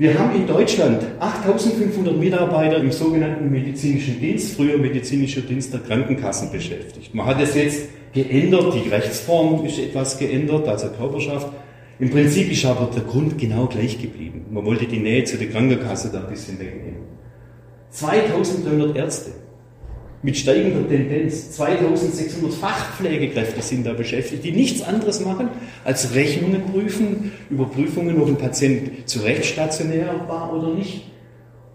Wir 0.00 0.18
haben 0.18 0.34
in 0.34 0.46
Deutschland 0.46 1.02
8500 1.18 2.16
Mitarbeiter 2.16 2.78
im 2.78 2.90
sogenannten 2.90 3.50
medizinischen 3.50 4.18
Dienst, 4.18 4.56
früher 4.56 4.78
medizinischer 4.78 5.42
Dienst 5.42 5.74
der 5.74 5.80
Krankenkassen 5.80 6.50
beschäftigt. 6.50 7.14
Man 7.14 7.26
hat 7.26 7.38
es 7.38 7.54
jetzt 7.54 7.90
geändert, 8.14 8.72
die 8.74 8.88
Rechtsform 8.88 9.62
ist 9.66 9.78
etwas 9.78 10.18
geändert, 10.18 10.66
also 10.66 10.88
Körperschaft. 10.88 11.48
Im 11.98 12.08
Prinzip 12.08 12.50
ist 12.50 12.64
aber 12.64 12.88
der 12.94 13.02
Grund 13.02 13.36
genau 13.36 13.66
gleich 13.66 14.00
geblieben. 14.00 14.46
Man 14.50 14.64
wollte 14.64 14.86
die 14.86 15.00
Nähe 15.00 15.24
zu 15.24 15.36
der 15.36 15.50
Krankenkasse 15.50 16.08
da 16.10 16.20
ein 16.20 16.30
bisschen 16.30 16.58
wegnehmen. 16.58 17.02
2300 17.90 18.96
Ärzte 18.96 19.32
mit 20.22 20.36
steigender 20.36 20.86
Tendenz. 20.88 21.52
2600 21.52 22.52
Fachpflegekräfte 22.52 23.62
sind 23.62 23.86
da 23.86 23.92
beschäftigt, 23.92 24.44
die 24.44 24.52
nichts 24.52 24.82
anderes 24.82 25.24
machen, 25.24 25.48
als 25.84 26.14
Rechnungen 26.14 26.62
prüfen, 26.72 27.32
Überprüfungen, 27.48 28.20
ob 28.20 28.28
ein 28.28 28.36
Patient 28.36 29.08
zu 29.08 29.20
Recht 29.20 29.44
stationär 29.46 30.24
war 30.28 30.52
oder 30.52 30.74
nicht. 30.74 31.04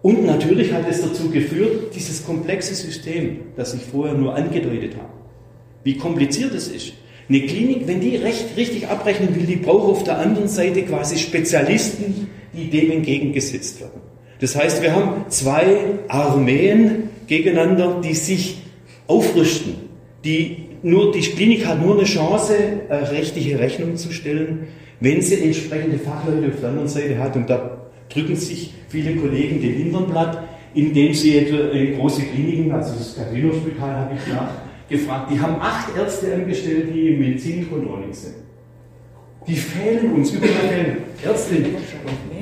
Und 0.01 0.25
natürlich 0.25 0.71
hat 0.71 0.87
es 0.87 1.01
dazu 1.01 1.31
geführt, 1.31 1.95
dieses 1.95 2.23
komplexe 2.23 2.75
System, 2.75 3.39
das 3.55 3.73
ich 3.73 3.81
vorher 3.81 4.15
nur 4.15 4.35
angedeutet 4.35 4.95
habe, 4.97 5.09
wie 5.83 5.97
kompliziert 5.97 6.53
es 6.53 6.67
ist. 6.67 6.93
Eine 7.27 7.41
Klinik, 7.41 7.87
wenn 7.87 8.01
die 8.01 8.15
recht, 8.17 8.55
richtig 8.55 8.87
abrechnen 8.87 9.35
will, 9.35 9.47
die 9.47 9.55
braucht 9.55 9.89
auf 9.89 10.03
der 10.03 10.19
anderen 10.19 10.47
Seite 10.47 10.83
quasi 10.83 11.17
Spezialisten, 11.17 12.27
die 12.53 12.69
dem 12.69 12.91
entgegengesetzt 12.91 13.81
werden. 13.81 14.01
Das 14.39 14.55
heißt, 14.55 14.83
wir 14.83 14.93
haben 14.93 15.25
zwei 15.29 15.77
Armeen 16.07 17.09
gegeneinander, 17.27 18.01
die 18.03 18.13
sich 18.13 18.57
aufrüsten. 19.07 19.75
Die 20.23 20.65
nur, 20.85 21.11
die 21.11 21.21
Klinik 21.21 21.65
hat 21.65 21.81
nur 21.81 21.95
eine 21.95 22.03
Chance, 22.03 22.55
eine 22.89 23.11
rechtliche 23.11 23.57
Rechnung 23.57 23.95
zu 23.95 24.11
stellen, 24.11 24.67
wenn 24.99 25.21
sie 25.21 25.43
entsprechende 25.43 25.97
Fachleute 25.97 26.47
auf 26.53 26.59
der 26.59 26.69
anderen 26.69 26.87
Seite 26.87 27.17
hat. 27.17 27.35
Und 27.35 27.49
da 27.49 27.77
drücken 28.07 28.35
sich 28.35 28.73
viele 28.89 29.15
Kollegen 29.15 29.61
den 29.61 29.73
Hintern 29.73 30.07
platt, 30.07 30.43
indem 30.75 31.13
sie 31.13 31.39
etwa 31.39 31.97
große 31.97 32.21
Kliniken, 32.23 32.71
also 32.71 32.93
das 32.95 33.15
Casino-Spital 33.15 33.95
habe 33.95 34.13
ich 34.15 34.33
nach, 34.33 34.49
gefragt. 34.87 35.31
Die 35.31 35.39
haben 35.39 35.55
acht 35.59 35.95
Ärzte 35.97 36.33
angestellt, 36.33 36.89
die 36.93 37.09
im 37.09 37.19
Medizincontrolling 37.19 38.13
sind. 38.13 38.35
Die 39.47 39.55
fehlen 39.55 40.13
uns, 40.13 40.31
überall 40.31 40.51
fehlen 40.51 40.97
Ärzte. 41.23 41.55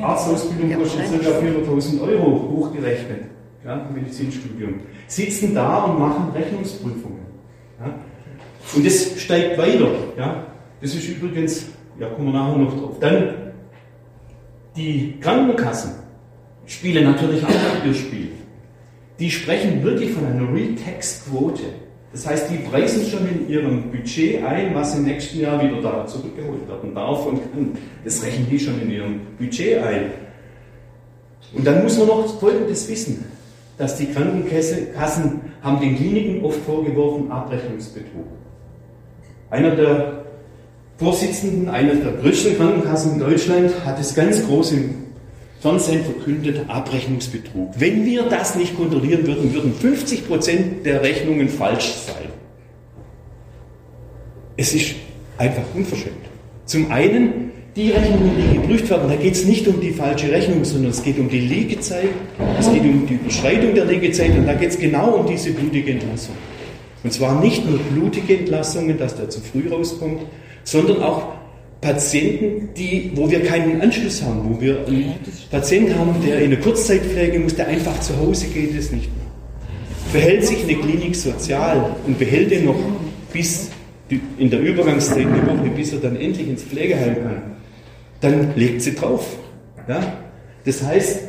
Arztausbildung 0.01 0.73
kostet 0.79 1.21
ca. 1.21 1.29
400.000 1.29 2.01
Euro 2.01 2.49
hochgerechnet. 2.49 3.32
Ja, 3.65 3.89
Medizinstudium. 3.93 4.81
Sitzen 5.07 5.55
da 5.55 5.85
und 5.85 5.99
machen 5.99 6.31
Rechnungsprüfungen. 6.33 7.25
Ja. 7.79 7.93
Und 8.75 8.85
das 8.85 9.19
steigt 9.21 9.57
weiter. 9.57 9.89
Ja. 10.17 10.45
Das 10.81 10.93
ist 10.95 11.07
übrigens, 11.07 11.67
ja, 11.97 12.09
kommen 12.09 12.33
wir 12.33 12.39
nachher 12.39 12.57
noch 12.57 12.77
drauf. 12.77 12.99
Dann 12.99 13.53
die 14.75 15.17
Krankenkassen 15.21 15.91
spielen 16.65 17.05
natürlich 17.05 17.43
auch 17.43 17.85
ihr 17.85 17.93
Spiel. 17.93 18.29
Die 19.19 19.31
sprechen 19.31 19.83
wirklich 19.83 20.11
von 20.11 20.25
einer 20.25 20.51
Real-Tax-Quote. 20.53 21.63
Das 22.11 22.27
heißt, 22.27 22.51
die 22.51 22.57
preisen 22.57 23.05
schon 23.09 23.27
in 23.27 23.49
ihrem 23.49 23.91
Budget 23.91 24.43
ein, 24.43 24.75
was 24.75 24.95
im 24.95 25.03
nächsten 25.03 25.39
Jahr 25.39 25.63
wieder 25.63 25.81
da 25.81 26.05
zurückgeholt 26.05 26.67
werden 26.67 26.93
darf 26.93 27.25
und 27.25 27.39
kann. 27.51 27.77
Das 28.03 28.23
rechnen 28.23 28.47
die 28.49 28.59
schon 28.59 28.79
in 28.81 28.91
ihrem 28.91 29.21
Budget 29.37 29.81
ein. 29.83 30.11
Und 31.53 31.65
dann 31.65 31.83
muss 31.83 31.97
man 31.97 32.07
noch 32.07 32.39
Folgendes 32.39 32.89
wissen, 32.89 33.25
dass 33.77 33.97
die 33.97 34.07
Krankenkassen 34.07 35.41
haben 35.61 35.79
den 35.79 35.95
Kliniken 35.95 36.43
oft 36.43 36.59
vorgeworfen 36.61 37.31
Abrechnungsbetrug. 37.31 38.25
Einer 39.49 39.75
der 39.75 40.23
Vorsitzenden 40.97 41.69
einer 41.69 41.95
der 41.95 42.13
größten 42.13 42.55
Krankenkassen 42.55 43.13
in 43.13 43.19
Deutschland 43.19 43.71
hat 43.85 43.99
es 43.99 44.13
ganz 44.13 44.45
groß 44.45 44.73
im 44.73 44.95
Fernsehen 45.59 46.03
verkündet, 46.03 46.65
Abrechnungsbetrug. 46.67 47.71
Wenn 47.77 48.05
wir 48.05 48.23
das 48.23 48.55
nicht 48.55 48.75
kontrollieren 48.75 49.25
würden, 49.25 49.53
würden 49.53 49.73
50 49.73 50.27
Prozent 50.27 50.85
der 50.85 51.01
Rechnungen 51.01 51.47
falsch 51.49 51.93
sein. 52.05 52.29
Es 54.55 54.73
ist 54.73 54.95
einfach 55.37 55.63
unverschämt. 55.73 56.25
Zum 56.65 56.91
einen, 56.91 57.51
die 57.75 57.89
Rechnungen, 57.89 58.31
die 58.37 58.57
geprüft 58.57 58.89
werden, 58.89 59.09
da 59.09 59.15
geht 59.15 59.33
es 59.33 59.45
nicht 59.45 59.67
um 59.67 59.81
die 59.81 59.91
falsche 59.91 60.31
Rechnung, 60.31 60.63
sondern 60.63 60.91
es 60.91 61.03
geht 61.03 61.17
um 61.17 61.27
die 61.27 61.39
Liegezeit, 61.39 62.09
es 62.59 62.71
geht 62.71 62.83
um 62.83 63.07
die 63.07 63.15
Überschreitung 63.15 63.73
der 63.73 63.85
Liegezeit 63.85 64.37
und 64.37 64.45
da 64.45 64.53
geht 64.53 64.69
es 64.69 64.77
genau 64.77 65.11
um 65.15 65.25
diese 65.25 65.51
blutige 65.51 65.91
Entlassung. 65.91 66.35
Und 67.03 67.11
zwar 67.11 67.41
nicht 67.41 67.67
nur 67.67 67.79
blutige 67.79 68.37
Entlassungen, 68.37 68.97
dass 68.97 69.15
der 69.15 69.29
zu 69.29 69.41
früh 69.41 69.67
rauskommt, 69.69 70.21
sondern 70.63 71.01
auch 71.01 71.33
Patienten, 71.81 72.69
die, 72.77 73.11
wo 73.15 73.29
wir 73.29 73.43
keinen 73.43 73.81
Anschluss 73.81 74.23
haben, 74.23 74.55
wo 74.55 74.61
wir 74.61 74.85
einen 74.87 75.15
Patienten 75.51 75.97
haben, 75.97 76.15
der 76.25 76.39
in 76.39 76.45
eine 76.45 76.57
Kurzzeitpflege 76.57 77.39
muss, 77.39 77.55
der 77.55 77.67
einfach 77.67 77.99
zu 77.99 78.17
Hause 78.17 78.47
geht, 78.47 78.77
es 78.77 78.91
nicht 78.91 79.09
mehr. 79.17 79.25
Verhält 80.11 80.45
sich 80.45 80.63
eine 80.63 80.75
Klinik 80.75 81.15
sozial 81.15 81.95
und 82.05 82.17
behält 82.19 82.51
ihn 82.51 82.65
noch 82.65 82.79
bis 83.33 83.69
in 84.37 84.49
der 84.49 84.61
Übergangszeit 84.61 85.25
eine 85.25 85.45
Woche, 85.47 85.69
bis 85.75 85.91
er 85.91 85.99
dann 85.99 86.15
endlich 86.15 86.47
ins 86.47 86.63
Pflegeheim 86.63 87.15
kann, 87.15 87.52
dann 88.23 88.55
legt 88.55 88.81
sie 88.81 88.95
drauf. 88.95 89.37
Ja? 89.87 90.01
Das 90.65 90.81
heißt, 90.81 91.19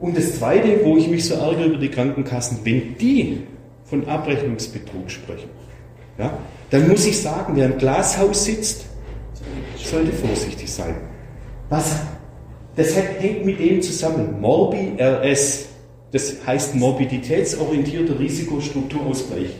und 0.00 0.16
das 0.16 0.36
Zweite, 0.38 0.80
wo 0.84 0.96
ich 0.96 1.08
mich 1.08 1.24
so 1.24 1.34
ärgere 1.34 1.66
über 1.66 1.76
die 1.76 1.90
Krankenkassen, 1.90 2.58
wenn 2.64 2.96
die 2.98 3.42
von 3.84 4.08
Abrechnungsbetrug 4.08 5.10
sprechen, 5.10 5.50
ja, 6.18 6.38
dann 6.70 6.88
muss 6.88 7.06
ich 7.06 7.20
sagen, 7.20 7.54
wer 7.56 7.66
im 7.66 7.78
Glashaus 7.78 8.44
sitzt, 8.44 8.86
sollte 9.76 10.12
vorsichtig 10.12 10.70
sein. 10.70 10.96
Was? 11.68 11.96
Das 12.76 12.96
hängt 12.96 13.44
mit 13.44 13.60
dem 13.60 13.82
zusammen. 13.82 14.40
Morbi 14.40 14.92
RS, 14.98 15.66
das 16.12 16.36
heißt 16.46 16.74
morbiditätsorientierter 16.74 18.18
Risikostrukturausgleich. 18.18 19.50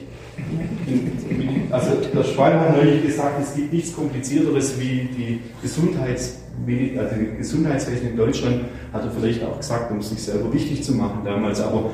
Also 1.70 1.90
der 2.12 2.24
Schwein 2.24 2.58
hat 2.58 2.76
neulich 2.76 3.02
gesagt, 3.02 3.40
es 3.40 3.54
gibt 3.54 3.72
nichts 3.72 3.94
komplizierteres 3.94 4.78
wie 4.80 5.08
die 5.16 5.40
Gesundheits, 5.62 6.38
also 6.98 7.14
Gesundheitswesen 7.38 8.10
in 8.10 8.16
Deutschland, 8.16 8.62
hat 8.92 9.04
er 9.04 9.10
vielleicht 9.10 9.44
auch 9.44 9.56
gesagt, 9.56 9.90
um 9.90 10.02
sich 10.02 10.20
selber 10.22 10.52
wichtig 10.52 10.82
zu 10.82 10.94
machen 10.94 11.20
damals, 11.24 11.60
aber 11.60 11.90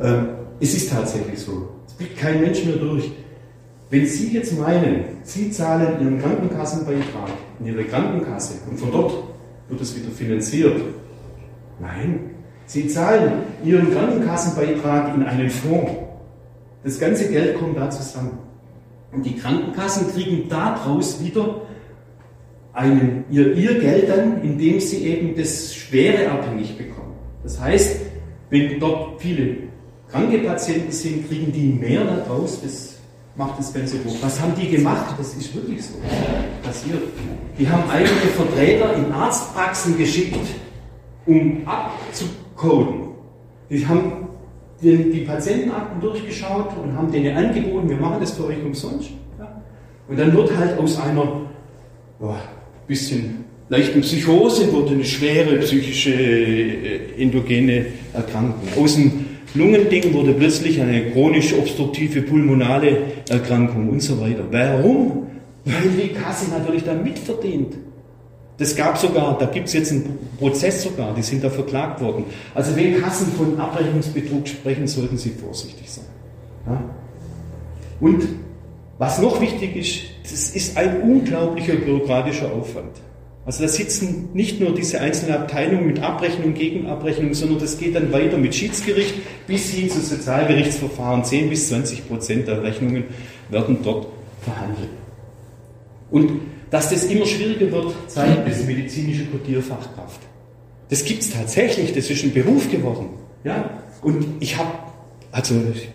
äh, 0.00 0.22
es 0.60 0.74
ist 0.74 0.90
tatsächlich 0.90 1.38
so. 1.38 1.68
Es 1.86 1.92
blickt 1.92 2.18
kein 2.18 2.40
Mensch 2.40 2.64
mehr 2.64 2.76
durch. 2.76 3.10
Wenn 3.90 4.06
Sie 4.06 4.32
jetzt 4.32 4.58
meinen, 4.58 5.04
Sie 5.22 5.50
zahlen 5.50 6.00
Ihren 6.00 6.20
Krankenkassenbeitrag 6.20 7.30
in 7.58 7.66
Ihre 7.66 7.84
Krankenkasse 7.84 8.54
und 8.70 8.78
von 8.78 8.90
dort 8.90 9.12
wird 9.68 9.80
es 9.80 9.96
wieder 9.96 10.10
finanziert. 10.10 10.80
Nein, 11.78 12.30
Sie 12.66 12.88
zahlen 12.88 13.32
Ihren 13.64 13.92
Krankenkassenbeitrag 13.92 15.14
in 15.14 15.24
einen 15.24 15.50
Fonds. 15.50 15.90
Das 16.84 16.98
ganze 16.98 17.28
Geld 17.28 17.58
kommt 17.58 17.76
da 17.76 17.90
zusammen. 17.90 18.49
Und 19.12 19.26
die 19.26 19.36
Krankenkassen 19.36 20.12
kriegen 20.12 20.48
daraus 20.48 21.22
wieder 21.22 21.62
einen, 22.72 23.24
ihr, 23.30 23.54
ihr 23.54 23.80
Geld 23.80 24.08
dann, 24.08 24.42
indem 24.42 24.80
sie 24.80 25.04
eben 25.04 25.34
das 25.34 25.74
Schwere 25.74 26.30
abhängig 26.30 26.76
bekommen. 26.78 27.14
Das 27.42 27.60
heißt, 27.60 28.00
wenn 28.50 28.78
dort 28.78 29.20
viele 29.20 29.56
kranke 30.08 30.38
Patienten 30.38 30.92
sind, 30.92 31.28
kriegen 31.28 31.52
die 31.52 31.66
mehr 31.66 32.04
daraus, 32.04 32.60
das 32.62 32.96
macht 33.34 33.58
das 33.58 33.72
Ganze 33.72 33.96
hoch. 34.04 34.16
Was 34.20 34.40
haben 34.40 34.54
die 34.54 34.68
gemacht? 34.68 35.14
Das 35.18 35.34
ist 35.34 35.54
wirklich 35.54 35.84
so 35.84 35.94
passiert. 36.62 37.02
Die 37.58 37.68
haben 37.68 37.88
eigene 37.90 38.10
Vertreter 38.36 38.94
in 38.94 39.12
Arztpraxen 39.12 39.96
geschickt, 39.96 40.36
um 41.26 41.62
abzucoden. 41.66 43.10
Die 43.68 43.86
haben 43.86 44.29
die, 44.82 45.10
die 45.10 45.20
Patientenakten 45.20 46.00
durchgeschaut 46.00 46.70
und 46.82 46.96
haben 46.96 47.10
denen 47.10 47.36
angeboten, 47.36 47.88
wir 47.88 47.96
machen 47.96 48.18
das 48.20 48.32
für 48.32 48.46
euch 48.46 48.62
umsonst. 48.64 49.10
Ja. 49.38 49.62
Und 50.08 50.18
dann 50.18 50.32
wird 50.34 50.56
halt 50.56 50.78
aus 50.78 51.00
einer 51.00 51.42
oh, 52.20 52.34
bisschen 52.86 53.44
leichten 53.68 54.00
Psychose 54.00 54.72
wurde 54.72 54.94
eine 54.94 55.04
schwere 55.04 55.56
psychische 55.58 56.12
äh, 56.12 57.22
endogene 57.22 57.86
Erkrankung. 58.12 58.68
Aus 58.82 58.96
dem 58.96 59.26
Lungending 59.54 60.12
wurde 60.12 60.32
plötzlich 60.32 60.80
eine 60.80 61.10
chronisch 61.10 61.54
obstruktive 61.54 62.22
pulmonale 62.22 62.98
Erkrankung 63.28 63.88
und 63.88 64.00
so 64.00 64.20
weiter. 64.20 64.44
Warum? 64.50 65.26
Weil 65.64 65.90
die 66.02 66.08
Kasse 66.08 66.50
natürlich 66.50 66.84
da 66.84 66.94
mitverdient. 66.94 67.76
Das 68.60 68.76
gab 68.76 68.98
sogar, 68.98 69.38
da 69.38 69.46
gibt 69.46 69.68
es 69.68 69.72
jetzt 69.72 69.90
einen 69.90 70.18
Prozess 70.38 70.82
sogar, 70.82 71.14
die 71.14 71.22
sind 71.22 71.42
da 71.42 71.48
verklagt 71.48 72.02
worden. 72.02 72.26
Also 72.54 72.76
wenn 72.76 73.00
Kassen 73.00 73.32
von 73.32 73.58
Abrechnungsbetrug 73.58 74.46
sprechen, 74.46 74.86
sollten 74.86 75.16
sie 75.16 75.30
vorsichtig 75.30 75.90
sein. 75.90 76.04
Ja? 76.66 76.84
Und 78.00 78.22
was 78.98 79.18
noch 79.18 79.40
wichtig 79.40 79.76
ist, 79.76 80.00
das 80.30 80.50
ist 80.50 80.76
ein 80.76 81.00
unglaublicher 81.00 81.76
bürokratischer 81.76 82.52
Aufwand. 82.52 83.00
Also 83.46 83.62
da 83.62 83.68
sitzen 83.68 84.28
nicht 84.34 84.60
nur 84.60 84.74
diese 84.74 85.00
einzelnen 85.00 85.36
Abteilungen 85.36 85.86
mit 85.86 86.02
Abrechnung, 86.02 86.52
Gegenabrechnung, 86.52 87.32
sondern 87.32 87.60
das 87.60 87.78
geht 87.78 87.94
dann 87.94 88.12
weiter 88.12 88.36
mit 88.36 88.54
Schiedsgericht 88.54 89.14
bis 89.46 89.70
hin 89.70 89.88
zu 89.88 90.00
Sozialgerichtsverfahren. 90.00 91.24
10 91.24 91.48
bis 91.48 91.68
20 91.70 92.06
Prozent 92.06 92.46
der 92.46 92.62
Rechnungen 92.62 93.04
werden 93.48 93.78
dort 93.82 94.08
verhandelt. 94.42 94.90
Und 96.10 96.42
dass 96.70 96.90
das 96.90 97.04
immer 97.04 97.26
schwieriger 97.26 97.70
wird, 97.72 97.94
zeigt 98.06 98.48
das 98.48 98.64
medizinische 98.64 99.26
Kodierfachkraft. 99.26 100.20
Das 100.88 101.04
gibt 101.04 101.22
es 101.22 101.30
tatsächlich, 101.30 101.92
das 101.92 102.10
ist 102.10 102.24
ein 102.24 102.32
Beruf 102.32 102.70
geworden. 102.70 103.10
Ja? 103.44 103.70
Und 104.02 104.24
ich 104.40 104.56
habe, 104.56 104.70
also 105.32 105.54
ich 105.74 105.88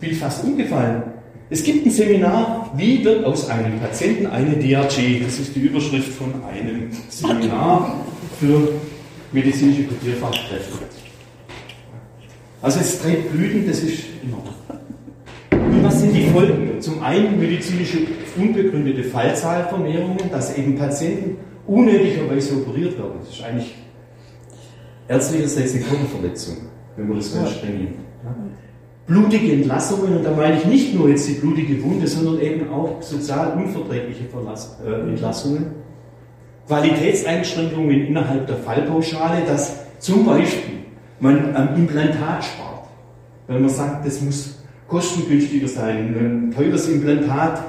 bin 0.00 0.14
fast 0.14 0.44
umgefallen. 0.44 1.02
Es 1.48 1.62
gibt 1.62 1.86
ein 1.86 1.90
Seminar, 1.90 2.72
wie 2.76 3.04
wird 3.04 3.24
aus 3.24 3.48
einem 3.48 3.78
Patienten 3.78 4.26
eine 4.26 4.56
DRG? 4.56 5.22
Das 5.24 5.38
ist 5.38 5.54
die 5.54 5.60
Überschrift 5.60 6.12
von 6.12 6.32
einem 6.44 6.90
Seminar 7.08 8.04
für 8.40 8.72
medizinische 9.32 9.84
Kodierfachkräfte. 9.84 10.84
Also 12.62 12.80
es 12.80 13.00
trägt 13.00 13.32
Blüten, 13.32 13.66
das 13.66 13.80
ist 13.80 14.04
enorm. 14.24 14.48
Und 15.52 15.84
was 15.84 16.00
sind 16.00 16.12
die 16.12 16.26
Folgen? 16.30 16.80
Zum 16.80 17.00
einen 17.02 17.38
medizinische 17.38 17.98
unbegründete 18.36 19.04
Fallzahlvermehrungen, 19.04 20.30
dass 20.30 20.56
eben 20.56 20.76
Patienten 20.76 21.36
unnötigerweise 21.66 22.56
operiert 22.56 22.98
werden. 22.98 23.14
Das 23.20 23.30
ist 23.30 23.44
eigentlich 23.44 23.74
ärztlicherseits 25.08 25.74
eine 25.74 25.84
Körperverletzung, 25.84 26.56
wenn 26.96 27.08
man 27.08 27.16
das 27.18 27.34
ganz 27.34 27.50
streng 27.50 27.78
nimmt. 27.78 27.96
Blutige 29.06 29.52
Entlassungen, 29.52 30.16
und 30.16 30.24
da 30.24 30.32
meine 30.32 30.58
ich 30.58 30.64
nicht 30.64 30.94
nur 30.94 31.08
jetzt 31.08 31.28
die 31.28 31.34
blutige 31.34 31.80
Wunde, 31.84 32.08
sondern 32.08 32.40
eben 32.40 32.68
auch 32.70 33.00
sozial 33.00 33.52
unverträgliche 33.56 34.24
Verlass, 34.24 34.78
äh, 34.84 35.08
Entlassungen, 35.08 35.66
Qualitätseinschränkungen 36.66 38.06
innerhalb 38.06 38.48
der 38.48 38.56
Fallpauschale, 38.56 39.44
dass 39.46 39.84
zum 40.00 40.26
Beispiel 40.26 40.78
man 41.20 41.54
am 41.54 41.76
Implantat 41.76 42.44
spart, 42.44 42.88
weil 43.46 43.60
man 43.60 43.70
sagt, 43.70 44.04
das 44.04 44.20
muss 44.20 44.58
kostengünstiger 44.88 45.68
sein, 45.68 46.14
ein 46.16 46.50
teures 46.50 46.88
Implantat 46.88 47.62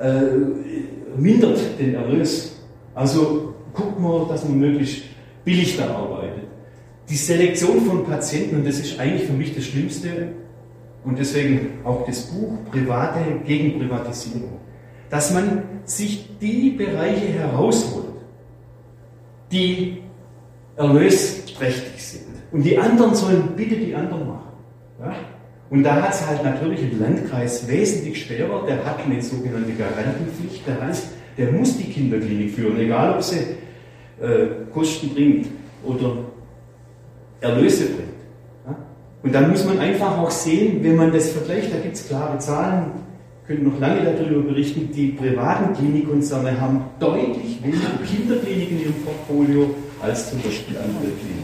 äh, 0.00 1.16
mindert 1.16 1.58
den 1.78 1.94
Erlös. 1.94 2.60
Also 2.94 3.54
guckt 3.72 3.98
man, 4.00 4.28
dass 4.28 4.44
man 4.44 4.58
möglichst 4.58 5.04
billig 5.44 5.76
da 5.76 5.94
arbeitet. 5.94 6.44
Die 7.08 7.16
Selektion 7.16 7.80
von 7.82 8.04
Patienten, 8.04 8.56
und 8.56 8.66
das 8.66 8.78
ist 8.78 8.98
eigentlich 8.98 9.24
für 9.24 9.32
mich 9.32 9.54
das 9.54 9.64
Schlimmste, 9.64 10.28
und 11.04 11.18
deswegen 11.18 11.84
auch 11.84 12.06
das 12.06 12.22
Buch 12.26 12.52
Private 12.70 13.20
gegen 13.44 13.78
Privatisierung, 13.78 14.60
dass 15.10 15.32
man 15.32 15.62
sich 15.84 16.28
die 16.40 16.70
Bereiche 16.70 17.26
herausholt, 17.26 18.06
die 19.50 19.98
erlösträchtig 20.76 22.02
sind. 22.02 22.26
Und 22.52 22.62
die 22.62 22.78
anderen 22.78 23.14
sollen 23.14 23.48
bitte 23.56 23.76
die 23.76 23.94
anderen 23.94 24.28
machen. 24.28 24.52
Ja? 25.00 25.14
Und 25.72 25.84
da 25.84 26.02
hat 26.02 26.12
es 26.12 26.26
halt 26.26 26.44
natürlich 26.44 26.82
im 26.82 27.00
Landkreis 27.00 27.66
wesentlich 27.66 28.26
schwerer, 28.26 28.62
der 28.66 28.84
hat 28.84 28.98
eine 29.06 29.22
sogenannte 29.22 29.72
Garantenpflicht, 29.72 30.66
der 30.66 30.78
heißt, 30.86 31.12
der 31.38 31.50
muss 31.50 31.78
die 31.78 31.84
Kinderklinik 31.84 32.50
führen, 32.54 32.78
egal 32.78 33.14
ob 33.14 33.22
sie 33.22 33.38
äh, 34.20 34.48
Kosten 34.70 35.14
bringt 35.14 35.46
oder 35.82 36.18
Erlöse 37.40 37.86
bringt. 37.86 38.20
Ja? 38.66 38.76
Und 39.22 39.34
dann 39.34 39.48
muss 39.50 39.64
man 39.64 39.78
einfach 39.78 40.18
auch 40.18 40.30
sehen, 40.30 40.84
wenn 40.84 40.94
man 40.94 41.10
das 41.10 41.30
vergleicht, 41.30 41.72
da 41.72 41.78
gibt 41.78 41.96
es 41.96 42.06
klare 42.06 42.36
Zahlen, 42.36 42.92
können 43.46 43.64
noch 43.64 43.80
lange 43.80 44.02
darüber 44.04 44.42
berichten, 44.42 44.90
die 44.94 45.12
privaten 45.12 45.72
Klinikkonzerne 45.72 46.60
haben 46.60 46.84
deutlich 47.00 47.64
weniger 47.64 47.88
Kinderkliniken 48.06 48.76
in 48.76 48.82
ihrem 48.82 48.94
Portfolio 48.96 49.74
als 50.02 50.30
zum 50.30 50.42
Beispiel 50.42 50.76
andere 50.76 51.12
Kliniken. 51.12 51.42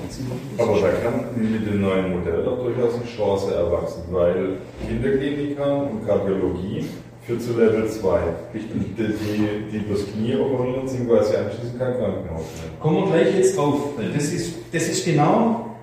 Aber 0.58 0.80
da 0.80 0.88
kann 0.88 1.24
mit 1.36 1.66
dem 1.66 1.80
neuen 1.80 2.18
Modell 2.18 2.42
doch 2.44 2.58
durchaus 2.64 2.94
eine 2.94 3.04
Chance 3.04 3.54
erwachsen, 3.54 4.02
weil 4.10 4.56
Kinderkliniker 4.86 5.88
und 5.90 6.06
Kardiologie 6.06 6.84
führt 7.24 7.42
zu 7.42 7.52
Level 7.52 7.88
2. 7.88 8.18
Die, 8.54 8.58
die, 8.58 9.70
die 9.72 9.78
bloß 9.78 10.06
Knie 10.12 10.34
operieren, 10.36 10.88
sind 10.88 11.08
quasi 11.08 11.36
anschließend 11.36 11.78
kein 11.78 11.98
Krankenhaus 11.98 12.42
mehr. 12.56 12.70
Kommen 12.80 12.96
wir 13.04 13.06
gleich 13.06 13.36
jetzt 13.36 13.56
drauf, 13.56 13.76
weil 13.96 14.10
das 14.10 14.24
ist, 14.32 14.54
das 14.72 14.88
ist 14.88 15.04
genau 15.04 15.76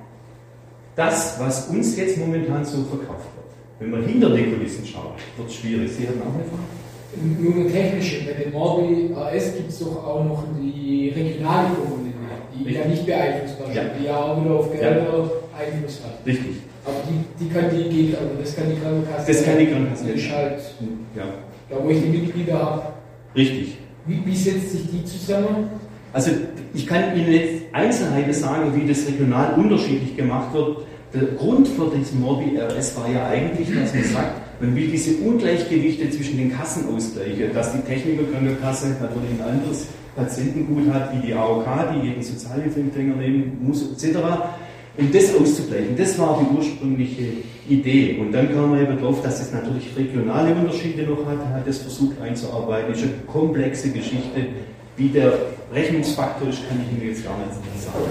das, 0.95 1.39
was 1.39 1.67
uns 1.69 1.95
jetzt 1.97 2.17
momentan 2.17 2.65
so 2.65 2.83
verkauft 2.83 3.29
wird. 3.35 3.45
Wenn 3.79 3.91
man 3.91 4.03
hinter 4.03 4.29
die 4.29 4.43
Kulissen 4.43 4.85
schaut, 4.85 5.15
wird 5.37 5.49
es 5.49 5.55
schwierig. 5.55 5.91
Sie 5.91 6.07
hatten 6.07 6.21
auch 6.21 6.33
eine 6.33 6.43
Frage? 6.43 7.41
Nur 7.41 7.53
eine 7.53 7.71
technische. 7.71 8.25
Bei 8.25 8.43
dem 8.43 8.51
Morbi 8.51 9.13
AS 9.13 9.55
gibt 9.55 9.69
es 9.69 9.79
doch 9.79 10.03
auch 10.03 10.23
noch 10.23 10.43
die 10.59 11.13
regionale 11.15 11.69
Komponente, 11.69 12.04
die 12.63 12.73
ja 12.73 12.85
nicht 12.85 13.05
beeinflussbar 13.05 13.67
ist, 13.69 13.75
Ja. 13.75 13.83
die 13.99 14.05
ja 14.05 14.17
auch 14.17 14.43
wieder 14.43 14.55
auf 14.55 14.71
Gelder 14.71 15.29
Einfluss 15.57 16.01
hat. 16.03 16.25
Richtig. 16.25 16.57
Aber 16.85 16.95
die, 17.09 17.43
die 17.45 17.49
kann 17.51 17.65
die 17.71 17.89
geht, 17.89 18.15
aber 18.17 18.39
das 18.41 18.55
kann 18.55 18.65
die 18.69 18.79
Krankenkasse. 18.79 19.27
Das 19.27 19.43
kann 19.43 19.57
die 19.57 19.65
Krankenkasse 19.67 20.05
Das 20.05 20.15
ist 20.15 20.31
halt, 20.31 20.59
Ja, 21.15 21.23
da 21.69 21.75
wo 21.83 21.89
ich 21.89 22.01
die 22.01 22.09
Mitglieder 22.09 22.59
habe. 22.59 22.81
richtig. 23.35 23.77
Wie, 24.05 24.21
wie 24.25 24.35
setzt 24.35 24.71
sich 24.71 24.81
die 24.91 25.03
zusammen? 25.03 25.69
Also 26.13 26.31
ich 26.73 26.85
kann 26.85 27.15
Ihnen 27.17 27.31
jetzt 27.33 27.63
Einzelheiten 27.73 28.31
sagen, 28.33 28.71
wie 28.75 28.87
das 28.87 29.05
regional 29.07 29.53
unterschiedlich 29.55 30.15
gemacht 30.15 30.53
wird. 30.53 30.77
Der 31.13 31.23
Grund 31.37 31.67
für 31.67 31.89
diesen 31.97 32.21
Morbi 32.21 32.57
RS 32.57 32.95
war 32.97 33.09
ja 33.09 33.27
eigentlich, 33.27 33.67
dass 33.69 33.93
man 33.93 34.03
sagt, 34.03 34.61
man 34.61 34.75
will 34.75 34.87
diese 34.87 35.15
Ungleichgewichte 35.17 36.09
zwischen 36.11 36.37
den 36.37 36.51
Kassen 36.55 36.93
ausgleichen, 36.95 37.51
dass 37.53 37.71
die 37.73 37.79
Technikerkrankenkasse 37.79 38.95
natürlich 39.01 39.31
ein 39.39 39.41
anderes 39.49 39.87
Patientengut 40.15 40.93
hat 40.93 41.13
wie 41.13 41.27
die 41.27 41.33
AOK, 41.33 41.65
die 41.93 42.07
jeden 42.07 42.23
Sozialhilfeempfänger 42.23 43.15
nehmen 43.15 43.57
muss, 43.61 43.83
etc. 43.91 44.17
Um 44.97 45.11
das 45.11 45.35
auszugleichen, 45.35 45.97
das 45.97 46.17
war 46.17 46.39
die 46.39 46.57
ursprüngliche 46.57 47.23
Idee. 47.67 48.17
Und 48.19 48.31
dann 48.31 48.53
kam 48.53 48.71
man 48.71 48.81
eben 48.81 48.97
drauf, 48.97 49.21
dass 49.21 49.41
es 49.41 49.51
natürlich 49.51 49.87
regionale 49.95 50.55
Unterschiede 50.55 51.03
noch 51.03 51.25
hat, 51.25 51.45
hat 51.53 51.67
das 51.67 51.79
versucht 51.79 52.21
einzuarbeiten. 52.21 52.91
Das 52.91 53.01
ist 53.01 53.07
eine 53.07 53.13
komplexe 53.27 53.89
Geschichte. 53.89 54.47
Wie 54.95 55.09
der 55.09 55.33
Rechnungsfaktor 55.73 56.47
ist, 56.47 56.65
kann 56.69 56.79
ich 56.81 56.97
Ihnen 56.97 57.09
jetzt 57.11 57.25
gar 57.25 57.37
nicht 57.37 57.51
sagen. 57.83 58.05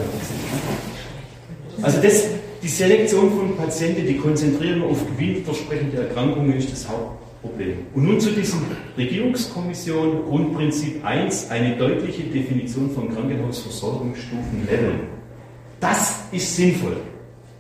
Also 1.81 2.03
das, 2.03 2.25
die 2.63 2.69
Selektion 2.69 3.31
von 3.31 3.57
Patienten, 3.57 4.07
die 4.07 4.19
konzentrieren 4.19 4.83
auf 4.83 4.99
gewinnversprechende 5.07 6.03
Erkrankungen, 6.03 6.59
ist 6.59 6.71
das 6.71 6.87
Hauptproblem. 7.45 7.87
Und 7.95 8.05
nun 8.05 8.21
zu 8.21 8.31
diesem 8.31 8.61
Regierungskommission 8.97 10.25
Grundprinzip 10.25 11.05
1, 11.05 11.51
eine 11.51 11.77
deutliche 11.77 12.25
Definition 12.25 12.91
von 12.91 13.15
Krankenhausversorgungsstufenleveln. 13.15 15.01
Das 15.81 16.25
ist 16.33 16.57
sinnvoll. 16.57 16.97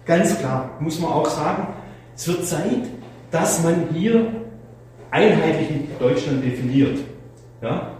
Ganz 0.07 0.39
klar, 0.39 0.71
muss 0.81 0.99
man 1.01 1.13
auch 1.13 1.29
sagen. 1.29 1.69
Es 2.17 2.29
wird 2.29 2.47
Zeit, 2.47 2.87
dass 3.31 3.63
man 3.63 3.89
hier 3.93 4.27
einheitlich 5.11 5.71
in 5.71 5.89
Deutschland 5.99 6.45
definiert. 6.45 6.99
Ja? 7.63 7.91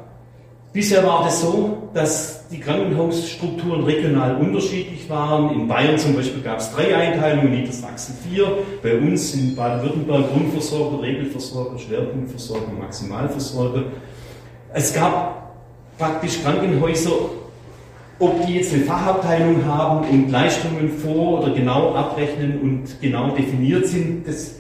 Bisher 0.73 1.05
war 1.05 1.25
das 1.25 1.41
so, 1.41 1.91
dass 1.95 2.44
die 2.55 2.61
Krankenhausstrukturen 2.61 3.83
regional 3.83 4.37
unterschiedlich 4.37 5.11
waren. 5.11 5.53
In 5.55 5.67
Bayern 5.67 5.99
zum 5.99 6.15
Beispiel 6.15 6.41
gab 6.41 6.59
es 6.61 6.71
drei 6.73 6.95
Einteilungen, 6.95 7.53
in 7.53 7.61
Niedersachsen 7.61 8.17
vier. 8.29 8.47
Bei 8.83 8.97
uns 8.97 9.35
in 9.35 9.57
Baden-Württemberg 9.57 10.31
Grundversorger, 10.33 11.03
Regelversorger, 11.03 11.79
Schwerpunktversorger, 11.79 12.73
Maximalversorger. 12.79 13.85
Es 14.73 14.95
gab 14.95 15.57
praktisch 15.99 16.43
Krankenhäuser, 16.43 17.13
ob 18.21 18.47
die 18.47 18.55
jetzt 18.55 18.73
eine 18.73 18.85
Fachabteilung 18.85 19.65
haben 19.65 20.09
und 20.09 20.31
Leistungen 20.31 20.89
vor 20.91 21.41
oder 21.41 21.53
genau 21.53 21.95
abrechnen 21.95 22.61
und 22.61 23.01
genau 23.01 23.31
definiert 23.31 23.87
sind, 23.87 24.29
das, 24.29 24.57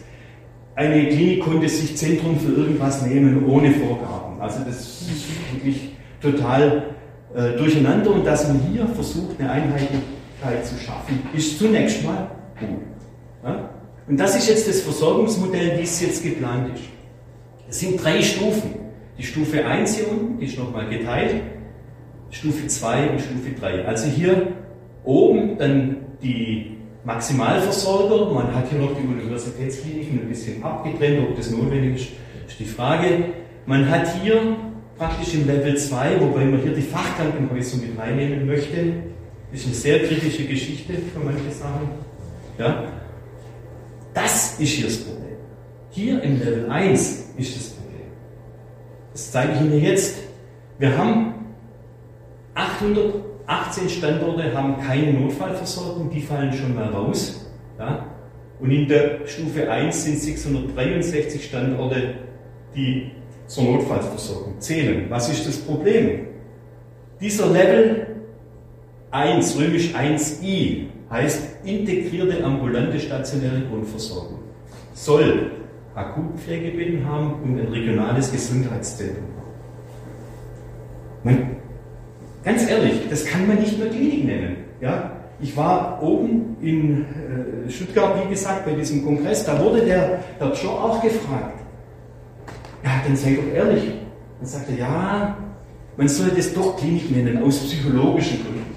eine 0.74 1.06
Klinik 1.06 1.44
konnte 1.44 1.68
sich 1.68 1.96
Zentrum 1.96 2.40
für 2.40 2.52
irgendwas 2.52 3.06
nehmen 3.06 3.44
ohne 3.48 3.70
Vorgaben. 3.70 4.40
Also 4.40 4.58
das 4.66 5.02
ist 5.02 5.52
wirklich 5.52 5.92
total 6.20 6.93
äh, 7.34 7.56
durcheinander 7.56 8.10
und 8.10 8.24
dass 8.24 8.46
man 8.46 8.60
hier 8.72 8.86
versucht, 8.86 9.40
eine 9.40 9.50
Einheitlichkeit 9.50 10.64
zu 10.64 10.76
schaffen, 10.76 11.20
ist 11.32 11.58
zunächst 11.58 12.04
mal 12.04 12.30
gut. 12.60 12.78
Ja? 13.42 13.70
Und 14.06 14.20
das 14.20 14.36
ist 14.36 14.48
jetzt 14.48 14.68
das 14.68 14.82
Versorgungsmodell, 14.82 15.78
wie 15.78 15.82
es 15.82 16.00
jetzt 16.00 16.22
geplant 16.22 16.74
ist. 16.74 16.84
Es 17.68 17.80
sind 17.80 18.02
drei 18.02 18.22
Stufen. 18.22 18.74
Die 19.18 19.22
Stufe 19.22 19.64
1 19.64 19.96
hier 19.96 20.10
unten, 20.10 20.42
ist 20.42 20.58
nochmal 20.58 20.88
geteilt. 20.88 21.42
Stufe 22.30 22.66
2 22.66 23.10
und 23.10 23.20
Stufe 23.20 23.50
3. 23.58 23.84
Also 23.84 24.08
hier 24.08 24.48
oben 25.04 25.56
dann 25.58 25.96
die 26.22 26.76
Maximalversorger. 27.04 28.32
Man 28.32 28.54
hat 28.54 28.68
hier 28.70 28.78
noch 28.78 28.92
die 28.96 29.06
Universitätskliniken 29.06 30.20
ein 30.20 30.28
bisschen 30.28 30.62
abgetrennt, 30.62 31.28
ob 31.28 31.36
das 31.36 31.50
notwendig 31.50 31.96
ist, 31.96 32.08
ist 32.48 32.60
die 32.60 32.64
Frage. 32.64 33.24
Man 33.66 33.88
hat 33.88 34.06
hier 34.22 34.56
praktisch 34.96 35.34
im 35.34 35.46
Level 35.46 35.76
2, 35.76 36.20
wobei 36.20 36.44
man 36.44 36.60
hier 36.60 36.74
die 36.74 36.82
Fachkrankenhäuser 36.82 37.78
mit 37.78 37.98
reinnehmen 37.98 38.46
möchte, 38.46 38.94
ist 39.52 39.66
eine 39.66 39.74
sehr 39.74 40.00
kritische 40.00 40.44
Geschichte 40.44 40.94
für 40.94 41.20
manche 41.20 41.50
Sachen. 41.50 41.88
Ja? 42.58 42.84
Das 44.12 44.58
ist 44.58 44.68
hier 44.68 44.86
das 44.86 44.98
Problem. 44.98 45.36
Hier 45.90 46.22
im 46.22 46.38
Level 46.38 46.70
1 46.70 47.34
ist 47.36 47.56
das 47.56 47.68
Problem. 47.70 48.06
Das 49.12 49.30
zeige 49.30 49.52
ich 49.54 49.60
Ihnen 49.60 49.80
jetzt. 49.82 50.18
Wir 50.78 50.96
haben 50.96 51.34
818 52.54 53.88
Standorte 53.88 54.52
haben 54.56 54.80
keine 54.80 55.12
Notfallversorgung, 55.12 56.10
die 56.10 56.20
fallen 56.20 56.52
schon 56.52 56.74
mal 56.74 56.88
raus. 56.88 57.46
Ja? 57.78 58.06
Und 58.60 58.70
in 58.70 58.88
der 58.88 59.26
Stufe 59.26 59.70
1 59.70 60.04
sind 60.04 60.18
663 60.18 61.44
Standorte, 61.44 62.14
die 62.74 63.10
zur 63.54 63.64
Notfallversorgung 63.64 64.60
zählen. 64.60 65.06
Was 65.08 65.28
ist 65.28 65.46
das 65.46 65.58
Problem? 65.58 66.26
Dieser 67.20 67.46
Level 67.46 68.06
1, 69.12 69.58
römisch 69.58 69.94
1i, 69.94 70.86
heißt 71.08 71.64
integrierte 71.64 72.42
ambulante 72.42 72.98
stationäre 72.98 73.62
Grundversorgung. 73.70 74.40
Soll 74.94 75.52
Akutpflegebetten 75.94 77.08
haben 77.08 77.34
und 77.44 77.60
ein 77.60 77.68
regionales 77.68 78.32
Gesundheitszentrum. 78.32 79.24
Man, 81.22 81.56
ganz 82.42 82.68
ehrlich, 82.68 83.08
das 83.08 83.24
kann 83.24 83.46
man 83.46 83.60
nicht 83.60 83.78
mehr 83.78 83.88
Klinik 83.88 84.24
nennen. 84.24 84.56
Ja? 84.80 85.12
Ich 85.40 85.56
war 85.56 86.02
oben 86.02 86.56
in 86.60 87.02
äh, 87.02 87.70
Stuttgart, 87.70 88.24
wie 88.24 88.30
gesagt, 88.30 88.66
bei 88.66 88.72
diesem 88.72 89.04
Kongress, 89.04 89.44
da 89.44 89.58
wurde 89.62 89.82
der, 89.82 90.24
der 90.40 90.52
Joe 90.52 90.72
auch 90.72 91.00
gefragt. 91.00 91.63
Ja, 92.84 93.02
dann 93.06 93.16
sei 93.16 93.34
doch 93.34 93.54
ehrlich. 93.54 93.84
Dann 94.38 94.48
sagte 94.48 94.72
er, 94.72 94.78
ja, 94.78 95.36
man 95.96 96.08
soll 96.08 96.30
das 96.36 96.52
doch 96.52 96.76
Klinik 96.76 97.10
nennen, 97.10 97.42
aus 97.42 97.58
psychologischen 97.60 98.40
Gründen. 98.42 98.74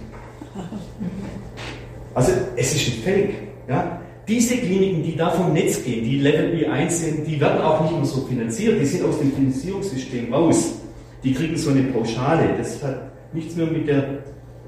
Also 2.13 2.31
es 2.55 2.73
ist 2.73 2.87
ein 2.87 3.03
Fake. 3.03 3.33
Ja? 3.67 3.99
Diese 4.27 4.57
Kliniken, 4.57 5.03
die 5.03 5.15
da 5.15 5.29
vom 5.29 5.53
Netz 5.53 5.83
gehen, 5.83 6.03
die 6.03 6.19
Level 6.19 6.55
B1 6.55 6.89
sind, 6.89 7.27
die 7.27 7.39
werden 7.39 7.61
auch 7.61 7.81
nicht 7.81 7.93
mehr 7.93 8.05
so 8.05 8.21
finanziert, 8.21 8.81
die 8.81 8.85
sind 8.85 9.05
aus 9.05 9.19
dem 9.19 9.31
Finanzierungssystem 9.31 10.33
raus. 10.33 10.75
Die 11.23 11.33
kriegen 11.33 11.57
so 11.57 11.69
eine 11.69 11.83
Pauschale. 11.83 12.55
Das 12.57 12.81
hat 12.83 13.11
nichts 13.33 13.55
mehr 13.55 13.67
mit 13.67 13.87
der 13.87 14.03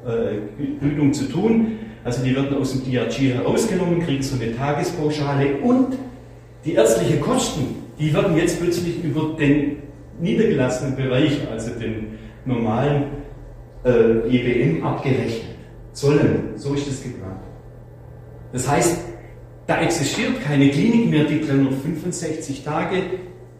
äh, 0.05 0.37
Bildung 0.79 1.13
zu 1.13 1.25
tun. 1.25 1.79
Also 2.03 2.23
die 2.23 2.35
werden 2.35 2.55
aus 2.57 2.71
dem 2.71 2.89
DRG 2.89 3.33
herausgenommen, 3.33 4.01
kriegen 4.01 4.23
so 4.23 4.35
eine 4.35 4.55
Tagespauschale 4.55 5.57
und 5.57 5.97
die 6.65 6.73
ärztlichen 6.73 7.19
Kosten, 7.19 7.75
die 7.99 8.13
werden 8.13 8.37
jetzt 8.37 8.59
plötzlich 8.59 9.03
über 9.03 9.35
den 9.37 9.77
niedergelassenen 10.19 10.95
Bereich, 10.95 11.47
also 11.51 11.71
den 11.71 12.17
normalen 12.45 13.03
äh, 13.83 14.27
EBM 14.29 14.83
abgerechnet. 14.83 15.55
Sollen, 15.91 16.53
so 16.55 16.73
ist 16.73 16.87
das 16.87 17.03
geplant. 17.03 17.39
Das 18.53 18.67
heißt, 18.67 18.99
da 19.67 19.81
existiert 19.81 20.41
keine 20.43 20.69
Klinik 20.69 21.09
mehr, 21.09 21.25
die 21.25 21.41
365 21.41 22.63
Tage, 22.63 23.03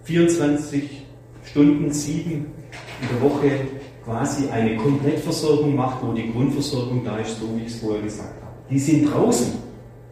24 0.03 1.05
Stunden, 1.43 1.91
7 1.91 2.31
in 2.31 2.45
der 3.11 3.29
Woche 3.29 3.51
quasi 4.05 4.49
eine 4.49 4.75
Komplettversorgung 4.77 5.75
macht, 5.75 6.03
wo 6.03 6.13
die 6.13 6.31
Grundversorgung 6.31 7.03
da 7.03 7.17
ist, 7.19 7.39
so 7.39 7.47
wie 7.55 7.65
ich 7.65 7.73
es 7.73 7.79
vorher 7.79 8.01
gesagt 8.01 8.41
habe. 8.41 8.53
Die 8.69 8.79
sind 8.79 9.05
draußen. 9.05 9.53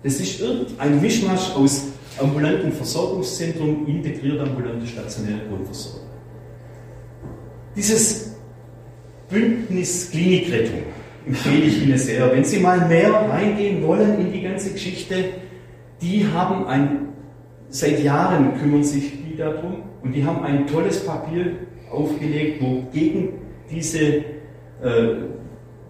Das 0.03 0.19
ist 0.19 0.39
irgendein 0.39 1.01
Mischmasch 1.01 1.55
aus 1.55 1.85
ambulanten 2.19 2.71
Versorgungszentrum, 2.71 3.85
integriert 3.87 4.39
ambulante 4.39 4.85
stationäre 4.87 5.41
Grundversorgung. 5.49 6.07
Dieses 7.75 8.35
Bündnis 9.29 10.09
Klinikrettung 10.09 10.83
empfehle 11.25 11.65
ich 11.65 11.83
Ihnen 11.83 11.97
sehr. 11.97 12.31
Wenn 12.31 12.43
Sie 12.43 12.59
mal 12.59 12.87
mehr 12.87 13.11
reingehen 13.11 13.85
wollen 13.85 14.19
in 14.19 14.31
die 14.31 14.41
ganze 14.41 14.71
Geschichte, 14.71 15.15
die 16.01 16.25
haben 16.25 16.65
ein, 16.67 17.09
seit 17.69 18.01
Jahren 18.03 18.57
kümmern 18.59 18.83
sich 18.83 19.11
die 19.23 19.35
darum 19.35 19.83
und 20.01 20.13
die 20.13 20.23
haben 20.23 20.43
ein 20.43 20.65
tolles 20.67 21.05
Papier 21.05 21.53
aufgelegt, 21.91 22.61
wo 22.61 22.83
gegen 22.93 23.33
diese 23.69 23.99
äh, 23.99 24.23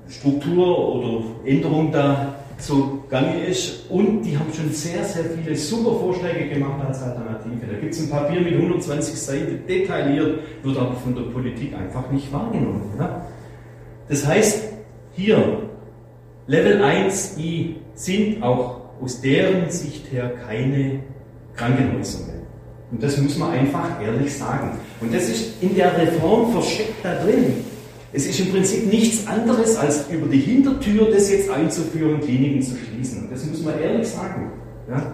Struktur 0.08 0.96
oder 0.96 1.24
Änderung 1.46 1.92
da 1.92 2.37
so 2.58 3.04
gange 3.10 3.46
ist 3.46 3.90
und 3.90 4.24
die 4.24 4.38
haben 4.38 4.52
schon 4.54 4.72
sehr, 4.72 5.04
sehr 5.04 5.26
viele 5.26 5.56
super 5.56 6.00
Vorschläge 6.00 6.50
gemacht 6.50 6.86
als 6.86 7.02
Alternative. 7.02 7.68
Da 7.72 7.80
gibt 7.80 7.94
es 7.94 8.02
ein 8.02 8.10
Papier 8.10 8.42
mit 8.42 8.54
120 8.54 9.16
Seiten, 9.16 9.60
detailliert, 9.68 10.40
wird 10.64 10.78
aber 10.78 10.96
von 10.96 11.16
der 11.16 11.24
Politik 11.24 11.74
einfach 11.76 12.10
nicht 12.12 12.32
wahrgenommen. 12.34 12.82
Ja? 12.98 13.26
Das 14.10 14.26
heißt, 14.26 14.74
hier, 15.14 15.70
Level 16.48 16.82
1i 16.82 17.76
sind 17.94 18.42
auch 18.42 18.82
aus 19.02 19.22
deren 19.22 19.70
Sicht 19.70 20.12
her 20.12 20.32
keine 20.48 21.00
Krankenhäuser 21.56 22.26
mehr. 22.28 22.38
Und 22.92 23.04
das 23.04 23.18
muss 23.18 23.38
man 23.38 23.52
einfach 23.52 24.02
ehrlich 24.02 24.34
sagen. 24.36 24.80
Und 25.02 25.14
das 25.14 25.30
ist 25.30 25.62
in 25.62 25.76
der 25.76 25.98
Reform 25.98 26.52
versteckt 26.54 27.04
da 27.04 27.16
drin. 27.16 27.66
Es 28.18 28.26
ist 28.26 28.40
im 28.40 28.50
Prinzip 28.50 28.92
nichts 28.92 29.28
anderes, 29.28 29.78
als 29.78 30.10
über 30.10 30.26
die 30.26 30.40
Hintertür 30.40 31.12
das 31.12 31.30
jetzt 31.30 31.52
einzuführen, 31.52 32.20
Kliniken 32.20 32.64
zu 32.64 32.76
schließen. 32.76 33.26
Und 33.26 33.32
das 33.32 33.46
muss 33.46 33.62
man 33.62 33.80
ehrlich 33.80 34.08
sagen. 34.08 34.54
Ja? 34.90 35.14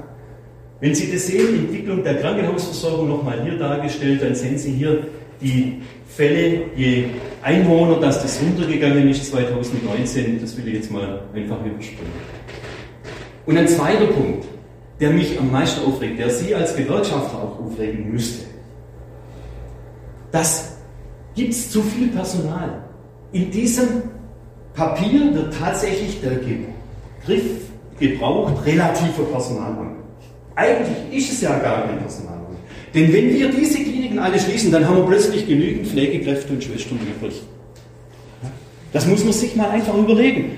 Wenn 0.80 0.96
Sie 0.96 1.12
das 1.12 1.28
sehen, 1.28 1.66
Entwicklung 1.66 2.02
der 2.02 2.22
Krankenhausversorgung 2.22 3.10
nochmal 3.10 3.44
hier 3.44 3.58
dargestellt, 3.58 4.22
dann 4.22 4.34
sehen 4.34 4.58
Sie 4.58 4.72
hier 4.72 5.06
die 5.42 5.82
Fälle 6.08 6.68
je 6.78 7.08
Einwohner, 7.42 8.00
dass 8.00 8.22
das 8.22 8.40
runtergegangen 8.42 9.10
ist 9.10 9.30
2019. 9.32 10.40
Das 10.40 10.56
will 10.56 10.70
ich 10.70 10.76
jetzt 10.76 10.90
mal 10.90 11.24
einfach 11.36 11.60
überspringen. 11.60 12.14
Und 13.46 13.58
ein 13.58 13.68
zweiter 13.68 14.08
Punkt, 14.08 14.46
der 15.02 15.10
mich 15.10 15.38
am 15.38 15.52
meisten 15.52 15.86
aufregt, 15.86 16.20
der 16.20 16.30
Sie 16.30 16.56
als 16.56 16.74
Gewerkschafter 16.74 17.38
auch 17.38 17.60
aufregen 17.60 18.14
müsste. 18.14 18.46
Das 20.32 20.78
gibt 21.36 21.52
es 21.52 21.70
zu 21.70 21.82
viel 21.82 22.08
Personal. 22.08 22.84
In 23.34 23.50
diesem 23.50 24.04
Papier 24.76 25.34
wird 25.34 25.54
tatsächlich 25.58 26.22
der 26.22 26.40
Begriff 26.40 27.44
gebraucht, 28.00 28.64
relativer 28.66 29.24
Personalmangel. 29.32 29.96
Eigentlich 30.56 31.18
ist 31.18 31.34
es 31.34 31.42
ja 31.42 31.58
gar 31.58 31.88
kein 31.88 31.98
Personalmangel. 31.98 32.58
Denn 32.94 33.12
wenn 33.12 33.34
wir 33.34 33.50
diese 33.50 33.80
Kliniken 33.80 34.20
alle 34.20 34.40
schließen, 34.40 34.72
dann 34.72 34.88
haben 34.88 34.98
wir 34.98 35.06
plötzlich 35.06 35.48
genügend 35.48 35.88
Pflegekräfte 35.88 36.54
und 36.54 36.64
Schwestern 36.64 37.00
übrig. 37.00 37.42
Das 38.92 39.08
muss 39.08 39.24
man 39.24 39.34
sich 39.34 39.56
mal 39.56 39.72
einfach 39.72 39.98
überlegen. 39.98 40.52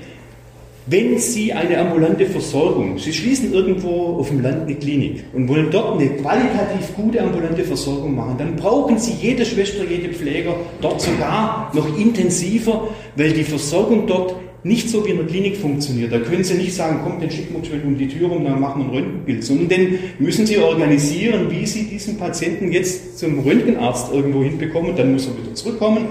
Wenn 0.88 1.18
Sie 1.18 1.52
eine 1.52 1.78
ambulante 1.78 2.26
Versorgung, 2.26 2.96
Sie 2.96 3.12
schließen 3.12 3.52
irgendwo 3.52 4.18
auf 4.20 4.28
dem 4.28 4.40
Land 4.40 4.62
eine 4.62 4.76
Klinik 4.76 5.24
und 5.32 5.48
wollen 5.48 5.68
dort 5.68 5.98
eine 5.98 6.10
qualitativ 6.10 6.94
gute 6.94 7.20
ambulante 7.20 7.64
Versorgung 7.64 8.14
machen, 8.14 8.36
dann 8.38 8.54
brauchen 8.54 8.96
Sie 8.96 9.14
jede 9.20 9.44
Schwester, 9.44 9.82
jede 9.82 10.14
Pfleger 10.14 10.54
dort 10.80 11.00
sogar 11.00 11.72
noch 11.74 11.98
intensiver, 11.98 12.88
weil 13.16 13.32
die 13.32 13.42
Versorgung 13.42 14.06
dort 14.06 14.36
nicht 14.62 14.88
so 14.88 15.04
wie 15.04 15.10
in 15.10 15.16
der 15.16 15.26
Klinik 15.26 15.56
funktioniert. 15.56 16.12
Da 16.12 16.20
können 16.20 16.44
Sie 16.44 16.54
nicht 16.54 16.72
sagen, 16.72 17.00
kommt, 17.02 17.20
den 17.20 17.32
schicken 17.32 17.56
wir 17.60 17.68
schön 17.68 17.82
um 17.82 17.98
die 17.98 18.06
Tür 18.06 18.28
rum, 18.28 18.44
dann 18.44 18.60
machen 18.60 18.82
wir 18.82 18.88
ein 18.88 18.94
Röntgenbild, 18.94 19.42
sondern 19.42 19.68
den 19.68 19.98
müssen 20.20 20.46
Sie 20.46 20.56
organisieren, 20.58 21.50
wie 21.50 21.66
Sie 21.66 21.82
diesen 21.82 22.16
Patienten 22.16 22.70
jetzt 22.70 23.18
zum 23.18 23.40
Röntgenarzt 23.40 24.12
irgendwo 24.12 24.44
hinbekommen, 24.44 24.94
dann 24.94 25.14
muss 25.14 25.26
er 25.26 25.36
wieder 25.36 25.52
zurückkommen. 25.52 26.06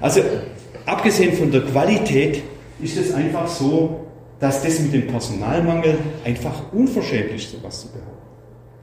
Also 0.00 0.20
abgesehen 0.84 1.32
von 1.32 1.50
der 1.50 1.62
Qualität 1.62 2.42
ist 2.80 2.96
es 2.96 3.14
einfach 3.14 3.48
so, 3.48 4.06
dass 4.38 4.62
das 4.62 4.80
mit 4.80 4.92
dem 4.92 5.06
Personalmangel 5.06 5.98
einfach 6.24 6.72
unverschämt 6.72 7.32
ist, 7.32 7.52
sowas 7.52 7.82
zu 7.82 7.88
behaupten. 7.88 8.16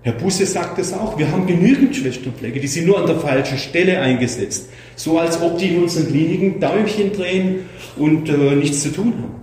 Herr 0.02 0.14
Busse 0.14 0.46
sagt 0.46 0.80
es 0.80 0.92
auch, 0.92 1.18
wir 1.18 1.32
haben 1.32 1.48
genügend 1.48 1.96
Schwesternpflege, 1.96 2.60
die 2.60 2.68
sind 2.68 2.88
nur 2.88 3.00
an 3.00 3.08
der 3.08 3.16
falschen 3.16 3.58
Stelle 3.58 4.00
eingesetzt. 4.02 4.68
So 4.98 5.18
als 5.18 5.42
ob 5.42 5.58
die 5.58 5.70
in 5.70 5.84
unseren 5.84 6.08
Kliniken 6.08 6.60
Däumchen 6.60 7.14
drehen 7.14 7.70
und 7.96 8.28
äh, 8.28 8.56
nichts 8.56 8.82
zu 8.84 8.92
tun 8.92 9.14
haben. 9.14 9.36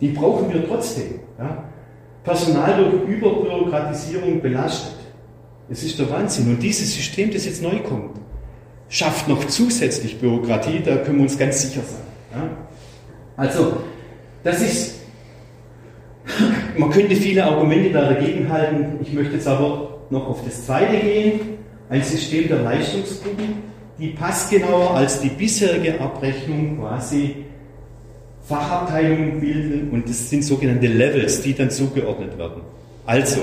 Die 0.00 0.08
brauchen 0.08 0.50
wir 0.52 0.66
trotzdem. 0.66 1.20
Ja? 1.38 1.64
Personal 2.24 2.82
durch 2.82 3.16
Überbürokratisierung 3.16 4.40
belastet. 4.40 4.96
Es 5.68 5.82
ist 5.82 5.98
der 5.98 6.08
Wahnsinn. 6.08 6.48
Und 6.48 6.62
dieses 6.62 6.94
System, 6.94 7.30
das 7.30 7.44
jetzt 7.44 7.62
neu 7.62 7.78
kommt, 7.80 8.16
schafft 8.88 9.28
noch 9.28 9.46
zusätzlich 9.46 10.18
Bürokratie, 10.18 10.80
da 10.82 10.96
können 10.96 11.18
wir 11.18 11.24
uns 11.24 11.38
ganz 11.38 11.60
sicher 11.62 11.82
sein. 11.82 12.40
Ja? 12.42 12.50
Also, 13.36 13.78
das 14.44 14.60
ist 14.60 15.02
man 16.76 16.90
könnte 16.90 17.16
viele 17.16 17.44
Argumente 17.44 17.92
dagegen 17.92 18.48
halten. 18.48 18.98
Ich 19.02 19.12
möchte 19.12 19.34
jetzt 19.34 19.48
aber 19.48 19.98
noch 20.10 20.28
auf 20.28 20.44
das 20.44 20.66
zweite 20.66 20.96
gehen. 20.98 21.40
Ein 21.88 22.02
System 22.02 22.48
der 22.48 22.62
Leistungsgruppen, 22.62 23.56
die 23.98 24.08
passgenauer 24.08 24.94
als 24.94 25.20
die 25.20 25.28
bisherige 25.28 26.00
Abrechnung 26.00 26.78
quasi 26.78 27.36
Fachabteilungen 28.48 29.40
bilden 29.40 29.90
und 29.90 30.08
das 30.08 30.30
sind 30.30 30.42
sogenannte 30.42 30.86
Levels, 30.86 31.42
die 31.42 31.54
dann 31.54 31.70
zugeordnet 31.70 32.36
werden. 32.38 32.62
Also, 33.04 33.40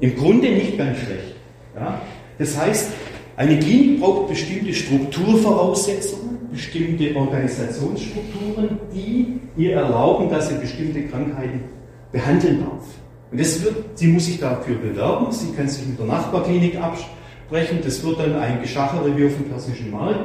im 0.00 0.16
Grunde 0.16 0.50
nicht 0.50 0.76
ganz 0.76 0.98
schlecht. 0.98 1.36
Ja? 1.76 2.00
Das 2.38 2.58
heißt, 2.58 2.90
eine 3.36 3.58
Klinik 3.58 4.00
braucht 4.00 4.28
bestimmte 4.28 4.74
Strukturvoraussetzungen, 4.74 6.23
bestimmte 6.54 7.14
Organisationsstrukturen, 7.16 8.78
die 8.94 9.40
ihr 9.56 9.74
erlauben, 9.74 10.30
dass 10.30 10.48
sie 10.48 10.54
bestimmte 10.54 11.02
Krankheiten 11.02 11.64
behandeln 12.12 12.60
darf. 12.60 12.86
Und 13.30 13.40
das 13.40 13.62
wird, 13.62 13.98
sie 13.98 14.06
muss 14.06 14.26
sich 14.26 14.38
dafür 14.38 14.76
bewerben, 14.76 15.30
sie 15.32 15.52
kann 15.52 15.68
sich 15.68 15.86
mit 15.86 15.98
der 15.98 16.06
Nachbarklinik 16.06 16.76
absprechen, 16.80 17.80
das 17.84 18.02
wird 18.04 18.20
dann 18.20 18.36
ein 18.36 18.62
Geschachere 18.62 19.16
wie 19.16 19.26
auf 19.26 19.34
dem 19.34 19.48
persischen 19.48 19.90
Markt. 19.90 20.20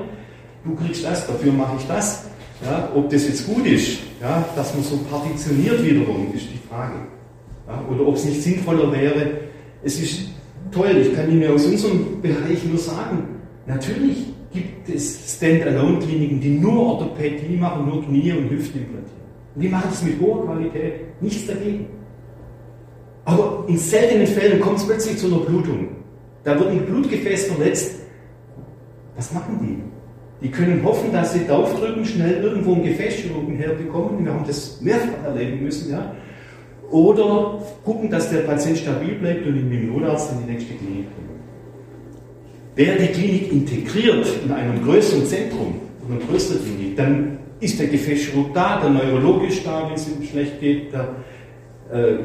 Du 0.64 0.76
kriegst 0.76 1.04
das, 1.04 1.26
dafür 1.26 1.52
mache 1.52 1.78
ich 1.80 1.88
das. 1.88 2.26
Ja, 2.64 2.90
ob 2.94 3.10
das 3.10 3.26
jetzt 3.26 3.48
gut 3.48 3.66
ist, 3.66 4.00
ja, 4.22 4.44
dass 4.56 4.74
man 4.76 4.84
so 4.84 4.98
partitioniert 5.10 5.84
wiederum, 5.84 6.28
ist 6.36 6.48
die 6.54 6.60
Frage. 6.70 6.96
Ja, 7.68 7.82
oder 7.90 8.06
ob 8.06 8.16
es 8.16 8.26
nicht 8.26 8.44
sinnvoller 8.44 8.92
wäre, 8.92 9.32
es 9.82 10.00
ist 10.00 10.30
toll, 10.70 10.98
ich 11.02 11.16
kann 11.16 11.32
Ihnen 11.32 11.50
aus 11.52 11.66
unserem 11.66 12.22
Bereich 12.22 12.66
nur 12.66 12.78
sagen, 12.78 13.39
natürlich 13.70 14.26
gibt 14.52 14.90
es 14.90 15.36
Stand-alone-Kliniken, 15.38 16.42
die 16.42 16.50
nur 16.50 16.78
Orthopädie 16.78 17.56
machen, 17.56 17.88
nur 17.88 18.04
Knie 18.04 18.34
und 18.34 18.50
Hüfte 18.50 18.80
implantieren. 18.80 19.20
Und 19.56 19.62
die 19.62 19.70
machen 19.70 19.88
das 19.90 20.04
mit 20.04 20.20
hoher 20.20 20.46
Qualität, 20.46 21.22
nichts 21.22 21.48
dagegen. 21.48 21.88
Aber 23.26 23.66
in 23.68 23.78
seltenen 23.78 24.28
Fällen 24.28 24.60
kommt 24.60 24.78
es 24.78 24.86
plötzlich 24.86 25.18
zu 25.18 25.28
einer 25.28 25.46
Blutung. 25.46 25.90
Da 26.44 26.58
wird 26.58 26.70
ein 26.70 26.86
Blutgefäß 26.86 27.46
verletzt. 27.48 28.02
Was 29.16 29.34
machen 29.34 29.60
die? 29.62 30.46
Die 30.46 30.52
können 30.52 30.84
hoffen, 30.84 31.12
dass 31.12 31.34
sie 31.34 31.46
draufdrücken, 31.46 32.06
schnell 32.06 32.42
irgendwo 32.42 32.74
ein 32.74 32.84
Gefäßchirurgen 32.84 33.56
herbekommen. 33.56 34.24
Wir 34.24 34.34
haben 34.34 34.48
das 34.48 34.80
mehrfach 34.82 35.24
erleben 35.26 35.64
müssen. 35.64 35.92
Ja? 35.92 36.16
Oder 36.90 37.62
gucken, 37.84 38.10
dass 38.10 38.32
der 38.32 38.40
Patient 38.40 38.78
stabil 38.78 39.16
bleibt 39.16 39.46
und 39.46 39.56
mit 39.56 39.80
dem 39.80 39.94
Notarzt 39.94 40.32
in 40.32 40.46
die 40.46 40.54
nächste 40.54 40.74
Klinik 40.76 41.06
kommt. 41.14 41.39
Wer 42.80 42.96
die 42.96 43.08
Klinik 43.08 43.52
integriert 43.52 44.26
in 44.46 44.54
einem 44.54 44.82
größeren 44.82 45.26
Zentrum, 45.26 45.82
in 46.08 46.16
einer 46.16 46.26
größeren 46.26 46.64
Klinik, 46.64 46.96
dann 46.96 47.40
ist 47.60 47.78
der 47.78 47.88
Gefäßchirurg 47.88 48.54
da, 48.54 48.80
der 48.80 48.90
neurologisch 48.92 49.66
da, 49.66 49.86
wenn 49.86 49.96
es 49.96 50.08
ihm 50.08 50.26
schlecht 50.26 50.62
geht, 50.62 50.94
der 50.94 51.10
äh, 51.92 52.20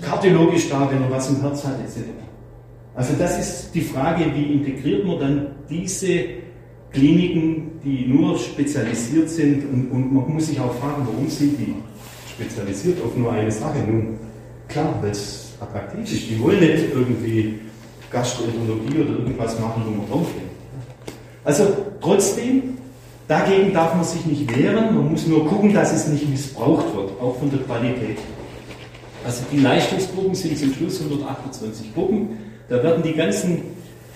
kardiologisch 0.00 0.70
da, 0.70 0.90
wenn 0.90 1.02
er 1.02 1.10
was 1.10 1.28
im 1.28 1.42
Herz 1.42 1.66
hat, 1.66 1.74
etc. 1.80 1.98
Also 2.94 3.12
das 3.18 3.38
ist 3.38 3.74
die 3.74 3.82
Frage, 3.82 4.24
wie 4.34 4.54
integriert 4.54 5.04
man 5.04 5.18
dann 5.18 5.46
diese 5.68 6.18
Kliniken, 6.90 7.72
die 7.84 8.06
nur 8.06 8.38
spezialisiert 8.38 9.28
sind 9.28 9.70
und, 9.70 9.90
und 9.90 10.14
man 10.14 10.32
muss 10.32 10.46
sich 10.46 10.58
auch 10.60 10.74
fragen, 10.76 11.06
warum 11.06 11.28
sind 11.28 11.58
die 11.58 11.74
spezialisiert 12.32 13.02
auf 13.04 13.14
nur 13.18 13.30
eine 13.32 13.50
Sache? 13.50 13.80
Nun, 13.86 14.18
klar, 14.66 14.98
weil 15.02 15.10
es 15.10 15.52
attraktiv 15.60 16.10
ist. 16.10 16.30
Die 16.30 16.40
wollen 16.40 16.60
nicht 16.60 16.86
irgendwie 16.94 17.56
Gastroenterologie 18.14 19.02
oder 19.02 19.18
irgendwas 19.18 19.58
machen, 19.60 19.82
wo 19.84 19.90
man 19.90 20.08
draufgeht. 20.08 20.44
Also 21.44 21.66
trotzdem 22.00 22.74
Dagegen 23.26 23.72
darf 23.72 23.94
man 23.94 24.04
sich 24.04 24.26
nicht 24.26 24.54
wehren, 24.54 24.94
man 24.94 25.10
muss 25.10 25.26
nur 25.26 25.46
gucken, 25.46 25.72
dass 25.72 25.94
es 25.94 26.08
nicht 26.08 26.28
missbraucht 26.28 26.94
wird, 26.94 27.18
auch 27.20 27.38
von 27.38 27.50
der 27.50 27.60
Qualität. 27.60 28.18
Also 29.24 29.44
die 29.50 29.60
Leistungsgruppen 29.60 30.34
sind 30.34 30.58
zum 30.58 30.74
Schluss 30.74 31.00
128 31.00 31.94
Gruppen. 31.94 32.38
Da 32.68 32.82
werden 32.82 33.02
die 33.02 33.14
ganzen 33.14 33.62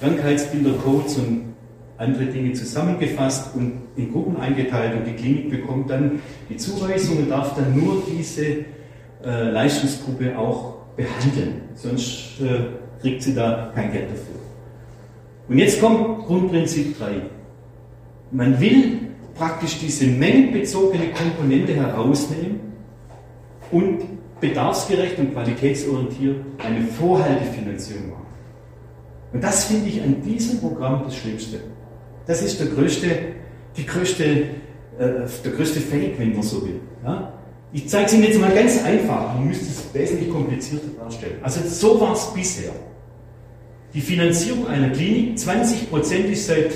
Krankheitsbilder, 0.01 0.73
Codes 0.85 1.17
und 1.17 1.55
andere 1.97 2.27
Dinge 2.27 2.53
zusammengefasst 2.53 3.55
und 3.55 3.81
in 3.97 4.13
Gruppen 4.13 4.37
eingeteilt 4.37 4.95
und 4.95 5.07
die 5.07 5.15
Klinik 5.15 5.51
bekommt 5.51 5.89
dann 5.89 6.21
die 6.51 6.59
Zuweisung 6.59 7.17
und 7.17 7.31
darf 7.31 7.55
dann 7.57 7.75
nur 7.75 8.03
diese 8.07 8.45
äh, 9.25 9.51
Leistungsgruppe 9.51 10.39
auch 10.39 10.75
behandeln. 10.97 11.63
Sonst 11.75 12.41
äh, 12.43 12.67
kriegt 13.01 13.23
sie 13.23 13.35
da 13.35 13.73
kein 13.75 13.93
Geld 13.93 14.11
dafür. 14.11 14.35
Und 15.49 15.59
jetzt 15.59 15.81
kommt 15.81 16.27
Grundprinzip 16.27 16.99
3. 16.99 17.23
Man 18.31 18.61
will 18.61 18.99
praktisch 19.35 19.79
diese 19.79 20.07
mengenbezogene 20.07 21.09
Komponente 21.13 21.75
herausnehmen 21.75 22.61
und 23.71 24.01
bedarfsgerecht 24.41 25.19
und 25.19 25.33
qualitätsorientiert 25.33 26.45
eine 26.59 26.85
Vorhaltefinanzierung 26.87 28.11
machen. 28.11 28.27
Und 29.33 29.43
das 29.43 29.65
finde 29.65 29.89
ich 29.89 30.03
an 30.03 30.23
diesem 30.23 30.61
Programm 30.61 31.03
das 31.05 31.17
Schlimmste. 31.17 31.61
Das 32.27 32.43
ist 32.43 32.61
der 32.61 32.69
größte, 32.69 33.09
die 33.77 33.87
größte, 33.87 34.25
äh, 34.25 34.47
der 34.99 35.53
größte 35.53 35.81
Fake, 35.81 36.19
wenn 36.19 36.35
man 36.35 36.43
so 36.43 36.63
will. 36.63 36.81
Ja? 37.05 37.33
Ich 37.73 37.89
zeige 37.89 38.07
es 38.07 38.15
Ihnen 38.15 38.25
jetzt 38.25 38.41
mal 38.41 38.55
ganz 38.55 38.83
einfach, 38.85 39.35
man 39.35 39.47
müsste 39.47 39.67
es 39.67 39.85
wesentlich 39.93 40.31
komplizierter 40.31 40.89
darstellen. 40.99 41.39
Also 41.43 41.61
so 41.69 42.01
war 42.01 42.13
es 42.13 42.33
bisher. 42.33 42.73
Die 43.95 44.01
Finanzierung 44.01 44.67
einer 44.69 44.91
Klinik, 44.91 45.39
20% 45.39 46.25
ist 46.31 46.47
seit 46.47 46.73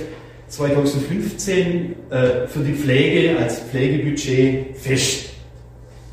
2015 0.49 1.95
äh, 2.11 2.47
für 2.47 2.61
die 2.61 2.73
Pflege 2.73 3.39
als 3.39 3.61
Pflegebudget 3.61 4.77
fest. 4.77 5.31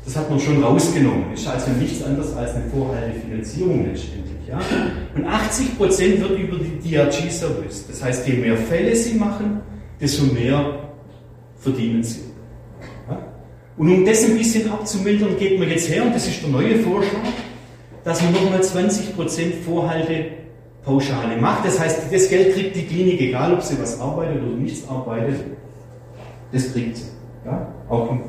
Das 0.04 0.16
hat 0.16 0.30
man 0.30 0.40
schon 0.40 0.62
rausgenommen. 0.62 1.32
Ist 1.34 1.46
also 1.46 1.70
nichts 1.72 2.02
anderes 2.02 2.34
als 2.34 2.54
eine 2.54 2.64
Vorhaltefinanzierung 2.70 3.86
letztendlich. 3.86 4.48
Ja? 4.48 4.60
Und 5.14 5.26
80% 5.26 6.20
wird 6.20 6.38
über 6.38 6.58
die 6.58 6.90
DRG-Service. 6.90 7.86
Das 7.86 8.02
heißt, 8.02 8.26
je 8.26 8.34
mehr 8.34 8.56
Fälle 8.56 8.94
Sie 8.96 9.14
machen, 9.14 9.60
desto 10.00 10.24
mehr 10.24 10.90
verdienen 11.58 12.02
Sie. 12.02 12.20
Ja? 13.08 13.18
Und 13.76 13.90
um 13.90 14.04
das 14.04 14.24
ein 14.24 14.36
bisschen 14.36 14.70
abzumildern, 14.70 15.38
geht 15.38 15.58
man 15.58 15.68
jetzt 15.68 15.88
her, 15.88 16.02
und 16.02 16.14
das 16.14 16.26
ist 16.26 16.42
der 16.42 16.50
neue 16.50 16.78
Vorschlag, 16.78 17.20
dass 18.04 18.22
man 18.22 18.32
nochmal 18.32 18.62
20 18.62 19.14
Vorhaltepauschale 20.82 21.40
macht. 21.40 21.66
Das 21.66 21.78
heißt, 21.78 22.12
das 22.12 22.28
Geld 22.28 22.54
kriegt 22.54 22.76
die 22.76 22.86
Klinik, 22.86 23.20
egal 23.20 23.54
ob 23.54 23.62
sie 23.62 23.80
was 23.80 24.00
arbeitet 24.00 24.42
oder 24.42 24.56
nichts 24.56 24.88
arbeitet, 24.88 25.40
das 26.52 26.72
kriegt 26.72 26.96
sie. 26.96 27.04
Ja? 27.44 27.68
Auch 27.88 28.10
in 28.10 28.20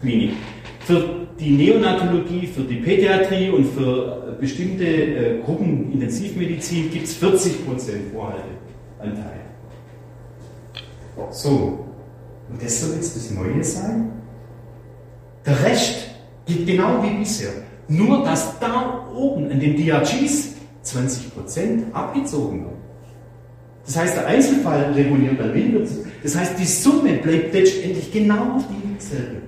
Klinik. 0.00 0.32
Für 0.80 1.26
die 1.38 1.50
Neonatologie, 1.50 2.46
für 2.46 2.62
die 2.62 2.76
Pädiatrie 2.76 3.50
und 3.50 3.64
für 3.64 4.36
äh, 4.36 4.40
bestimmte 4.40 4.84
äh, 4.84 5.40
Gruppen 5.42 5.92
Intensivmedizin 5.92 6.90
gibt 6.90 7.06
es 7.06 7.22
40% 7.22 7.50
Vorhalteanteil. 8.12 9.40
So, 11.30 11.84
und 12.50 12.62
das 12.62 12.80
soll 12.80 12.96
jetzt 12.96 13.14
das 13.14 13.30
Neue 13.30 13.62
sein? 13.62 14.10
Der 15.44 15.62
Rest 15.64 16.08
geht 16.46 16.66
genau 16.66 17.02
wie 17.02 17.18
bisher. 17.18 17.50
Nur, 17.88 18.24
dass 18.24 18.58
da 18.58 19.06
oben 19.14 19.50
an 19.50 19.60
den 19.60 19.76
DRGs 19.76 20.49
20% 20.84 21.92
abgezogen 21.92 22.64
wird. 22.64 22.74
Das 23.86 23.96
heißt, 23.96 24.16
der 24.16 24.26
Einzelfall 24.26 24.92
reguliert 24.92 25.40
dann 25.40 25.54
weniger. 25.54 25.80
Das 26.22 26.36
heißt, 26.36 26.58
die 26.58 26.66
Summe 26.66 27.14
bleibt 27.14 27.52
letztendlich 27.52 28.12
genau 28.12 28.60
dieselbe. 28.98 29.42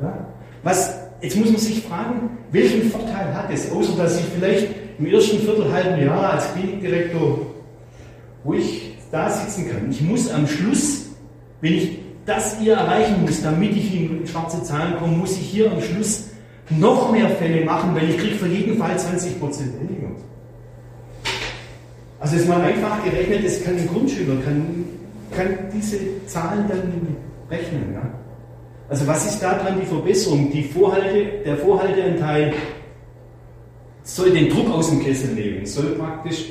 Ja? 0.00 0.26
Was, 0.62 0.94
jetzt 1.20 1.36
muss 1.36 1.50
man 1.50 1.60
sich 1.60 1.82
fragen, 1.82 2.38
welchen 2.52 2.90
Vorteil 2.90 3.34
hat 3.34 3.50
es, 3.52 3.70
außer 3.70 3.96
dass 3.96 4.20
ich 4.20 4.26
vielleicht 4.26 4.68
im 4.98 5.06
ersten 5.06 5.38
Viertelhalben 5.38 6.04
Jahr 6.04 6.34
als 6.34 6.52
Klinikdirektor 6.52 7.46
ruhig 8.44 8.94
da 9.10 9.30
sitzen 9.30 9.70
kann. 9.70 9.90
Ich 9.90 10.00
muss 10.02 10.30
am 10.30 10.46
Schluss, 10.46 11.06
wenn 11.60 11.72
ich 11.74 11.98
das 12.26 12.58
hier 12.58 12.74
erreichen 12.74 13.22
muss, 13.22 13.42
damit 13.42 13.76
ich 13.76 13.94
in 13.94 14.26
schwarze 14.26 14.62
Zahlen 14.62 14.96
komme, 14.98 15.16
muss 15.16 15.32
ich 15.32 15.48
hier 15.48 15.72
am 15.72 15.80
Schluss 15.80 16.29
noch 16.70 17.12
mehr 17.12 17.28
Fälle 17.30 17.64
machen, 17.64 17.94
weil 17.94 18.10
ich 18.10 18.18
kriege 18.18 18.34
für 18.36 18.46
jeden 18.46 18.78
Fall 18.78 18.96
20% 18.96 19.40
weniger. 19.80 20.10
Also 22.20 22.36
ist 22.36 22.48
mal 22.48 22.60
einfach 22.60 23.02
gerechnet, 23.02 23.44
es 23.44 23.64
kann 23.64 23.76
ein 23.76 23.88
Grundschüler, 23.88 24.36
kann, 24.44 24.84
kann 25.34 25.58
diese 25.74 25.96
Zahlen 26.26 26.66
dann 26.68 27.16
rechnen. 27.50 27.94
Ja? 27.94 28.02
Also 28.88 29.04
was 29.06 29.26
ist 29.26 29.42
daran 29.42 29.80
die 29.80 29.86
Verbesserung? 29.86 30.52
Die 30.52 30.64
Vorhalte, 30.64 31.24
der 31.44 31.56
Vorhalteanteil 31.56 32.52
soll 34.02 34.32
den 34.32 34.50
Druck 34.50 34.70
aus 34.70 34.90
dem 34.90 35.02
Kessel 35.02 35.32
nehmen, 35.34 35.64
soll 35.64 35.92
praktisch 35.92 36.50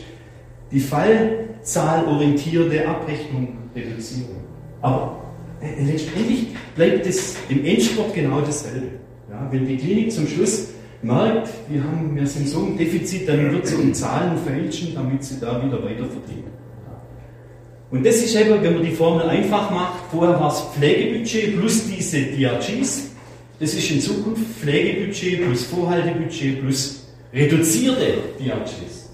die 0.72 0.80
fallzahlorientierte 0.80 2.88
Abrechnung 2.88 3.60
reduzieren. 3.76 4.40
Aber 4.82 5.20
äh, 5.62 5.84
letztendlich 5.84 6.56
bleibt 6.76 7.06
es 7.06 7.36
im 7.50 7.64
Endsport 7.66 8.14
genau 8.14 8.40
dasselbe. 8.42 8.99
Ja, 9.30 9.48
wenn 9.52 9.68
die 9.68 9.78
Klinik 9.78 10.12
zum 10.12 10.28
Schluss 10.28 10.70
merkt, 11.02 11.50
wir, 11.70 11.84
haben, 11.84 12.16
wir 12.16 12.26
sind 12.26 12.48
so 12.48 12.66
ein 12.66 12.78
Defizit, 12.78 13.30
dann 13.30 13.52
wird 13.52 13.68
sie 13.68 13.76
um 13.76 13.94
Zahlen 13.94 14.38
fälschen, 14.38 14.96
damit 14.96 15.24
sie 15.24 15.40
da 15.40 15.64
wieder 15.64 15.84
weiter 15.84 16.06
verdienen. 16.06 16.50
Und 17.92 18.06
das 18.06 18.18
ist 18.18 18.36
eben, 18.36 18.62
wenn 18.62 18.74
man 18.74 18.84
die 18.84 18.92
Formel 18.92 19.28
einfach 19.28 19.72
macht, 19.72 20.12
vorher 20.12 20.40
war 20.40 20.52
es 20.52 20.60
Pflegebudget 20.76 21.58
plus 21.58 21.88
diese 21.88 22.22
DRGs, 22.22 23.12
das 23.60 23.74
ist 23.74 23.92
in 23.92 24.00
Zukunft 24.00 24.46
Pflegebudget 24.60 25.44
plus 25.44 25.64
Vorhaltebudget 25.66 26.62
plus 26.62 27.08
reduzierte 27.34 28.14
DRGs. 28.40 29.10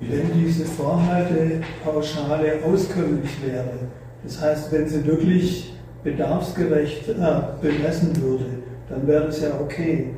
Wenn 0.00 0.44
diese 0.44 0.64
Vorhaltepauschale 0.64 2.60
auskömmlich 2.64 3.30
wäre, 3.44 3.88
das 4.24 4.40
heißt, 4.40 4.72
wenn 4.72 4.88
sie 4.88 5.04
wirklich 5.06 5.72
bedarfsgerecht 6.04 7.08
äh, 7.08 7.40
bemessen 7.60 8.22
würde, 8.22 8.46
dann 8.88 9.06
wäre 9.06 9.26
das 9.26 9.40
ja 9.40 9.50
okay. 9.60 10.10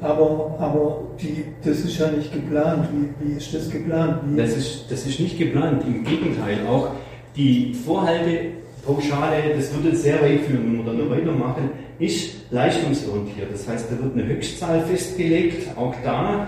Aber, 0.00 0.56
aber 0.58 1.02
die, 1.20 1.44
das 1.64 1.80
ist 1.80 1.98
ja 1.98 2.10
nicht 2.10 2.32
geplant. 2.32 2.88
Wie, 2.92 3.26
wie 3.26 3.36
ist 3.36 3.52
das 3.52 3.68
geplant? 3.70 4.20
Wie 4.26 4.36
das, 4.36 4.56
ist, 4.56 4.84
das 4.90 5.06
ist 5.06 5.18
nicht 5.18 5.38
geplant. 5.38 5.82
Im 5.86 6.04
Gegenteil, 6.04 6.58
auch 6.68 6.90
die 7.34 7.74
Vorhaltepauschale, 7.74 9.54
das 9.56 9.74
würde 9.74 9.96
sehr 9.96 10.22
weit 10.22 10.42
führen, 10.42 10.64
wenn 10.66 10.76
wir 10.78 10.84
dann 10.84 10.98
noch 10.98 11.10
weitermachen, 11.10 11.70
ist 11.98 12.34
leistungsorientiert. 12.50 13.52
Das 13.52 13.66
heißt, 13.68 13.86
da 13.90 14.02
wird 14.02 14.14
eine 14.14 14.26
Höchstzahl 14.26 14.80
festgelegt, 14.82 15.76
auch 15.76 15.94
da, 16.04 16.46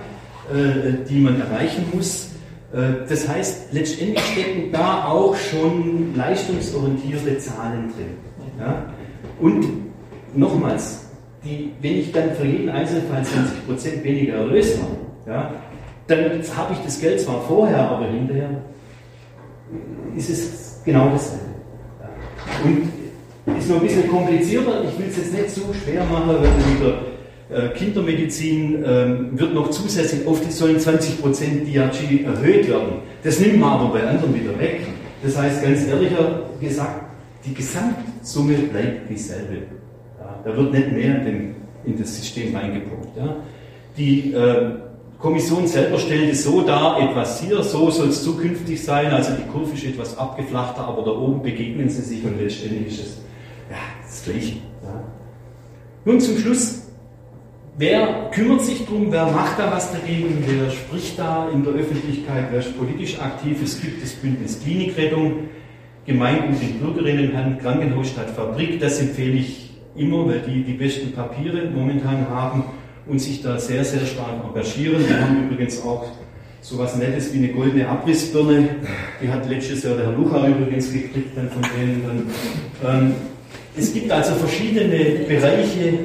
äh, 0.53 1.05
die 1.09 1.21
man 1.21 1.41
erreichen 1.41 1.85
muss. 1.93 2.31
Äh, 2.73 3.09
das 3.09 3.29
heißt, 3.29 3.73
letztendlich 3.73 4.25
stecken 4.25 4.73
da 4.73 5.07
auch 5.07 5.35
schon 5.35 6.15
leistungsorientierte 6.15 7.39
Zahlen 7.39 7.93
drin. 7.93 8.17
Ja? 8.59 8.87
Und 9.41 9.67
nochmals, 10.35 11.06
die, 11.47 11.71
wenn 11.81 12.01
ich 12.01 12.13
dann 12.13 12.33
für 12.33 12.45
jeden 12.45 12.69
Einzelfall 12.69 13.23
20% 13.23 14.03
weniger 14.03 14.35
Erlös 14.35 14.79
habe, 14.81 14.97
ja, 15.27 15.55
dann 16.09 16.43
habe 16.57 16.73
ich 16.73 16.79
das 16.81 17.01
Geld 17.01 17.21
zwar 17.21 17.41
vorher, 17.43 17.91
aber 17.91 18.07
hinterher 18.07 18.51
ist 20.17 20.31
es 20.31 20.81
genau 20.85 21.11
dasselbe. 21.11 21.45
Und 22.65 23.57
ist 23.59 23.69
noch 23.69 23.77
ein 23.77 23.87
bisschen 23.87 24.09
komplizierter, 24.09 24.85
ich 24.85 24.99
will 24.99 25.07
es 25.09 25.17
jetzt 25.17 25.33
nicht 25.33 25.51
so 25.51 25.63
schwer 25.73 26.05
machen, 26.05 26.29
weil 26.29 26.41
wieder 26.75 26.99
äh, 27.49 27.69
Kindermedizin 27.75 28.85
äh, 28.85 29.39
wird 29.39 29.55
noch 29.55 29.71
zusätzlich 29.71 30.23
die 30.41 30.51
sollen 30.51 30.79
20% 30.79 31.23
DRG 31.65 32.25
erhöht 32.25 32.69
werden. 32.69 33.03
Das 33.23 33.39
nimmt 33.39 33.61
man 33.61 33.81
aber 33.81 33.93
bei 33.93 34.07
anderen 34.07 34.35
wieder 34.35 34.59
weg. 34.59 34.81
Das 35.23 35.37
heißt, 35.37 35.63
ganz 35.63 35.87
ehrlicher 35.87 36.51
gesagt, 36.61 37.07
die 37.45 37.55
Gesamtsumme 37.55 38.55
bleibt 38.55 39.09
dieselbe. 39.11 39.59
Da 40.47 40.57
wird 40.57 40.73
nicht 40.73 40.93
mehr 40.93 41.27
in, 41.27 41.57
in 41.85 41.99
das 41.99 42.17
System 42.17 42.55
reingepumpt. 42.55 43.17
Ja. 43.17 43.35
Die 43.99 44.33
äh, 44.33 44.75
Kommission 45.19 45.67
selber 45.67 45.99
stellt 45.99 46.33
es 46.33 46.45
so 46.45 46.63
dar, 46.63 47.01
etwas 47.01 47.41
hier, 47.41 47.65
so 47.65 47.91
soll 47.91 48.11
es 48.11 48.23
zukünftig 48.23 48.85
sein, 48.85 49.11
also 49.11 49.33
die 49.33 49.51
Kurve 49.51 49.75
ist 49.75 49.85
etwas 49.85 50.17
abgeflachter, 50.17 50.83
aber 50.83 51.03
da 51.03 51.11
oben 51.11 51.43
begegnen 51.43 51.89
sie 51.89 52.03
sich 52.03 52.23
und 52.23 52.41
letztendlich 52.41 52.87
ist 52.87 53.01
es 53.01 53.19
ja, 53.69 53.77
das 54.05 54.23
Gleiche. 54.23 54.59
Ja. 54.85 55.03
Nun 56.05 56.21
zum 56.21 56.39
Schluss, 56.39 56.93
wer 57.77 58.31
kümmert 58.31 58.63
sich 58.63 58.85
darum, 58.85 59.11
wer 59.11 59.27
macht 59.27 59.59
da 59.59 59.73
was 59.73 59.91
dagegen, 59.91 60.45
wer 60.47 60.71
spricht 60.71 61.19
da 61.19 61.49
in 61.53 61.65
der 61.65 61.73
Öffentlichkeit, 61.73 62.45
wer 62.53 62.61
ist 62.61 62.79
politisch 62.79 63.19
aktiv, 63.19 63.61
es 63.65 63.81
gibt 63.81 64.01
das 64.01 64.13
Bündnis 64.13 64.63
Klinikrettung, 64.63 65.49
Gemeinden 66.05 66.55
sind 66.55 66.81
Bürgerinnenhand, 66.81 67.61
Krankenhaus 67.61 68.11
statt 68.11 68.31
Fabrik, 68.31 68.79
das 68.79 69.01
empfehle 69.01 69.39
ich 69.39 69.66
immer, 69.97 70.27
weil 70.27 70.41
die 70.41 70.63
die 70.63 70.75
besten 70.75 71.13
Papiere 71.13 71.71
momentan 71.71 72.29
haben 72.29 72.65
und 73.07 73.19
sich 73.19 73.43
da 73.43 73.59
sehr, 73.59 73.85
sehr 73.85 74.05
stark 74.07 74.45
engagieren. 74.45 75.07
Wir 75.07 75.21
haben 75.21 75.49
übrigens 75.49 75.83
auch 75.83 76.07
so 76.61 76.79
was 76.79 76.97
Nettes 76.97 77.33
wie 77.33 77.39
eine 77.39 77.49
goldene 77.49 77.89
Abrissbirne. 77.89 78.69
Die 79.23 79.29
hat 79.29 79.49
letztes 79.49 79.85
Jahr 79.85 79.95
der 79.95 80.07
Herr 80.07 80.13
Lucha 80.13 80.47
übrigens 80.49 80.93
gekriegt 80.93 81.37
dann 81.37 81.49
von 81.51 81.63
denen. 81.63 82.03
Dann. 82.83 83.05
Ähm, 83.05 83.15
es 83.77 83.93
gibt 83.93 84.11
also 84.11 84.35
verschiedene 84.35 85.27
Bereiche, 85.29 85.99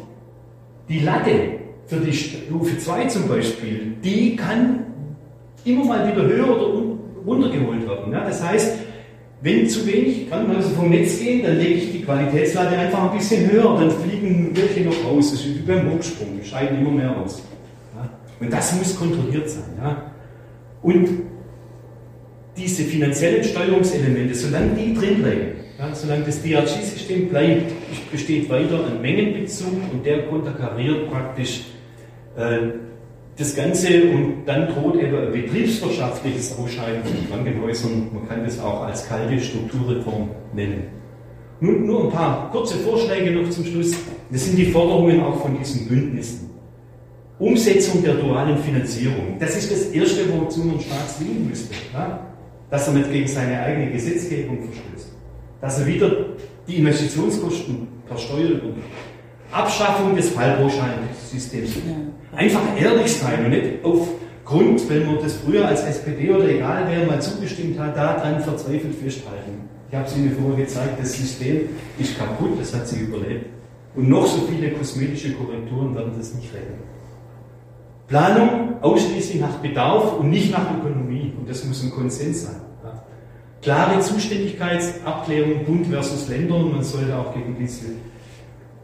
Die 0.89 1.01
Latte 1.01 1.59
für 1.87 1.97
die 1.97 2.13
Stufe 2.13 2.79
2 2.79 3.07
zum 3.07 3.27
Beispiel, 3.27 3.97
die 4.05 4.37
kann 4.37 4.87
immer 5.65 5.87
mal 5.87 6.09
wieder 6.09 6.23
höher 6.23 6.49
oder 6.49 6.85
runtergeholt 7.27 7.89
werden. 7.89 8.13
Ja? 8.13 8.21
Das 8.21 8.41
heißt, 8.45 8.79
wenn 9.43 9.69
zu 9.69 9.87
wenig 9.87 10.31
Krankenhäuser 10.31 10.71
vom 10.71 10.91
Netz 10.91 11.19
gehen, 11.19 11.43
dann 11.43 11.59
lege 11.59 11.75
ich 11.75 11.93
die 11.93 12.03
Qualitätslade 12.03 12.77
einfach 12.77 13.11
ein 13.11 13.19
bisschen 13.19 13.51
höher, 13.51 13.79
dann 13.79 13.91
fliegen 13.91 14.51
welche 14.55 14.81
noch 14.81 15.05
raus. 15.05 15.33
Das 15.33 15.41
ist 15.41 15.57
wie 15.57 15.63
beim 15.63 15.93
Hochsprung, 15.93 16.41
die 16.43 16.49
scheiden 16.49 16.79
immer 16.79 16.91
mehr 16.91 17.17
aus. 17.17 17.43
Ja? 17.95 18.09
Und 18.41 18.53
das 18.53 18.75
muss 18.77 18.97
kontrolliert 18.97 19.51
sein. 19.51 19.65
Ja? 19.79 20.13
Und 20.83 21.09
diese 22.57 22.85
finanziellen 22.85 23.45
Steuerungselemente, 23.45 24.35
solange 24.35 24.71
die 24.75 24.95
drin 24.95 25.23
bleiben, 25.23 25.57
ja, 25.79 25.95
solange 25.95 26.25
das 26.25 26.43
DRG-System 26.43 27.29
bleibt, 27.29 27.73
besteht 28.11 28.49
weiter 28.49 28.87
ein 28.87 29.03
Mengenbezug 29.03 29.75
und 29.93 30.07
der 30.07 30.27
konterkariert 30.27 31.11
praktisch 31.11 31.65
äh, 32.37 32.59
das 33.39 33.55
Ganze 33.55 33.89
und 34.05 34.45
dann 34.47 34.69
droht 34.69 34.97
eben 34.97 35.15
ein 35.15 35.33
betriebswirtschaftliches 35.33 36.57
Ausscheiden 36.59 37.03
von 37.05 37.29
Krankenhäusern. 37.29 38.09
Man 38.13 38.29
kann 38.29 38.45
das 38.45 38.59
auch 38.59 38.85
als 38.85 39.07
kalte 39.07 39.39
Strukturreform 39.39 40.31
nennen. 40.55 40.85
Nun 41.61 41.87
nur 41.87 42.05
ein 42.05 42.11
paar 42.11 42.51
kurze 42.51 42.77
Vorschläge 42.79 43.31
noch 43.33 43.49
zum 43.51 43.65
Schluss. 43.65 43.95
Das 44.31 44.45
sind 44.45 44.57
die 44.57 44.67
Forderungen 44.67 45.23
auch 45.23 45.41
von 45.41 45.57
diesen 45.59 45.87
Bündnissen. 45.87 46.51
Umsetzung 47.39 48.03
der 48.03 48.15
dualen 48.15 48.57
Finanzierung. 48.59 49.37
Das 49.39 49.57
ist 49.57 49.71
das 49.71 49.83
Erste, 49.91 50.23
wozu 50.33 50.61
man 50.61 50.81
Staat 50.81 51.11
zwingen 51.11 51.49
müsste. 51.49 51.75
Ja? 51.93 52.27
Dass 52.71 52.89
er 52.89 52.95
nicht 52.95 53.13
gegen 53.13 53.29
seine 53.29 53.61
eigene 53.61 53.93
Gesetzgebung 53.93 54.59
verstößt. 54.63 55.13
Dass 55.61 55.81
er 55.81 55.87
wieder 55.87 56.11
die 56.67 56.77
Investitionskosten 56.77 57.89
versteuert 58.07 58.63
und 58.63 58.77
Abschaffung 59.53 60.17
des 60.17 60.31
Fallpauschalsystems. 60.31 61.77
Einfach 62.37 62.63
ehrlich 62.79 63.13
sein 63.13 63.47
und 63.47 63.51
nicht 63.51 63.83
aufgrund, 63.83 64.89
wenn 64.91 65.07
man 65.07 65.19
das 65.23 65.37
früher 65.37 65.67
als 65.67 65.83
SPD 65.83 66.31
oder 66.31 66.49
egal 66.49 66.85
wer 66.89 67.07
mal 67.07 67.21
zugestimmt 67.21 67.79
hat, 67.79 67.97
daran 67.97 68.41
verzweifelt 68.41 68.95
festhalten. 68.95 69.69
Ich 69.89 69.97
habe 69.97 70.07
es 70.07 70.17
Ihnen 70.17 70.37
vorher 70.39 70.65
gezeigt, 70.65 71.01
das 71.01 71.15
System 71.15 71.69
ist 71.99 72.19
kaputt, 72.19 72.61
das 72.61 72.75
hat 72.75 72.87
sie 72.87 73.01
überlebt. 73.01 73.47
Und 73.95 74.11
noch 74.11 74.27
so 74.27 74.43
viele 74.43 74.73
kosmetische 74.73 75.33
Korrekturen 75.33 75.95
werden 75.95 76.13
das 76.19 76.35
nicht 76.35 76.53
retten. 76.53 76.75
Planung 78.09 78.83
ausschließlich 78.83 79.41
nach 79.41 79.55
Bedarf 79.59 80.19
und 80.19 80.31
nicht 80.31 80.53
nach 80.53 80.67
Ökonomie. 80.79 81.33
Und 81.39 81.49
das 81.49 81.65
muss 81.65 81.83
ein 81.83 81.91
Konsens 81.91 82.45
sein. 82.45 82.61
Klare 83.63 83.99
Zuständigkeitsabklärung 84.01 85.65
Bund 85.65 85.87
versus 85.87 86.29
Länder 86.29 86.57
und 86.57 86.73
man 86.73 86.85
sollte 86.85 87.17
auch 87.17 87.35
gegen 87.35 87.57
diese 87.59 87.87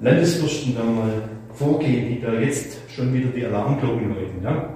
Landesfürsten 0.01 0.75
da 0.75 0.83
mal 0.83 1.29
vorgehen, 1.55 2.09
die 2.09 2.21
da 2.21 2.33
jetzt 2.33 2.79
schon 2.95 3.13
wieder 3.13 3.29
die 3.29 3.45
Alarmglocken 3.45 4.09
läuten. 4.09 4.43
Ja? 4.43 4.71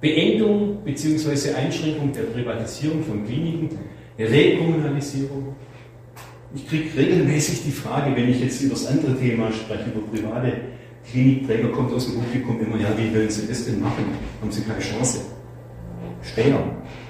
Beendung 0.00 0.78
bzw. 0.84 1.54
Einschränkung 1.54 2.12
der 2.12 2.22
Privatisierung 2.22 3.02
von 3.02 3.26
Kliniken, 3.26 3.70
Rekommunalisierung. 4.18 5.54
Ich 6.54 6.66
kriege 6.66 6.96
regelmäßig 6.96 7.64
die 7.64 7.70
Frage, 7.70 8.14
wenn 8.16 8.28
ich 8.28 8.40
jetzt 8.40 8.62
über 8.62 8.74
das 8.74 8.86
andere 8.86 9.16
Thema 9.16 9.50
spreche, 9.52 9.90
über 9.90 10.00
private 10.10 10.52
Klinikträger, 11.10 11.68
kommt 11.68 11.92
aus 11.92 12.06
dem 12.06 12.22
Publikum 12.22 12.60
immer, 12.60 12.80
ja, 12.80 12.88
wie 12.96 13.14
wollen 13.14 13.28
Sie 13.28 13.46
das 13.46 13.66
denn 13.66 13.80
machen? 13.80 14.04
Haben 14.40 14.50
Sie 14.50 14.62
keine 14.62 14.80
Chance? 14.80 15.20
Schwer. 16.22 16.58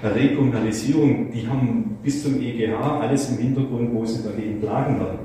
Bei 0.02 0.08
Rekommunalisierung, 0.08 1.30
die 1.30 1.46
haben 1.46 1.98
bis 2.02 2.22
zum 2.22 2.40
EGH 2.40 3.00
alles 3.00 3.30
im 3.30 3.38
Hintergrund, 3.38 3.94
wo 3.94 4.04
sie 4.04 4.22
dagegen 4.22 4.60
klagen 4.60 5.00
werden. 5.00 5.18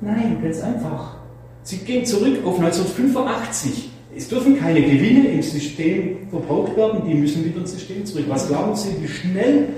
Nein, 0.00 0.38
ganz 0.42 0.60
einfach. 0.60 1.18
Sie 1.62 1.78
gehen 1.78 2.04
zurück 2.04 2.38
auf 2.44 2.58
1985. 2.58 3.90
Es 4.18 4.28
dürfen 4.28 4.58
keine 4.58 4.82
Gewinne 4.82 5.28
im 5.28 5.42
System 5.42 6.28
verbraucht 6.28 6.76
werden, 6.76 7.02
die 7.08 7.14
müssen 7.14 7.44
wieder 7.44 7.60
ins 7.60 7.70
System 7.70 8.04
zurück. 8.04 8.24
Was 8.26 8.48
glauben 8.48 8.74
Sie, 8.74 8.88
wie 9.00 9.06
schnell 9.06 9.68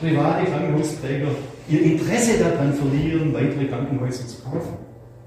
private 0.00 0.50
Krankenhausträger 0.50 1.28
ihr 1.68 1.82
Interesse 1.82 2.38
daran 2.38 2.72
verlieren, 2.72 3.34
weitere 3.34 3.66
Krankenhäuser 3.66 4.26
zu 4.26 4.40
kaufen? 4.40 4.78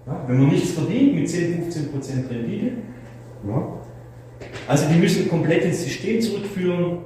Ja, 0.07 0.25
wenn 0.27 0.39
man 0.39 0.49
nichts 0.49 0.71
verdient 0.71 1.13
mit 1.13 1.29
10, 1.29 1.61
15 1.61 1.91
Prozent 1.91 2.31
Rendite, 2.31 2.71
ja. 3.47 3.67
also 4.67 4.85
die 4.91 4.99
müssen 4.99 5.29
komplett 5.29 5.63
ins 5.63 5.83
System 5.83 6.19
zurückführen. 6.19 6.97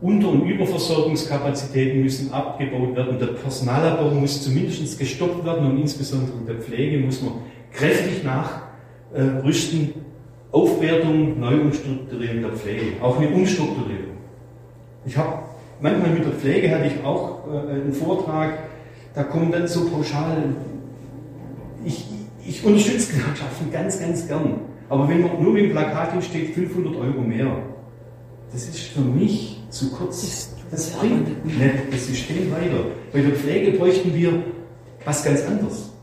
Unter- 0.00 0.28
und 0.28 0.46
Überversorgungskapazitäten 0.46 2.02
müssen 2.02 2.32
abgebaut 2.32 2.94
werden. 2.94 3.18
Der 3.18 3.26
Personalabbau 3.26 4.10
muss 4.10 4.44
zumindest 4.44 4.96
gestoppt 4.96 5.44
werden 5.44 5.66
und 5.66 5.80
insbesondere 5.80 6.36
in 6.38 6.46
der 6.46 6.56
Pflege 6.56 6.98
muss 6.98 7.20
man 7.20 7.32
kräftig 7.72 8.22
nachrüsten. 8.22 9.94
Aufwertung, 10.54 11.40
Neuumstrukturierung 11.40 12.42
der 12.42 12.52
Pflege, 12.52 13.02
auch 13.02 13.18
eine 13.18 13.28
Umstrukturierung. 13.30 14.14
Ich 15.04 15.16
habe 15.16 15.40
manchmal 15.80 16.10
mit 16.10 16.24
der 16.24 16.32
Pflege 16.32 16.70
hatte 16.70 16.86
ich 16.86 17.04
auch 17.04 17.40
äh, 17.52 17.72
einen 17.72 17.92
Vortrag, 17.92 18.58
da 19.14 19.24
kommen 19.24 19.50
dann 19.50 19.66
so 19.66 19.90
pauschal, 19.90 20.54
ich, 21.84 22.06
ich 22.46 22.64
unterstütze 22.64 23.14
Gewerkschaften 23.14 23.72
ganz, 23.72 23.98
ganz 23.98 24.28
gern. 24.28 24.60
Aber 24.88 25.08
wenn 25.08 25.22
man 25.22 25.42
nur 25.42 25.52
mit 25.52 25.64
dem 25.64 25.70
Plakat 25.72 26.22
steht, 26.22 26.54
500 26.54 26.94
Euro 26.96 27.20
mehr, 27.20 27.56
das 28.52 28.68
ist 28.68 28.78
für 28.78 29.00
mich 29.00 29.60
zu 29.70 29.90
kurz. 29.90 30.50
Das 30.70 30.90
bringt 30.90 31.44
nicht 31.44 31.60
das 31.90 32.06
System 32.06 32.50
weiter. 32.52 32.86
Bei 33.12 33.20
der 33.20 33.32
Pflege 33.32 33.76
bräuchten 33.76 34.14
wir 34.14 34.42
was 35.04 35.24
ganz 35.24 35.44
anderes. 35.46 35.93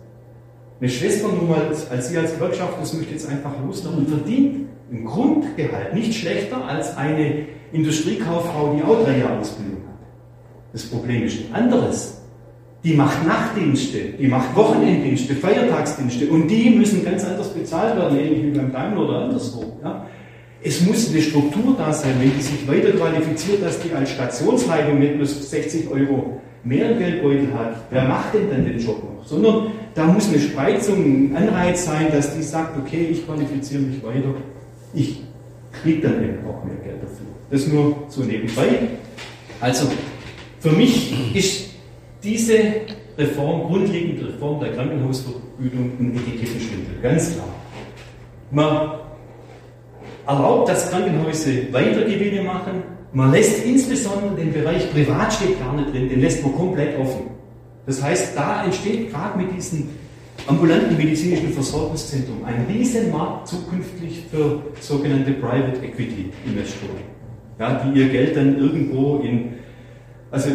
Eine 0.82 0.89
Schwester 0.89 1.27
nur 1.27 1.43
mal 1.43 1.67
als 1.91 2.09
Sie 2.09 2.17
als 2.17 2.34
Gewerkschaft, 2.34 2.73
das 2.82 2.93
möchte 2.93 3.11
jetzt 3.11 3.29
einfach 3.29 3.51
loswerden, 3.63 4.07
verdient 4.07 4.67
im 4.91 5.05
Grundgehalt 5.05 5.93
nicht 5.93 6.11
schlechter 6.11 6.65
als 6.65 6.97
eine 6.97 7.45
Industriekauffrau, 7.71 8.75
die 8.75 8.84
auch 8.84 9.03
drei 9.05 9.19
Jahre 9.19 9.39
Ausbildung 9.39 9.84
hat. 9.88 9.99
Das 10.73 10.84
Problem 10.86 11.23
ist 11.23 11.38
ein 11.53 11.63
anderes. 11.63 12.17
Die 12.84 12.95
macht 12.95 13.27
Nachtdienste, 13.27 13.99
die 14.19 14.27
macht 14.27 14.55
Wochenenddienste, 14.55 15.36
Feiertagsdienste 15.36 16.27
und 16.29 16.47
die 16.47 16.71
müssen 16.71 17.05
ganz 17.05 17.23
anders 17.25 17.49
bezahlt 17.49 17.95
werden, 17.95 18.17
ähnlich 18.17 18.43
wie 18.45 18.57
beim 18.57 18.71
Daimler 18.71 19.07
oder 19.07 19.19
anderswo. 19.19 19.77
Ja? 19.84 20.07
Es 20.63 20.82
muss 20.82 21.11
eine 21.11 21.21
Struktur 21.21 21.75
da 21.77 21.93
sein, 21.93 22.15
wenn 22.19 22.36
die 22.36 22.41
sich 22.41 22.67
weiter 22.67 22.89
qualifiziert, 22.97 23.61
dass 23.61 23.79
die 23.82 23.93
als 23.93 24.09
Stationsleitung 24.09 24.97
nicht 24.97 25.15
plus 25.15 25.47
60 25.47 25.91
Euro 25.91 26.41
mehr 26.63 26.93
Geldbeutel 26.93 27.53
hat. 27.53 27.75
Wer 27.91 28.05
macht 28.05 28.34
denn 28.34 28.49
dann 28.49 28.65
den 28.65 28.79
Job 28.79 29.03
noch? 29.03 29.27
Sondern 29.27 29.67
da 29.93 30.05
muss 30.05 30.29
eine 30.29 30.39
Spreizung, 30.39 31.03
ein 31.03 31.35
Anreiz 31.35 31.85
sein, 31.85 32.07
dass 32.11 32.35
die 32.35 32.43
sagt, 32.43 32.77
okay, 32.77 33.07
ich 33.11 33.25
qualifiziere 33.25 33.81
mich 33.81 34.03
weiter, 34.03 34.33
ich 34.93 35.21
kriege 35.71 36.01
dann 36.01 36.23
eben 36.23 36.37
auch 36.47 36.63
mehr 36.63 36.75
Geld 36.75 37.01
dafür. 37.01 37.27
Das 37.49 37.67
nur 37.67 38.03
so 38.07 38.23
nebenbei. 38.23 38.87
Also, 39.59 39.87
für 40.59 40.71
mich 40.71 41.35
ist 41.35 41.71
diese 42.23 42.57
Reform, 43.17 43.67
grundlegende 43.67 44.27
Reform 44.27 44.59
der 44.59 44.73
Krankenhausvergütung 44.73 45.91
ein 45.99 46.15
Etikettenschwindel, 46.15 47.01
ganz 47.01 47.33
klar. 47.33 47.47
Man 48.51 48.91
erlaubt, 50.27 50.69
dass 50.69 50.89
Krankenhäuser 50.89 51.71
Weitergewinne 51.71 52.43
machen, 52.43 52.83
man 53.13 53.31
lässt 53.31 53.65
insbesondere 53.65 54.35
den 54.35 54.53
Bereich 54.53 54.89
Privat 54.91 55.37
gar 55.59 55.73
nicht 55.73 55.93
drin, 55.93 56.09
den 56.09 56.21
lässt 56.21 56.43
man 56.43 56.55
komplett 56.55 56.97
offen. 56.97 57.30
Das 57.91 58.01
heißt, 58.01 58.37
da 58.37 58.63
entsteht 58.63 59.11
gerade 59.11 59.37
mit 59.37 59.53
diesem 59.53 59.89
ambulanten 60.47 60.95
medizinischen 60.95 61.51
Versorgungszentrum 61.51 62.41
ein 62.45 62.65
Riesenmarkt 62.69 63.49
zukünftig 63.49 64.27
für 64.31 64.61
sogenannte 64.79 65.33
Private 65.33 65.83
Equity 65.83 66.31
Investoren, 66.45 67.01
ja, 67.59 67.83
die 67.83 67.99
ihr 67.99 68.07
Geld 68.07 68.37
dann 68.37 68.57
irgendwo 68.57 69.17
in, 69.17 69.55
also 70.31 70.51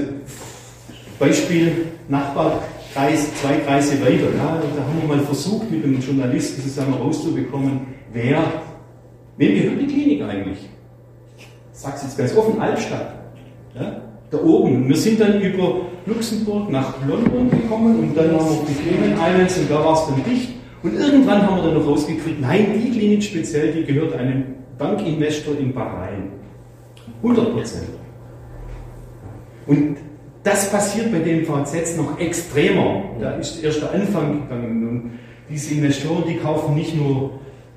Beispiel 1.19 1.89
Nachbarkreis, 2.09 3.35
zwei 3.35 3.57
Kreise 3.59 4.01
weiter, 4.01 4.35
ja, 4.35 4.63
da 4.75 4.83
haben 4.83 5.03
wir 5.03 5.17
mal 5.17 5.23
versucht, 5.23 5.71
mit 5.71 5.85
einem 5.85 6.01
Journalisten 6.01 6.63
zusammen 6.63 6.95
rauszubekommen, 6.95 7.81
wer, 8.15 8.45
wem 9.37 9.55
gehört 9.57 9.83
die 9.83 9.87
Klinik 9.89 10.23
eigentlich? 10.23 10.71
Ich 11.37 11.47
sage 11.79 11.97
es 11.97 12.03
jetzt 12.05 12.17
ganz 12.17 12.35
offen, 12.35 12.59
Altstadt. 12.59 13.13
Ja, 13.75 14.06
da 14.31 14.39
oben. 14.39 14.89
Wir 14.89 14.97
sind 14.97 15.21
dann 15.21 15.41
über 15.41 15.83
Luxemburg 16.07 16.71
nach 16.71 16.95
London 17.07 17.51
gekommen 17.51 17.99
und 18.01 18.17
dann 18.17 18.33
haben 18.33 18.47
wir 18.47 18.67
die 18.69 18.89
Cayman 18.89 19.13
Islands 19.13 19.59
und 19.59 19.71
da 19.71 19.85
war 19.85 19.95
es 19.95 20.07
dann 20.07 20.25
dicht. 20.25 20.51
Und 20.83 20.95
irgendwann 20.95 21.43
haben 21.43 21.57
wir 21.57 21.63
dann 21.65 21.75
noch 21.75 21.87
rausgekriegt, 21.87 22.41
nein, 22.41 22.67
die 22.75 22.91
Klinik 22.91 23.23
speziell, 23.23 23.73
die 23.73 23.85
gehört 23.85 24.15
einem 24.15 24.45
Bankinvestor 24.79 25.59
in 25.59 25.73
Bahrain. 25.73 26.31
100 27.23 27.53
Prozent. 27.53 27.89
Und 29.67 29.97
das 30.43 30.71
passiert 30.71 31.11
bei 31.11 31.19
den 31.19 31.45
VZs 31.45 31.97
noch 31.97 32.21
extremer. 32.21 33.03
Da 33.21 33.33
ist 33.33 33.63
erst 33.65 33.83
der 33.83 33.93
Anfang 33.93 34.43
gegangen. 34.43 34.89
Und 34.89 35.11
diese 35.51 35.75
Investoren, 35.75 36.25
die 36.29 36.37
kaufen 36.37 36.75
nicht 36.77 36.95
nur 36.95 37.31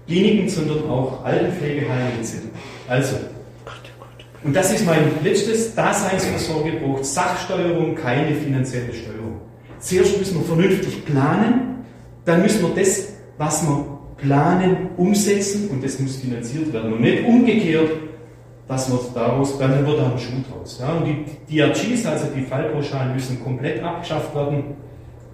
Kliniken, 0.08 0.48
sondern 0.50 0.88
auch 0.90 1.24
Altenpflegeheime 1.24 2.12
etc. 2.20 2.36
Also, 2.88 3.16
und 4.44 4.56
das 4.56 4.74
ist 4.74 4.86
mein 4.86 5.12
letztes 5.24 5.76
Daseinsvorsorge, 5.76 6.74
braucht 6.74 7.06
Sachsteuerung, 7.06 7.96
keine 7.96 8.36
finanzielle 8.36 8.94
Steuerung. 8.94 9.42
Zuerst 9.80 10.18
müssen 10.18 10.40
wir 10.40 10.46
vernünftig 10.46 11.06
planen, 11.06 11.86
dann 12.26 12.42
müssen 12.42 12.62
wir 12.62 12.82
das, 12.82 13.14
was 13.38 13.64
wir 13.64 14.00
planen, 14.18 14.90
umsetzen 14.98 15.70
und 15.70 15.84
das 15.84 16.00
muss 16.00 16.18
finanziert 16.18 16.72
werden. 16.72 16.94
Und 16.94 17.02
nicht 17.02 17.26
umgekehrt, 17.26 17.92
dass 18.68 18.90
wir 18.92 19.00
daraus, 19.14 19.58
dann 19.58 19.86
wird 19.86 20.00
da 20.00 20.12
ein 20.12 20.20
Schuh 20.20 20.44
draus. 20.50 20.80
Ja? 20.80 20.94
Und 20.94 21.06
die 21.06 21.58
DRGs, 21.58 22.06
also 22.06 22.28
die 22.36 22.44
Fallpauschalen, 22.44 23.14
müssen 23.14 23.44
komplett 23.44 23.84
abgeschafft 23.84 24.34
werden 24.36 24.76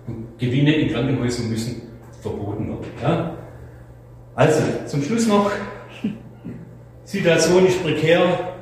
und 0.08 0.39
Gewinne 0.39 0.74
in 0.74 0.93
Krankenhäusern 0.93 1.49
müssen 1.49 1.82
verboten 2.22 2.70
werden. 2.70 2.86
Ja? 3.01 3.36
Also, 4.36 4.62
zum 4.86 5.03
Schluss 5.03 5.28
noch, 5.28 5.51
Situation 7.03 7.68
ist 7.68 7.84
prekär, 7.84 8.55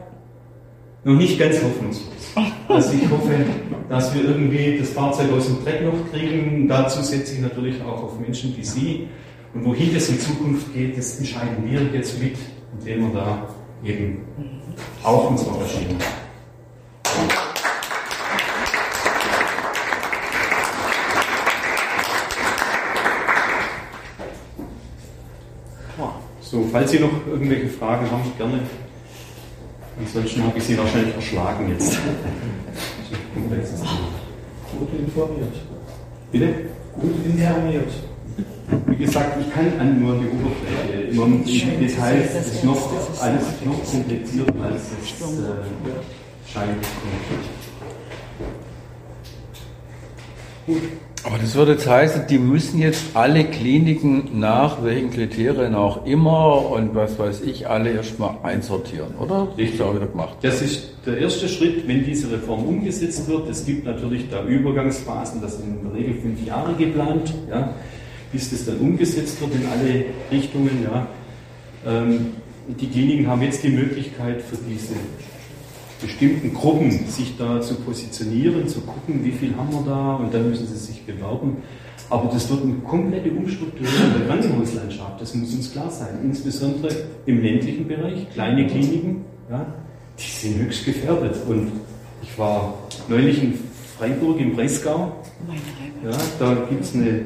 noch 1.03 1.15
nicht 1.15 1.39
ganz 1.39 1.61
hoffnungslos. 1.61 2.13
Also 2.67 2.93
ich 2.93 3.09
hoffe, 3.09 3.45
dass 3.89 4.13
wir 4.13 4.23
irgendwie 4.23 4.77
das 4.79 4.89
Fahrzeug 4.89 5.31
aus 5.33 5.47
dem 5.47 5.63
Dreck 5.63 5.83
noch 5.83 6.11
kriegen. 6.11 6.67
Dazu 6.67 7.03
setze 7.03 7.35
ich 7.35 7.41
natürlich 7.41 7.81
auch 7.81 8.03
auf 8.03 8.19
Menschen 8.19 8.55
wie 8.57 8.63
Sie. 8.63 9.07
Und 9.53 9.65
wohin 9.65 9.93
das 9.93 10.09
in 10.09 10.19
Zukunft 10.19 10.73
geht, 10.73 10.97
das 10.97 11.19
entscheiden 11.19 11.69
wir 11.69 11.81
jetzt 11.93 12.19
mit, 12.19 12.37
indem 12.79 13.13
wir 13.13 13.19
da 13.19 13.47
eben 13.83 14.19
auch 15.03 15.29
uns 15.29 15.43
engagieren. 15.43 15.97
So, 26.41 26.67
falls 26.71 26.91
Sie 26.91 26.99
noch 26.99 27.11
irgendwelche 27.27 27.67
Fragen 27.67 28.09
haben, 28.09 28.31
gerne. 28.37 28.59
Ansonsten 29.99 30.43
habe 30.43 30.57
ich 30.57 30.63
Sie 30.63 30.77
wahrscheinlich 30.77 31.15
erschlagen 31.15 31.69
jetzt. 31.69 31.91
Gut 34.79 34.89
informiert. 34.99 35.53
Bitte? 36.31 36.47
Gut 36.99 37.25
informiert. 37.25 37.93
Wie 38.87 38.95
gesagt, 38.95 39.37
ich 39.39 39.53
kann 39.53 39.79
an 39.79 40.01
nur 40.01 40.15
die 40.15 40.27
Oberfläche. 40.27 41.11
Immer 41.11 41.27
die 41.45 41.59
Details 41.79 42.35
ist 42.35 42.63
noch 42.63 42.89
alles 43.21 43.43
noch 43.63 43.83
komplizierter 43.91 44.63
als 44.63 44.81
es 44.81 45.21
äh, 45.21 46.51
scheint. 46.51 46.85
Gut. 50.65 50.81
Aber 51.25 51.37
das 51.37 51.55
würde 51.55 51.73
jetzt 51.73 51.87
heißen, 51.87 52.27
die 52.27 52.37
müssen 52.37 52.79
jetzt 52.79 53.15
alle 53.15 53.45
Kliniken 53.45 54.39
nach 54.39 54.83
welchen 54.83 55.09
Kriterien 55.09 55.73
auch 55.73 56.05
immer 56.05 56.69
und 56.69 56.95
was 56.95 57.17
weiß 57.17 57.41
ich, 57.41 57.67
alle 57.67 57.91
erstmal 57.91 58.35
einsortieren, 58.43 59.15
oder? 59.17 59.47
Das 59.57 59.69
ist 59.69 59.81
auch 59.81 59.95
wieder 59.95 60.07
gemacht. 60.07 60.35
Das 60.41 60.61
ist 60.61 60.89
der 61.05 61.19
erste 61.19 61.47
Schritt, 61.47 61.87
wenn 61.87 62.03
diese 62.03 62.29
Reform 62.29 62.65
umgesetzt 62.65 63.27
wird. 63.29 63.49
Es 63.49 63.65
gibt 63.65 63.85
natürlich 63.85 64.29
da 64.29 64.43
Übergangsphasen, 64.43 65.41
das 65.41 65.57
sind 65.57 65.77
in 65.79 65.89
der 65.89 65.93
Regel 65.97 66.15
fünf 66.21 66.45
Jahre 66.45 66.73
geplant, 66.73 67.33
ja, 67.49 67.73
bis 68.33 68.49
das 68.49 68.65
dann 68.65 68.77
umgesetzt 68.79 69.39
wird 69.39 69.55
in 69.55 69.65
alle 69.65 70.05
Richtungen. 70.29 70.83
Ja. 70.83 71.07
Ähm, 71.85 72.33
die 72.67 72.87
Kliniken 72.87 73.27
haben 73.27 73.41
jetzt 73.41 73.63
die 73.63 73.69
Möglichkeit 73.69 74.41
für 74.41 74.57
diese 74.69 74.95
bestimmten 76.03 76.53
Gruppen 76.53 76.91
sich 77.07 77.35
da 77.37 77.61
zu 77.61 77.75
positionieren, 77.75 78.67
zu 78.67 78.81
gucken, 78.81 79.23
wie 79.23 79.31
viel 79.31 79.55
haben 79.55 79.71
wir 79.71 79.83
da 79.85 80.15
und 80.17 80.33
dann 80.33 80.49
müssen 80.49 80.67
sie 80.67 80.77
sich 80.77 81.03
bewerben. 81.05 81.57
Aber 82.09 82.29
das 82.31 82.49
wird 82.49 82.63
eine 82.63 82.73
komplette 82.75 83.31
Umstrukturierung 83.31 84.13
der 84.17 84.27
Krankenhauslandschaft, 84.27 85.19
das 85.19 85.33
muss 85.33 85.53
uns 85.53 85.71
klar 85.71 85.89
sein. 85.89 86.19
Insbesondere 86.23 86.93
im 87.25 87.41
ländlichen 87.41 87.87
Bereich, 87.87 88.29
kleine 88.31 88.67
Kliniken, 88.67 89.25
ja, 89.49 89.65
die 90.19 90.47
sind 90.47 90.59
höchst 90.59 90.85
gefährdet. 90.85 91.37
Und 91.47 91.71
ich 92.21 92.37
war 92.37 92.73
neulich 93.07 93.41
in 93.41 93.53
Freiburg 93.97 94.39
im 94.39 94.55
Breisgau. 94.55 95.13
Ja, 96.03 96.11
da 96.39 96.55
gibt 96.69 96.83
es 96.83 96.93
eine 96.93 97.25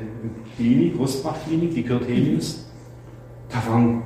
Klinik, 0.56 0.98
Rostbach-Klinik, 0.98 1.74
die 1.74 1.84
gehört 1.84 2.08
Helios. 2.08 2.66
Da 3.50 3.72
waren 3.72 4.04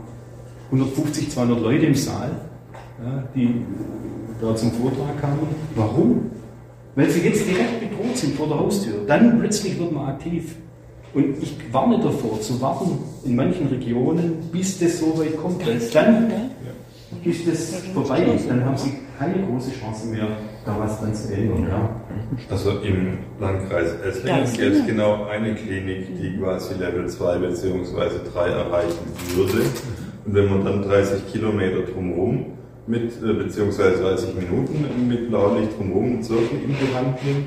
150, 0.72 1.30
200 1.30 1.62
Leute 1.62 1.86
im 1.88 1.96
Saal, 1.96 2.32
ja, 3.04 3.24
die 3.36 3.66
da 4.42 4.56
zum 4.56 4.72
Vortrag 4.72 5.20
kamen. 5.20 5.48
Warum? 5.76 6.32
Weil 6.96 7.10
sie 7.10 7.22
jetzt 7.22 7.48
direkt 7.48 7.80
bedroht 7.80 8.18
sind 8.18 8.36
vor 8.36 8.48
der 8.48 8.60
Haustür. 8.60 8.94
Dann 9.08 9.40
plötzlich 9.40 9.80
wird 9.80 9.92
man 9.92 10.10
aktiv. 10.10 10.56
Und 11.14 11.42
ich 11.42 11.58
warne 11.72 12.00
davor, 12.00 12.40
zu 12.42 12.60
warten 12.62 12.98
in 13.26 13.36
manchen 13.36 13.68
Regionen, 13.68 14.50
bis 14.52 14.80
das 14.80 15.00
so 15.00 15.18
weit 15.20 15.38
kommt. 15.38 15.66
Weil 15.66 15.80
dann 15.94 16.32
ist 17.24 17.48
das 17.48 17.76
vorbei. 17.94 18.26
Dann 18.48 18.66
haben 18.66 18.78
sie 18.78 18.94
keine 19.20 19.46
große 19.46 19.72
Chance 19.72 20.08
mehr, 20.08 20.28
da 20.66 20.76
was 20.80 21.00
dran 21.00 21.14
zu 21.14 21.34
ändern. 21.34 21.68
Ja. 21.70 21.90
Also 22.50 22.80
im 22.80 23.20
Landkreis 23.40 23.94
Esslingen 24.06 24.52
gäbe 24.54 24.76
es 24.76 24.86
genau 24.86 25.26
eine 25.26 25.54
Klinik, 25.54 26.08
die 26.18 26.38
quasi 26.38 26.74
Level 26.76 27.08
2 27.08 27.38
bzw. 27.38 28.00
3 28.34 28.48
erreichen 28.48 29.06
würde. 29.36 29.66
Und 30.26 30.34
wenn 30.34 30.50
man 30.50 30.66
dann 30.66 30.82
30 30.82 31.32
Kilometer 31.32 31.82
drumherum 31.82 32.46
mit, 32.88 33.12
äh, 33.24 33.34
beziehungsweise 33.34 34.02
30 34.02 34.36
Minuten 34.36 35.08
mit 35.08 35.30
Blaulicht 35.30 35.78
drumherum 35.78 36.16
und 36.16 36.24
Zirkel 36.24 36.60
in 36.64 36.70
die 36.70 36.96
Hand 36.96 37.24
nimmt, 37.26 37.46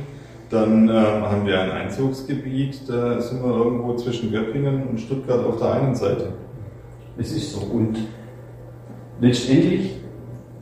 dann 0.51 0.89
äh, 0.89 0.93
haben 0.93 1.47
wir 1.47 1.61
ein 1.61 1.70
Einzugsgebiet, 1.70 2.89
da 2.89 3.20
sind 3.20 3.43
wir 3.43 3.57
irgendwo 3.57 3.97
zwischen 3.97 4.30
Göppingen 4.30 4.87
und 4.89 5.01
Stuttgart 5.01 5.45
auf 5.45 5.59
der 5.59 5.72
einen 5.72 5.95
Seite. 5.95 6.35
Es 7.18 7.32
ist 7.32 7.53
so. 7.53 7.61
Und 7.61 7.99
letztendlich 9.20 9.97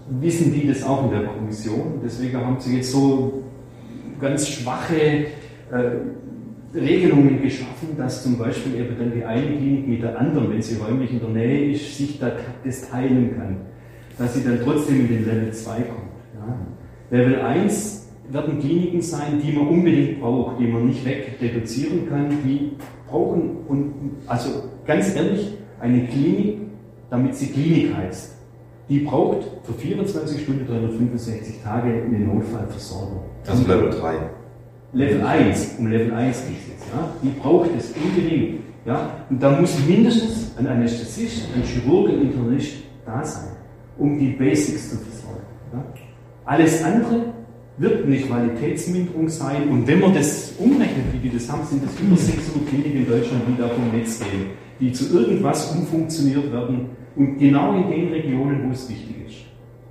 wissen 0.08 0.52
die 0.52 0.66
das 0.68 0.84
auch 0.84 1.04
in 1.04 1.10
der 1.10 1.24
Kommission. 1.28 2.00
Deswegen 2.04 2.38
haben 2.38 2.56
sie 2.58 2.76
jetzt 2.76 2.92
so 2.92 3.42
ganz 4.20 4.48
schwache 4.48 4.96
äh, 4.96 5.26
Regelungen 6.74 7.42
geschaffen, 7.42 7.88
dass 7.96 8.22
zum 8.22 8.38
Beispiel 8.38 8.76
eben 8.76 8.96
dann 8.98 9.12
die 9.12 9.24
eine 9.24 9.56
Klinik 9.56 9.88
mit 9.88 10.02
der 10.02 10.18
anderen, 10.18 10.50
wenn 10.50 10.62
sie 10.62 10.76
räumlich 10.76 11.12
in 11.12 11.20
der 11.20 11.28
Nähe 11.28 11.72
ist, 11.72 11.96
sich 11.96 12.18
da 12.18 12.32
das 12.64 12.88
teilen 12.88 13.36
kann. 13.36 13.56
Dass 14.22 14.34
sie 14.34 14.44
dann 14.44 14.60
trotzdem 14.62 15.00
in 15.00 15.08
den 15.08 15.24
Level 15.26 15.52
2 15.52 15.74
kommt. 15.82 16.12
Ja. 16.36 17.18
Level 17.18 17.40
1 17.40 18.08
werden 18.30 18.60
Kliniken 18.60 19.00
sein, 19.02 19.42
die 19.44 19.50
man 19.50 19.66
unbedingt 19.66 20.20
braucht, 20.20 20.60
die 20.60 20.66
man 20.68 20.86
nicht 20.86 21.04
wegreduzieren 21.04 22.08
kann, 22.08 22.28
die 22.44 22.72
brauchen 23.08 23.56
und 23.66 23.92
also 24.28 24.48
ganz 24.86 25.16
ehrlich, 25.16 25.54
eine 25.80 26.06
Klinik, 26.06 26.58
damit 27.10 27.34
sie 27.34 27.48
Klinik 27.48 27.96
heißt, 27.96 28.36
die 28.88 29.00
braucht 29.00 29.44
für 29.64 29.72
24 29.72 30.42
Stunden 30.42 30.66
365 30.68 31.60
Tage 31.62 31.88
eine 31.88 32.20
Notfallversorgung. 32.20 33.22
Also 33.44 33.66
Level 33.66 33.90
3. 33.90 34.14
Level 34.92 35.24
1, 35.24 35.76
um 35.78 35.86
Level 35.88 36.14
1 36.14 36.42
geht 36.46 36.58
es 36.58 36.68
jetzt. 36.68 36.92
Ja? 36.94 37.08
Die 37.22 37.40
braucht 37.40 37.70
es 37.76 37.92
unbedingt. 37.92 38.60
Ja? 38.84 39.24
Und 39.28 39.42
da 39.42 39.58
muss 39.58 39.76
mindestens 39.86 40.52
ein 40.56 40.66
Anästhesist, 40.68 41.48
ein 41.56 41.62
Chirurg, 41.64 42.10
ein 42.10 42.22
Internist 42.22 42.76
da 43.04 43.24
sein, 43.24 43.50
um 43.98 44.18
die 44.18 44.30
Basics 44.30 44.90
zu 44.90 44.96
versorgen. 44.96 45.46
Ja? 45.72 45.84
Alles 46.44 46.82
andere 46.82 47.32
wird 47.78 48.04
eine 48.04 48.18
Qualitätsminderung 48.18 49.28
sein. 49.28 49.68
Und 49.68 49.86
wenn 49.86 50.00
man 50.00 50.14
das 50.14 50.54
umrechnet, 50.58 51.06
wie 51.12 51.28
die 51.28 51.34
das 51.34 51.50
haben, 51.50 51.64
sind 51.64 51.84
das 51.84 51.98
über 52.00 52.16
600 52.16 52.68
Kliniken 52.68 52.98
in 52.98 53.06
Deutschland, 53.08 53.42
die 53.48 53.60
da 53.60 53.68
vom 53.68 53.90
Netz 53.96 54.20
gehen, 54.20 54.50
die 54.80 54.92
zu 54.92 55.18
irgendwas 55.18 55.74
umfunktioniert 55.74 56.52
werden. 56.52 56.86
Und 57.14 57.38
genau 57.38 57.76
in 57.76 57.90
den 57.90 58.08
Regionen, 58.08 58.68
wo 58.68 58.72
es 58.72 58.88
wichtig 58.88 59.16
ist. 59.26 59.36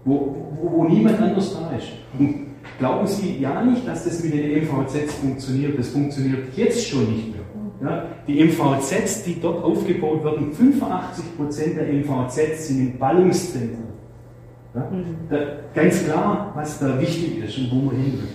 Wo, 0.06 0.36
wo, 0.60 0.72
wo 0.72 0.84
niemand 0.86 1.20
anders 1.22 1.56
da 1.56 1.76
ist. 1.76 1.90
Und 2.18 2.48
glauben 2.80 3.06
Sie 3.08 3.38
ja 3.40 3.64
nicht, 3.64 3.88
dass 3.88 4.06
das 4.06 4.24
mit 4.24 4.34
den 4.34 4.64
MVZs 4.64 5.14
funktioniert. 5.22 5.78
Das 5.78 5.90
funktioniert 5.90 6.56
jetzt 6.56 6.88
schon 6.88 7.14
nicht 7.14 7.32
mehr. 7.32 7.42
Ja, 7.84 8.06
die 8.28 8.44
MVZs, 8.44 9.24
die 9.24 9.42
dort 9.42 9.64
aufgebaut 9.64 10.24
werden, 10.24 10.52
85% 10.52 11.76
der 11.76 11.88
MVZs 11.94 12.68
sind 12.68 12.80
in 12.80 13.00
Ballungszentren. 13.00 13.91
Ja, 14.74 14.90
da, 15.30 15.38
ganz 15.76 16.04
klar, 16.06 16.52
was 16.56 16.80
da 16.80 17.00
wichtig 17.00 17.44
ist 17.44 17.58
und 17.58 17.72
wo 17.72 17.76
man 17.88 17.96
hin 17.96 18.14
will. 18.14 18.28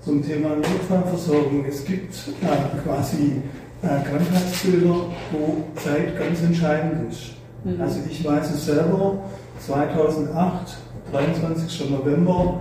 Zum 0.00 0.22
Thema 0.26 0.56
Notfallversorgung. 0.56 1.64
Es 1.68 1.84
gibt 1.84 2.14
äh, 2.42 2.82
quasi 2.82 3.42
äh, 3.82 3.86
Krankheitsbilder, 4.08 4.94
wo 5.32 5.64
Zeit 5.76 6.18
ganz 6.18 6.42
entscheidend 6.42 7.12
ist. 7.12 7.32
Mhm. 7.64 7.80
Also 7.80 8.00
ich 8.10 8.24
weiß 8.24 8.50
es 8.54 8.66
selber, 8.66 9.18
2008, 9.60 10.76
23. 11.12 11.90
November, 11.90 12.60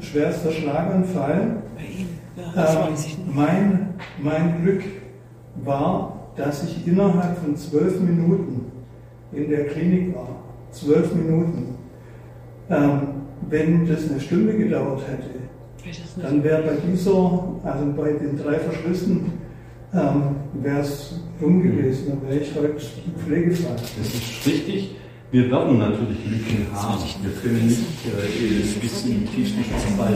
schwerster 0.00 0.50
Schlaganfall. 0.52 1.62
Ja, 2.36 2.42
das 2.54 2.74
Ähm, 2.74 2.80
weiß 2.82 3.06
ich 3.06 3.18
noch. 3.18 3.34
mein, 3.34 3.94
mein 4.20 4.62
Glück 4.62 4.82
war, 5.64 6.30
dass 6.36 6.64
ich 6.64 6.86
innerhalb 6.86 7.38
von 7.38 7.56
zwölf 7.56 8.00
Minuten 8.00 8.72
in 9.32 9.48
der 9.50 9.66
Klinik 9.68 10.14
war. 10.16 10.28
Zwölf 10.72 11.14
Minuten. 11.14 11.71
Ähm, 12.72 13.00
wenn 13.50 13.86
das 13.86 14.10
eine 14.10 14.20
Stunde 14.20 14.56
gedauert 14.56 15.02
hätte, 15.06 16.22
dann 16.22 16.42
wäre 16.42 16.62
bei 16.62 16.76
dieser, 16.90 17.12
also 17.64 17.92
bei 17.96 18.12
den 18.12 18.38
drei 18.38 18.58
Verschlüssen, 18.58 19.32
ähm, 19.92 20.36
wäre 20.62 20.80
es 20.80 21.20
dumm 21.38 21.62
gewesen, 21.62 22.04
dann 22.08 22.30
wäre 22.30 22.40
ich 22.40 22.54
heute 22.54 22.76
pflegefrei. 23.24 23.74
Das 23.74 24.06
ist 24.06 24.46
richtig. 24.46 24.96
Wir 25.30 25.50
werden 25.50 25.78
natürlich 25.78 26.18
Lücken 26.26 26.66
haben. 26.74 27.02
Wir 27.22 27.32
können 27.42 27.66
nicht 27.66 27.80
äh, 28.06 28.80
bis 28.80 29.04
in 29.04 29.20
den 29.20 29.34
tiefsten 29.34 29.64
Fall 29.98 30.14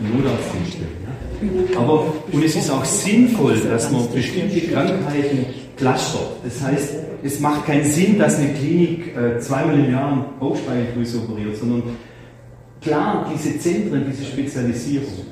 Notarzt 0.00 0.52
hinstellen. 0.52 1.72
Ja? 1.72 1.80
Aber, 1.80 2.14
und 2.30 2.44
es 2.44 2.54
ist 2.54 2.70
auch 2.70 2.84
sinnvoll, 2.84 3.56
dass 3.56 3.90
man 3.90 4.08
bestimmte 4.12 4.60
Krankheiten 4.60 5.46
clustert. 5.78 6.44
Das 6.44 6.62
heißt, 6.62 6.94
es 7.22 7.40
macht 7.40 7.66
keinen 7.66 7.84
Sinn, 7.84 8.18
dass 8.18 8.38
eine 8.38 8.52
Klinik 8.52 9.16
äh, 9.16 9.40
zweimal 9.40 9.78
im 9.78 9.90
Jahr 9.90 10.26
Bauchspeicheldrüse 10.38 11.18
operiert, 11.18 11.56
sondern 11.56 11.82
klar, 12.80 13.30
diese 13.32 13.58
Zentren, 13.58 14.04
diese 14.10 14.24
Spezialisierung. 14.24 15.26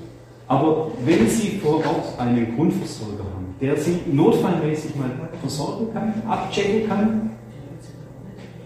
Aber 0.48 0.92
wenn 1.04 1.28
Sie 1.28 1.58
vor 1.62 1.78
Ort 1.78 2.18
einen 2.18 2.54
Grundversorger 2.56 3.24
haben, 3.24 3.54
der 3.60 3.76
Sie 3.76 3.98
notfallmäßig 4.12 4.94
mal 4.94 5.10
versorgen 5.40 5.92
kann, 5.92 6.14
abchecken 6.28 6.88
kann, 6.88 7.30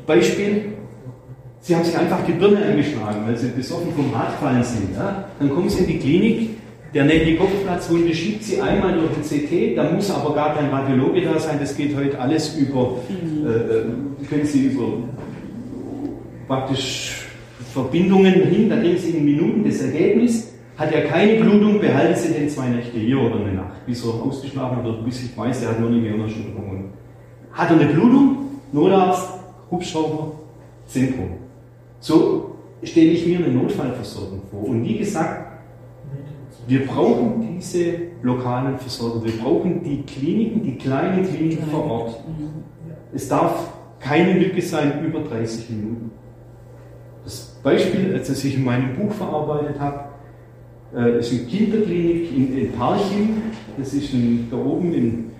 Beispiel, 0.07 0.73
Sie 1.63 1.75
haben 1.75 1.85
sich 1.85 1.97
einfach 1.97 2.25
die 2.27 2.33
Birne 2.33 2.65
angeschlagen, 2.65 3.23
weil 3.27 3.37
Sie 3.37 3.49
besoffen 3.49 3.93
vom 3.95 4.13
Rad 4.13 4.33
gefallen 4.33 4.65
sind. 4.65 4.95
Ja? 4.95 5.25
Dann 5.39 5.51
kommen 5.51 5.69
Sie 5.69 5.81
in 5.81 5.87
die 5.87 5.99
Klinik, 5.99 6.51
der 6.93 7.05
nennt 7.05 7.27
die 7.27 7.37
Kopfplatzwunde, 7.37 8.15
schiebt 8.15 8.43
Sie 8.43 8.61
einmal 8.61 8.95
durch 8.95 9.13
den 9.13 9.23
CT, 9.23 9.77
da 9.77 9.91
muss 9.91 10.11
aber 10.11 10.35
gar 10.35 10.55
kein 10.55 10.71
Radiologe 10.71 11.23
da 11.23 11.39
sein, 11.39 11.59
das 11.61 11.77
geht 11.77 11.97
heute 11.97 12.19
alles 12.19 12.57
über, 12.57 12.97
mhm. 13.09 13.47
äh, 13.47 13.51
äh 13.51 14.27
können 14.29 14.45
Sie 14.45 14.67
über 14.67 14.89
praktisch 16.49 17.27
Verbindungen 17.73 18.35
hin, 18.35 18.69
da 18.69 18.77
kriegen 18.77 18.99
Sie 18.99 19.11
in 19.11 19.25
Minuten 19.25 19.65
das 19.65 19.81
Ergebnis. 19.81 20.49
Hat 20.77 20.93
er 20.93 21.05
keine 21.05 21.35
Blutung, 21.41 21.79
behalten 21.79 22.19
Sie 22.19 22.33
den 22.33 22.49
zwei 22.49 22.69
Nächte 22.69 22.99
hier 22.99 23.21
oder 23.21 23.37
eine 23.37 23.53
Nacht, 23.53 23.87
bis 23.87 24.05
er 24.05 24.15
ausgeschlafen 24.15 24.79
hat 24.79 24.87
oder 24.87 25.03
bis 25.03 25.23
ich 25.23 25.37
weiß, 25.37 25.63
er 25.63 25.71
hat 25.71 25.81
nur 25.81 25.91
eine 25.91 26.01
Gehirnerschütterung. 26.01 26.91
Hat 27.53 27.71
er 27.71 27.77
eine 27.79 27.93
Blutung? 27.93 28.37
Notarzt, 28.73 29.29
Hubschrauber, 29.71 30.33
Zentrum. 30.87 31.31
So 32.01 32.57
stelle 32.83 33.11
ich 33.11 33.27
mir 33.27 33.39
eine 33.39 33.49
Notfallversorgung 33.49 34.41
vor. 34.51 34.69
Und 34.69 34.85
wie 34.85 34.97
gesagt, 34.97 35.50
wir 36.67 36.87
brauchen 36.87 37.57
diese 37.57 37.95
lokalen 38.23 38.79
Versorger. 38.79 39.25
Wir 39.25 39.33
brauchen 39.33 39.83
die 39.83 40.03
Kliniken, 40.03 40.63
die 40.63 40.77
kleinen 40.77 41.27
Kliniken 41.27 41.67
vor 41.71 41.85
Ort. 41.85 42.21
Es 43.13 43.29
darf 43.29 43.73
keine 43.99 44.39
Lücke 44.39 44.63
sein 44.63 45.05
über 45.05 45.21
30 45.21 45.71
Minuten. 45.71 46.11
Das 47.25 47.59
Beispiel, 47.63 48.15
als 48.15 48.45
ich 48.45 48.57
in 48.57 48.65
meinem 48.65 48.97
Buch 48.97 49.13
verarbeitet 49.13 49.79
habe, 49.79 50.05
äh, 50.97 51.19
ist 51.19 51.33
eine 51.33 51.43
Kinderklinik 51.43 52.37
in, 52.37 52.59
in 52.59 52.73
Parchim. 52.73 53.43
Das 53.77 53.93
ist 53.93 54.13
in, 54.13 54.49
da 54.51 54.57
oben 54.57 54.95
im 54.95 55.31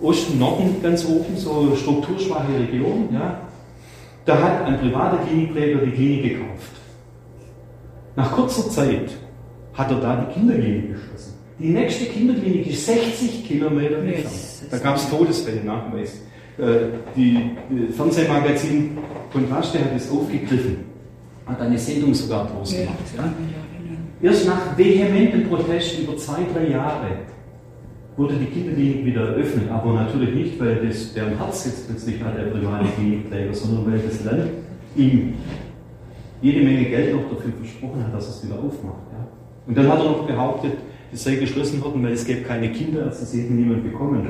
Osten, 0.00 0.38
Norden 0.38 0.76
ganz 0.82 1.04
oben, 1.06 1.36
so 1.36 1.60
eine 1.60 1.76
strukturschwache 1.76 2.58
Region. 2.58 3.08
Ja. 3.12 3.40
Da 4.24 4.42
hat 4.42 4.64
ein 4.64 4.78
privater 4.78 5.18
Klinikträger 5.18 5.80
die 5.80 5.90
Klinik 5.90 6.22
gekauft. 6.22 6.72
Nach 8.16 8.32
kurzer 8.32 8.68
Zeit 8.70 9.10
hat 9.78 9.90
er 9.90 10.00
da 10.00 10.26
die 10.26 10.34
Kinderklinik 10.34 10.92
geschlossen. 10.92 11.34
Die 11.58 11.70
nächste 11.70 12.04
Kinderklinik 12.04 12.66
ist 12.66 12.86
60 12.86 13.46
Kilometer 13.46 13.98
entfernt. 13.98 14.34
Da 14.70 14.78
gab 14.78 14.96
es 14.96 15.08
Todesfälle, 15.08 15.64
Nachweis. 15.64 16.20
Äh, 16.58 16.64
die 17.16 17.52
Fernsehmagazin 17.96 18.98
Kontraste 19.32 19.78
hat 19.78 19.96
es 19.96 20.10
aufgegriffen 20.10 20.88
hat 21.48 21.60
eine 21.60 21.78
Sendung 21.78 22.14
sogar 22.14 22.46
draus 22.46 22.72
gemacht. 22.72 22.98
Ja. 23.16 23.32
Erst 24.20 24.46
nach 24.46 24.76
vehementem 24.76 25.48
Protest 25.48 26.00
über 26.00 26.16
zwei, 26.16 26.40
drei 26.52 26.68
Jahre 26.68 27.06
wurde 28.16 28.34
die 28.34 28.46
Kinderklinik 28.46 29.04
wieder 29.04 29.28
eröffnet, 29.28 29.70
aber 29.70 29.94
natürlich 29.94 30.34
nicht, 30.34 30.60
weil 30.60 30.86
das, 30.86 31.14
deren 31.14 31.38
Herz 31.38 31.66
jetzt 31.66 31.88
plötzlich 31.88 32.22
hat, 32.22 32.36
der 32.36 32.44
private 32.44 32.88
Klinikträger, 32.96 33.54
sondern 33.54 33.92
weil 33.92 34.00
das 34.00 34.24
Land 34.24 34.50
ihm 34.96 35.34
jede 36.42 36.64
Menge 36.64 36.84
Geld 36.84 37.14
noch 37.14 37.30
dafür 37.30 37.52
versprochen 37.52 38.04
hat, 38.04 38.14
dass 38.14 38.28
es 38.28 38.44
wieder 38.44 38.56
aufmacht. 38.56 39.07
Und 39.68 39.76
dann 39.76 39.86
hat 39.86 39.98
er 39.98 40.04
noch 40.04 40.26
behauptet, 40.26 40.72
es 41.12 41.24
sei 41.24 41.36
geschlossen 41.36 41.82
worden, 41.84 42.02
weil 42.02 42.12
es 42.12 42.24
gäbe 42.24 42.40
keine 42.40 42.70
Kinderärzte, 42.72 43.26
sie 43.26 43.42
hätten 43.42 43.56
niemand 43.56 43.84
bekommen. 43.84 44.26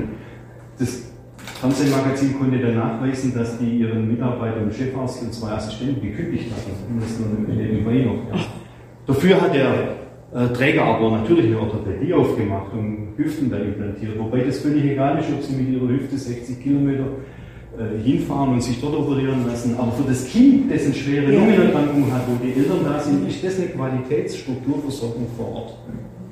Das 0.77 1.11
Fernsehmagazin 1.37 2.37
konnte 2.37 2.59
dann 2.59 2.75
nachweisen, 2.75 3.33
dass 3.33 3.57
die 3.57 3.79
ihren 3.79 4.09
Mitarbeiter 4.09 4.61
und 4.61 4.73
Chefarzt 4.73 5.23
und 5.23 5.33
zwei 5.33 5.51
Assistenten 5.51 6.01
gekündigt 6.01 6.51
hatten. 6.51 7.47
Nur 7.47 7.55
nebenbei 7.55 8.03
noch. 8.03 8.35
Ja. 8.35 8.45
Dafür 9.07 9.41
hat 9.41 9.55
der 9.55 9.95
äh, 10.33 10.53
Träger 10.53 10.83
aber 10.83 11.11
natürlich 11.11 11.47
eine 11.47 11.59
Orthopädie 11.59 12.13
aufgemacht 12.13 12.73
und 12.73 13.13
Hüften 13.17 13.49
da 13.49 13.57
implantiert. 13.57 14.19
Wobei 14.19 14.43
das 14.43 14.59
völlig 14.59 14.83
egal 14.85 15.19
ist, 15.19 15.29
ob 15.33 15.41
sie 15.41 15.55
mit 15.55 15.69
ihrer 15.69 15.87
Hüfte 15.87 16.17
60 16.17 16.61
Kilometer 16.61 17.05
hinfahren 18.03 18.53
und 18.53 18.61
sich 18.61 18.81
dort 18.81 18.95
operieren 18.95 19.45
lassen. 19.47 19.75
Aber 19.77 19.91
für 19.93 20.03
das 20.03 20.27
Kind, 20.27 20.71
das 20.71 20.85
eine 20.85 20.93
schwere 20.93 21.31
Lungenerkrankung 21.31 22.11
hat, 22.11 22.23
wo 22.27 22.43
die 22.43 22.53
Eltern 22.53 22.79
da 22.83 22.99
sind, 22.99 23.27
ist 23.27 23.43
das 23.43 23.57
eine 23.57 23.67
Qualitätsstrukturversorgung 23.67 25.27
vor 25.37 25.53
Ort. 25.53 25.73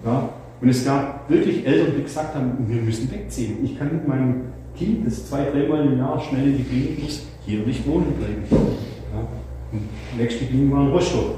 Ja? 0.06 0.30
Und 0.60 0.70
es 0.70 0.84
gab 0.84 1.30
wirklich 1.30 1.66
Eltern, 1.66 1.94
die 1.98 2.04
gesagt 2.04 2.36
haben, 2.36 2.66
wir 2.68 2.82
müssen 2.82 3.12
wegziehen. 3.12 3.58
Ich 3.64 3.78
kann 3.78 3.94
mit 3.94 4.08
meinem 4.08 4.42
Kind, 4.76 5.06
das 5.08 5.28
zwei, 5.30 5.46
dreimal 5.46 5.86
im 5.86 5.98
Jahr 5.98 6.20
schnell 6.20 6.48
in 6.48 6.58
die 6.58 6.64
Klinik 6.64 7.04
muss, 7.04 7.26
hier 7.46 7.60
nicht 7.60 7.88
wohnen 7.88 8.14
bleiben. 8.14 8.44
Ja. 8.52 9.20
Und 9.72 9.82
die 10.14 10.22
nächste 10.22 10.46
Klinik 10.46 10.72
war 10.72 10.82
in 10.82 10.92
Rostock. 10.92 11.36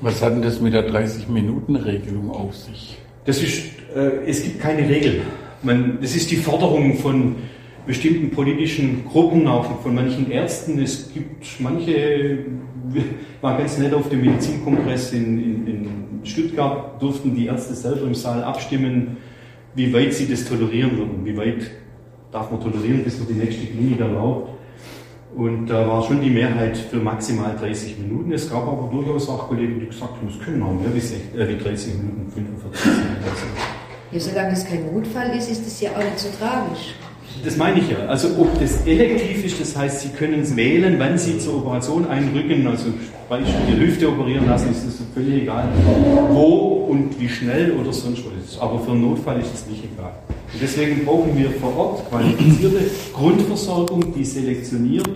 Was 0.00 0.22
hat 0.22 0.32
denn 0.34 0.42
das 0.42 0.60
mit 0.60 0.74
der 0.74 0.86
30-Minuten-Regelung 0.90 2.30
auf 2.30 2.54
sich? 2.54 2.98
Das 3.24 3.42
ist, 3.42 3.62
äh, 3.96 4.26
es 4.26 4.42
gibt 4.42 4.60
keine 4.60 4.86
Regel. 4.86 5.22
Man, 5.64 5.98
das 6.00 6.14
ist 6.14 6.30
die 6.30 6.36
Forderung 6.36 6.98
von 6.98 7.36
bestimmten 7.86 8.30
politischen 8.30 9.04
Gruppen, 9.06 9.46
auch 9.46 9.80
von 9.80 9.94
manchen 9.94 10.30
Ärzten. 10.30 10.78
Es 10.78 11.12
gibt 11.12 11.46
manche, 11.58 12.38
war 13.40 13.58
ganz 13.58 13.78
nett 13.78 13.92
auf 13.94 14.08
dem 14.08 14.20
Medizinkongress 14.22 15.12
in, 15.12 15.38
in, 15.38 15.66
in 15.66 15.88
Stuttgart, 16.24 17.00
durften 17.02 17.34
die 17.34 17.46
Ärzte 17.46 17.74
selber 17.74 18.06
im 18.06 18.14
Saal 18.14 18.44
abstimmen, 18.44 19.16
wie 19.74 19.92
weit 19.92 20.12
sie 20.12 20.28
das 20.28 20.44
tolerieren 20.44 20.96
würden, 20.96 21.24
wie 21.24 21.36
weit 21.36 21.70
darf 22.30 22.50
man 22.50 22.60
tolerieren, 22.60 23.04
bis 23.04 23.18
man 23.18 23.28
die 23.28 23.34
nächste 23.34 23.66
Klinik 23.66 24.00
erlaubt. 24.00 24.50
Und 25.34 25.66
da 25.66 25.86
war 25.86 26.02
schon 26.04 26.20
die 26.20 26.30
Mehrheit 26.30 26.76
für 26.76 26.98
maximal 26.98 27.56
30 27.58 27.98
Minuten. 27.98 28.32
Es 28.32 28.48
gab 28.48 28.68
aber 28.68 28.88
durchaus 28.92 29.28
auch 29.28 29.48
Kollegen, 29.48 29.80
die 29.80 29.86
gesagt 29.86 30.12
haben, 30.16 30.28
es 30.28 30.38
können 30.38 30.62
auch 30.62 30.72
mehr 30.72 30.94
wie, 30.94 31.00
60, 31.00 31.34
äh, 31.34 31.48
wie 31.48 31.62
30 31.62 31.94
Minuten, 31.94 32.30
45 32.32 32.86
Minuten. 32.86 33.73
Ja, 34.14 34.20
solange 34.20 34.52
es 34.52 34.64
kein 34.64 34.94
Notfall 34.94 35.36
ist, 35.36 35.50
ist 35.50 35.66
es 35.66 35.80
ja 35.80 35.90
auch 35.90 35.98
nicht 35.98 36.20
so 36.20 36.28
tragisch. 36.38 36.94
Das 37.44 37.56
meine 37.56 37.80
ich 37.80 37.90
ja. 37.90 37.96
Also 38.06 38.28
ob 38.38 38.60
das 38.60 38.86
elektiv 38.86 39.44
ist, 39.44 39.60
das 39.60 39.76
heißt, 39.76 40.02
Sie 40.02 40.10
können 40.10 40.40
es 40.42 40.54
wählen, 40.54 40.94
wann 41.00 41.18
Sie 41.18 41.36
zur 41.36 41.56
Operation 41.56 42.06
einrücken, 42.06 42.64
also 42.68 42.90
Beispiel 43.28 43.54
die 43.68 43.76
Hüfte 43.76 44.08
operieren 44.08 44.46
lassen, 44.46 44.70
ist 44.70 44.86
das 44.86 44.94
völlig 45.12 45.42
egal, 45.42 45.68
wo 46.30 46.86
und 46.90 47.18
wie 47.18 47.28
schnell 47.28 47.72
oder 47.72 47.92
sonst 47.92 48.22
was. 48.24 48.56
Aber 48.60 48.78
für 48.78 48.92
einen 48.92 49.00
Notfall 49.00 49.40
ist 49.40 49.52
es 49.52 49.66
nicht 49.66 49.82
egal. 49.82 50.12
Und 50.52 50.62
deswegen 50.62 51.04
brauchen 51.04 51.36
wir 51.36 51.50
vor 51.50 51.76
Ort 51.76 52.08
qualifizierte 52.08 52.82
Grundversorgung, 53.12 54.14
die 54.14 54.24
selektioniert, 54.24 55.10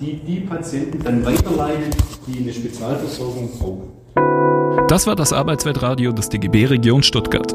die 0.00 0.14
die 0.26 0.40
Patienten 0.40 0.98
dann 1.04 1.24
weiterleiten, 1.24 1.90
die 2.26 2.40
eine 2.40 2.52
Spezialversorgung 2.52 3.48
brauchen. 3.60 4.88
Das 4.88 5.06
war 5.06 5.14
das 5.14 5.32
Arbeitsweltradio 5.32 6.10
des 6.10 6.28
DGB 6.30 6.64
Region 6.66 7.04
Stuttgart. 7.04 7.54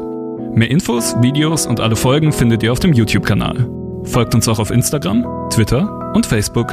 Mehr 0.56 0.70
Infos, 0.70 1.14
Videos 1.20 1.66
und 1.66 1.80
alle 1.80 1.96
Folgen 1.96 2.32
findet 2.32 2.62
ihr 2.62 2.72
auf 2.72 2.80
dem 2.80 2.94
YouTube-Kanal. 2.94 3.68
Folgt 4.04 4.34
uns 4.34 4.48
auch 4.48 4.58
auf 4.58 4.70
Instagram, 4.70 5.50
Twitter 5.50 6.10
und 6.14 6.24
Facebook. 6.24 6.72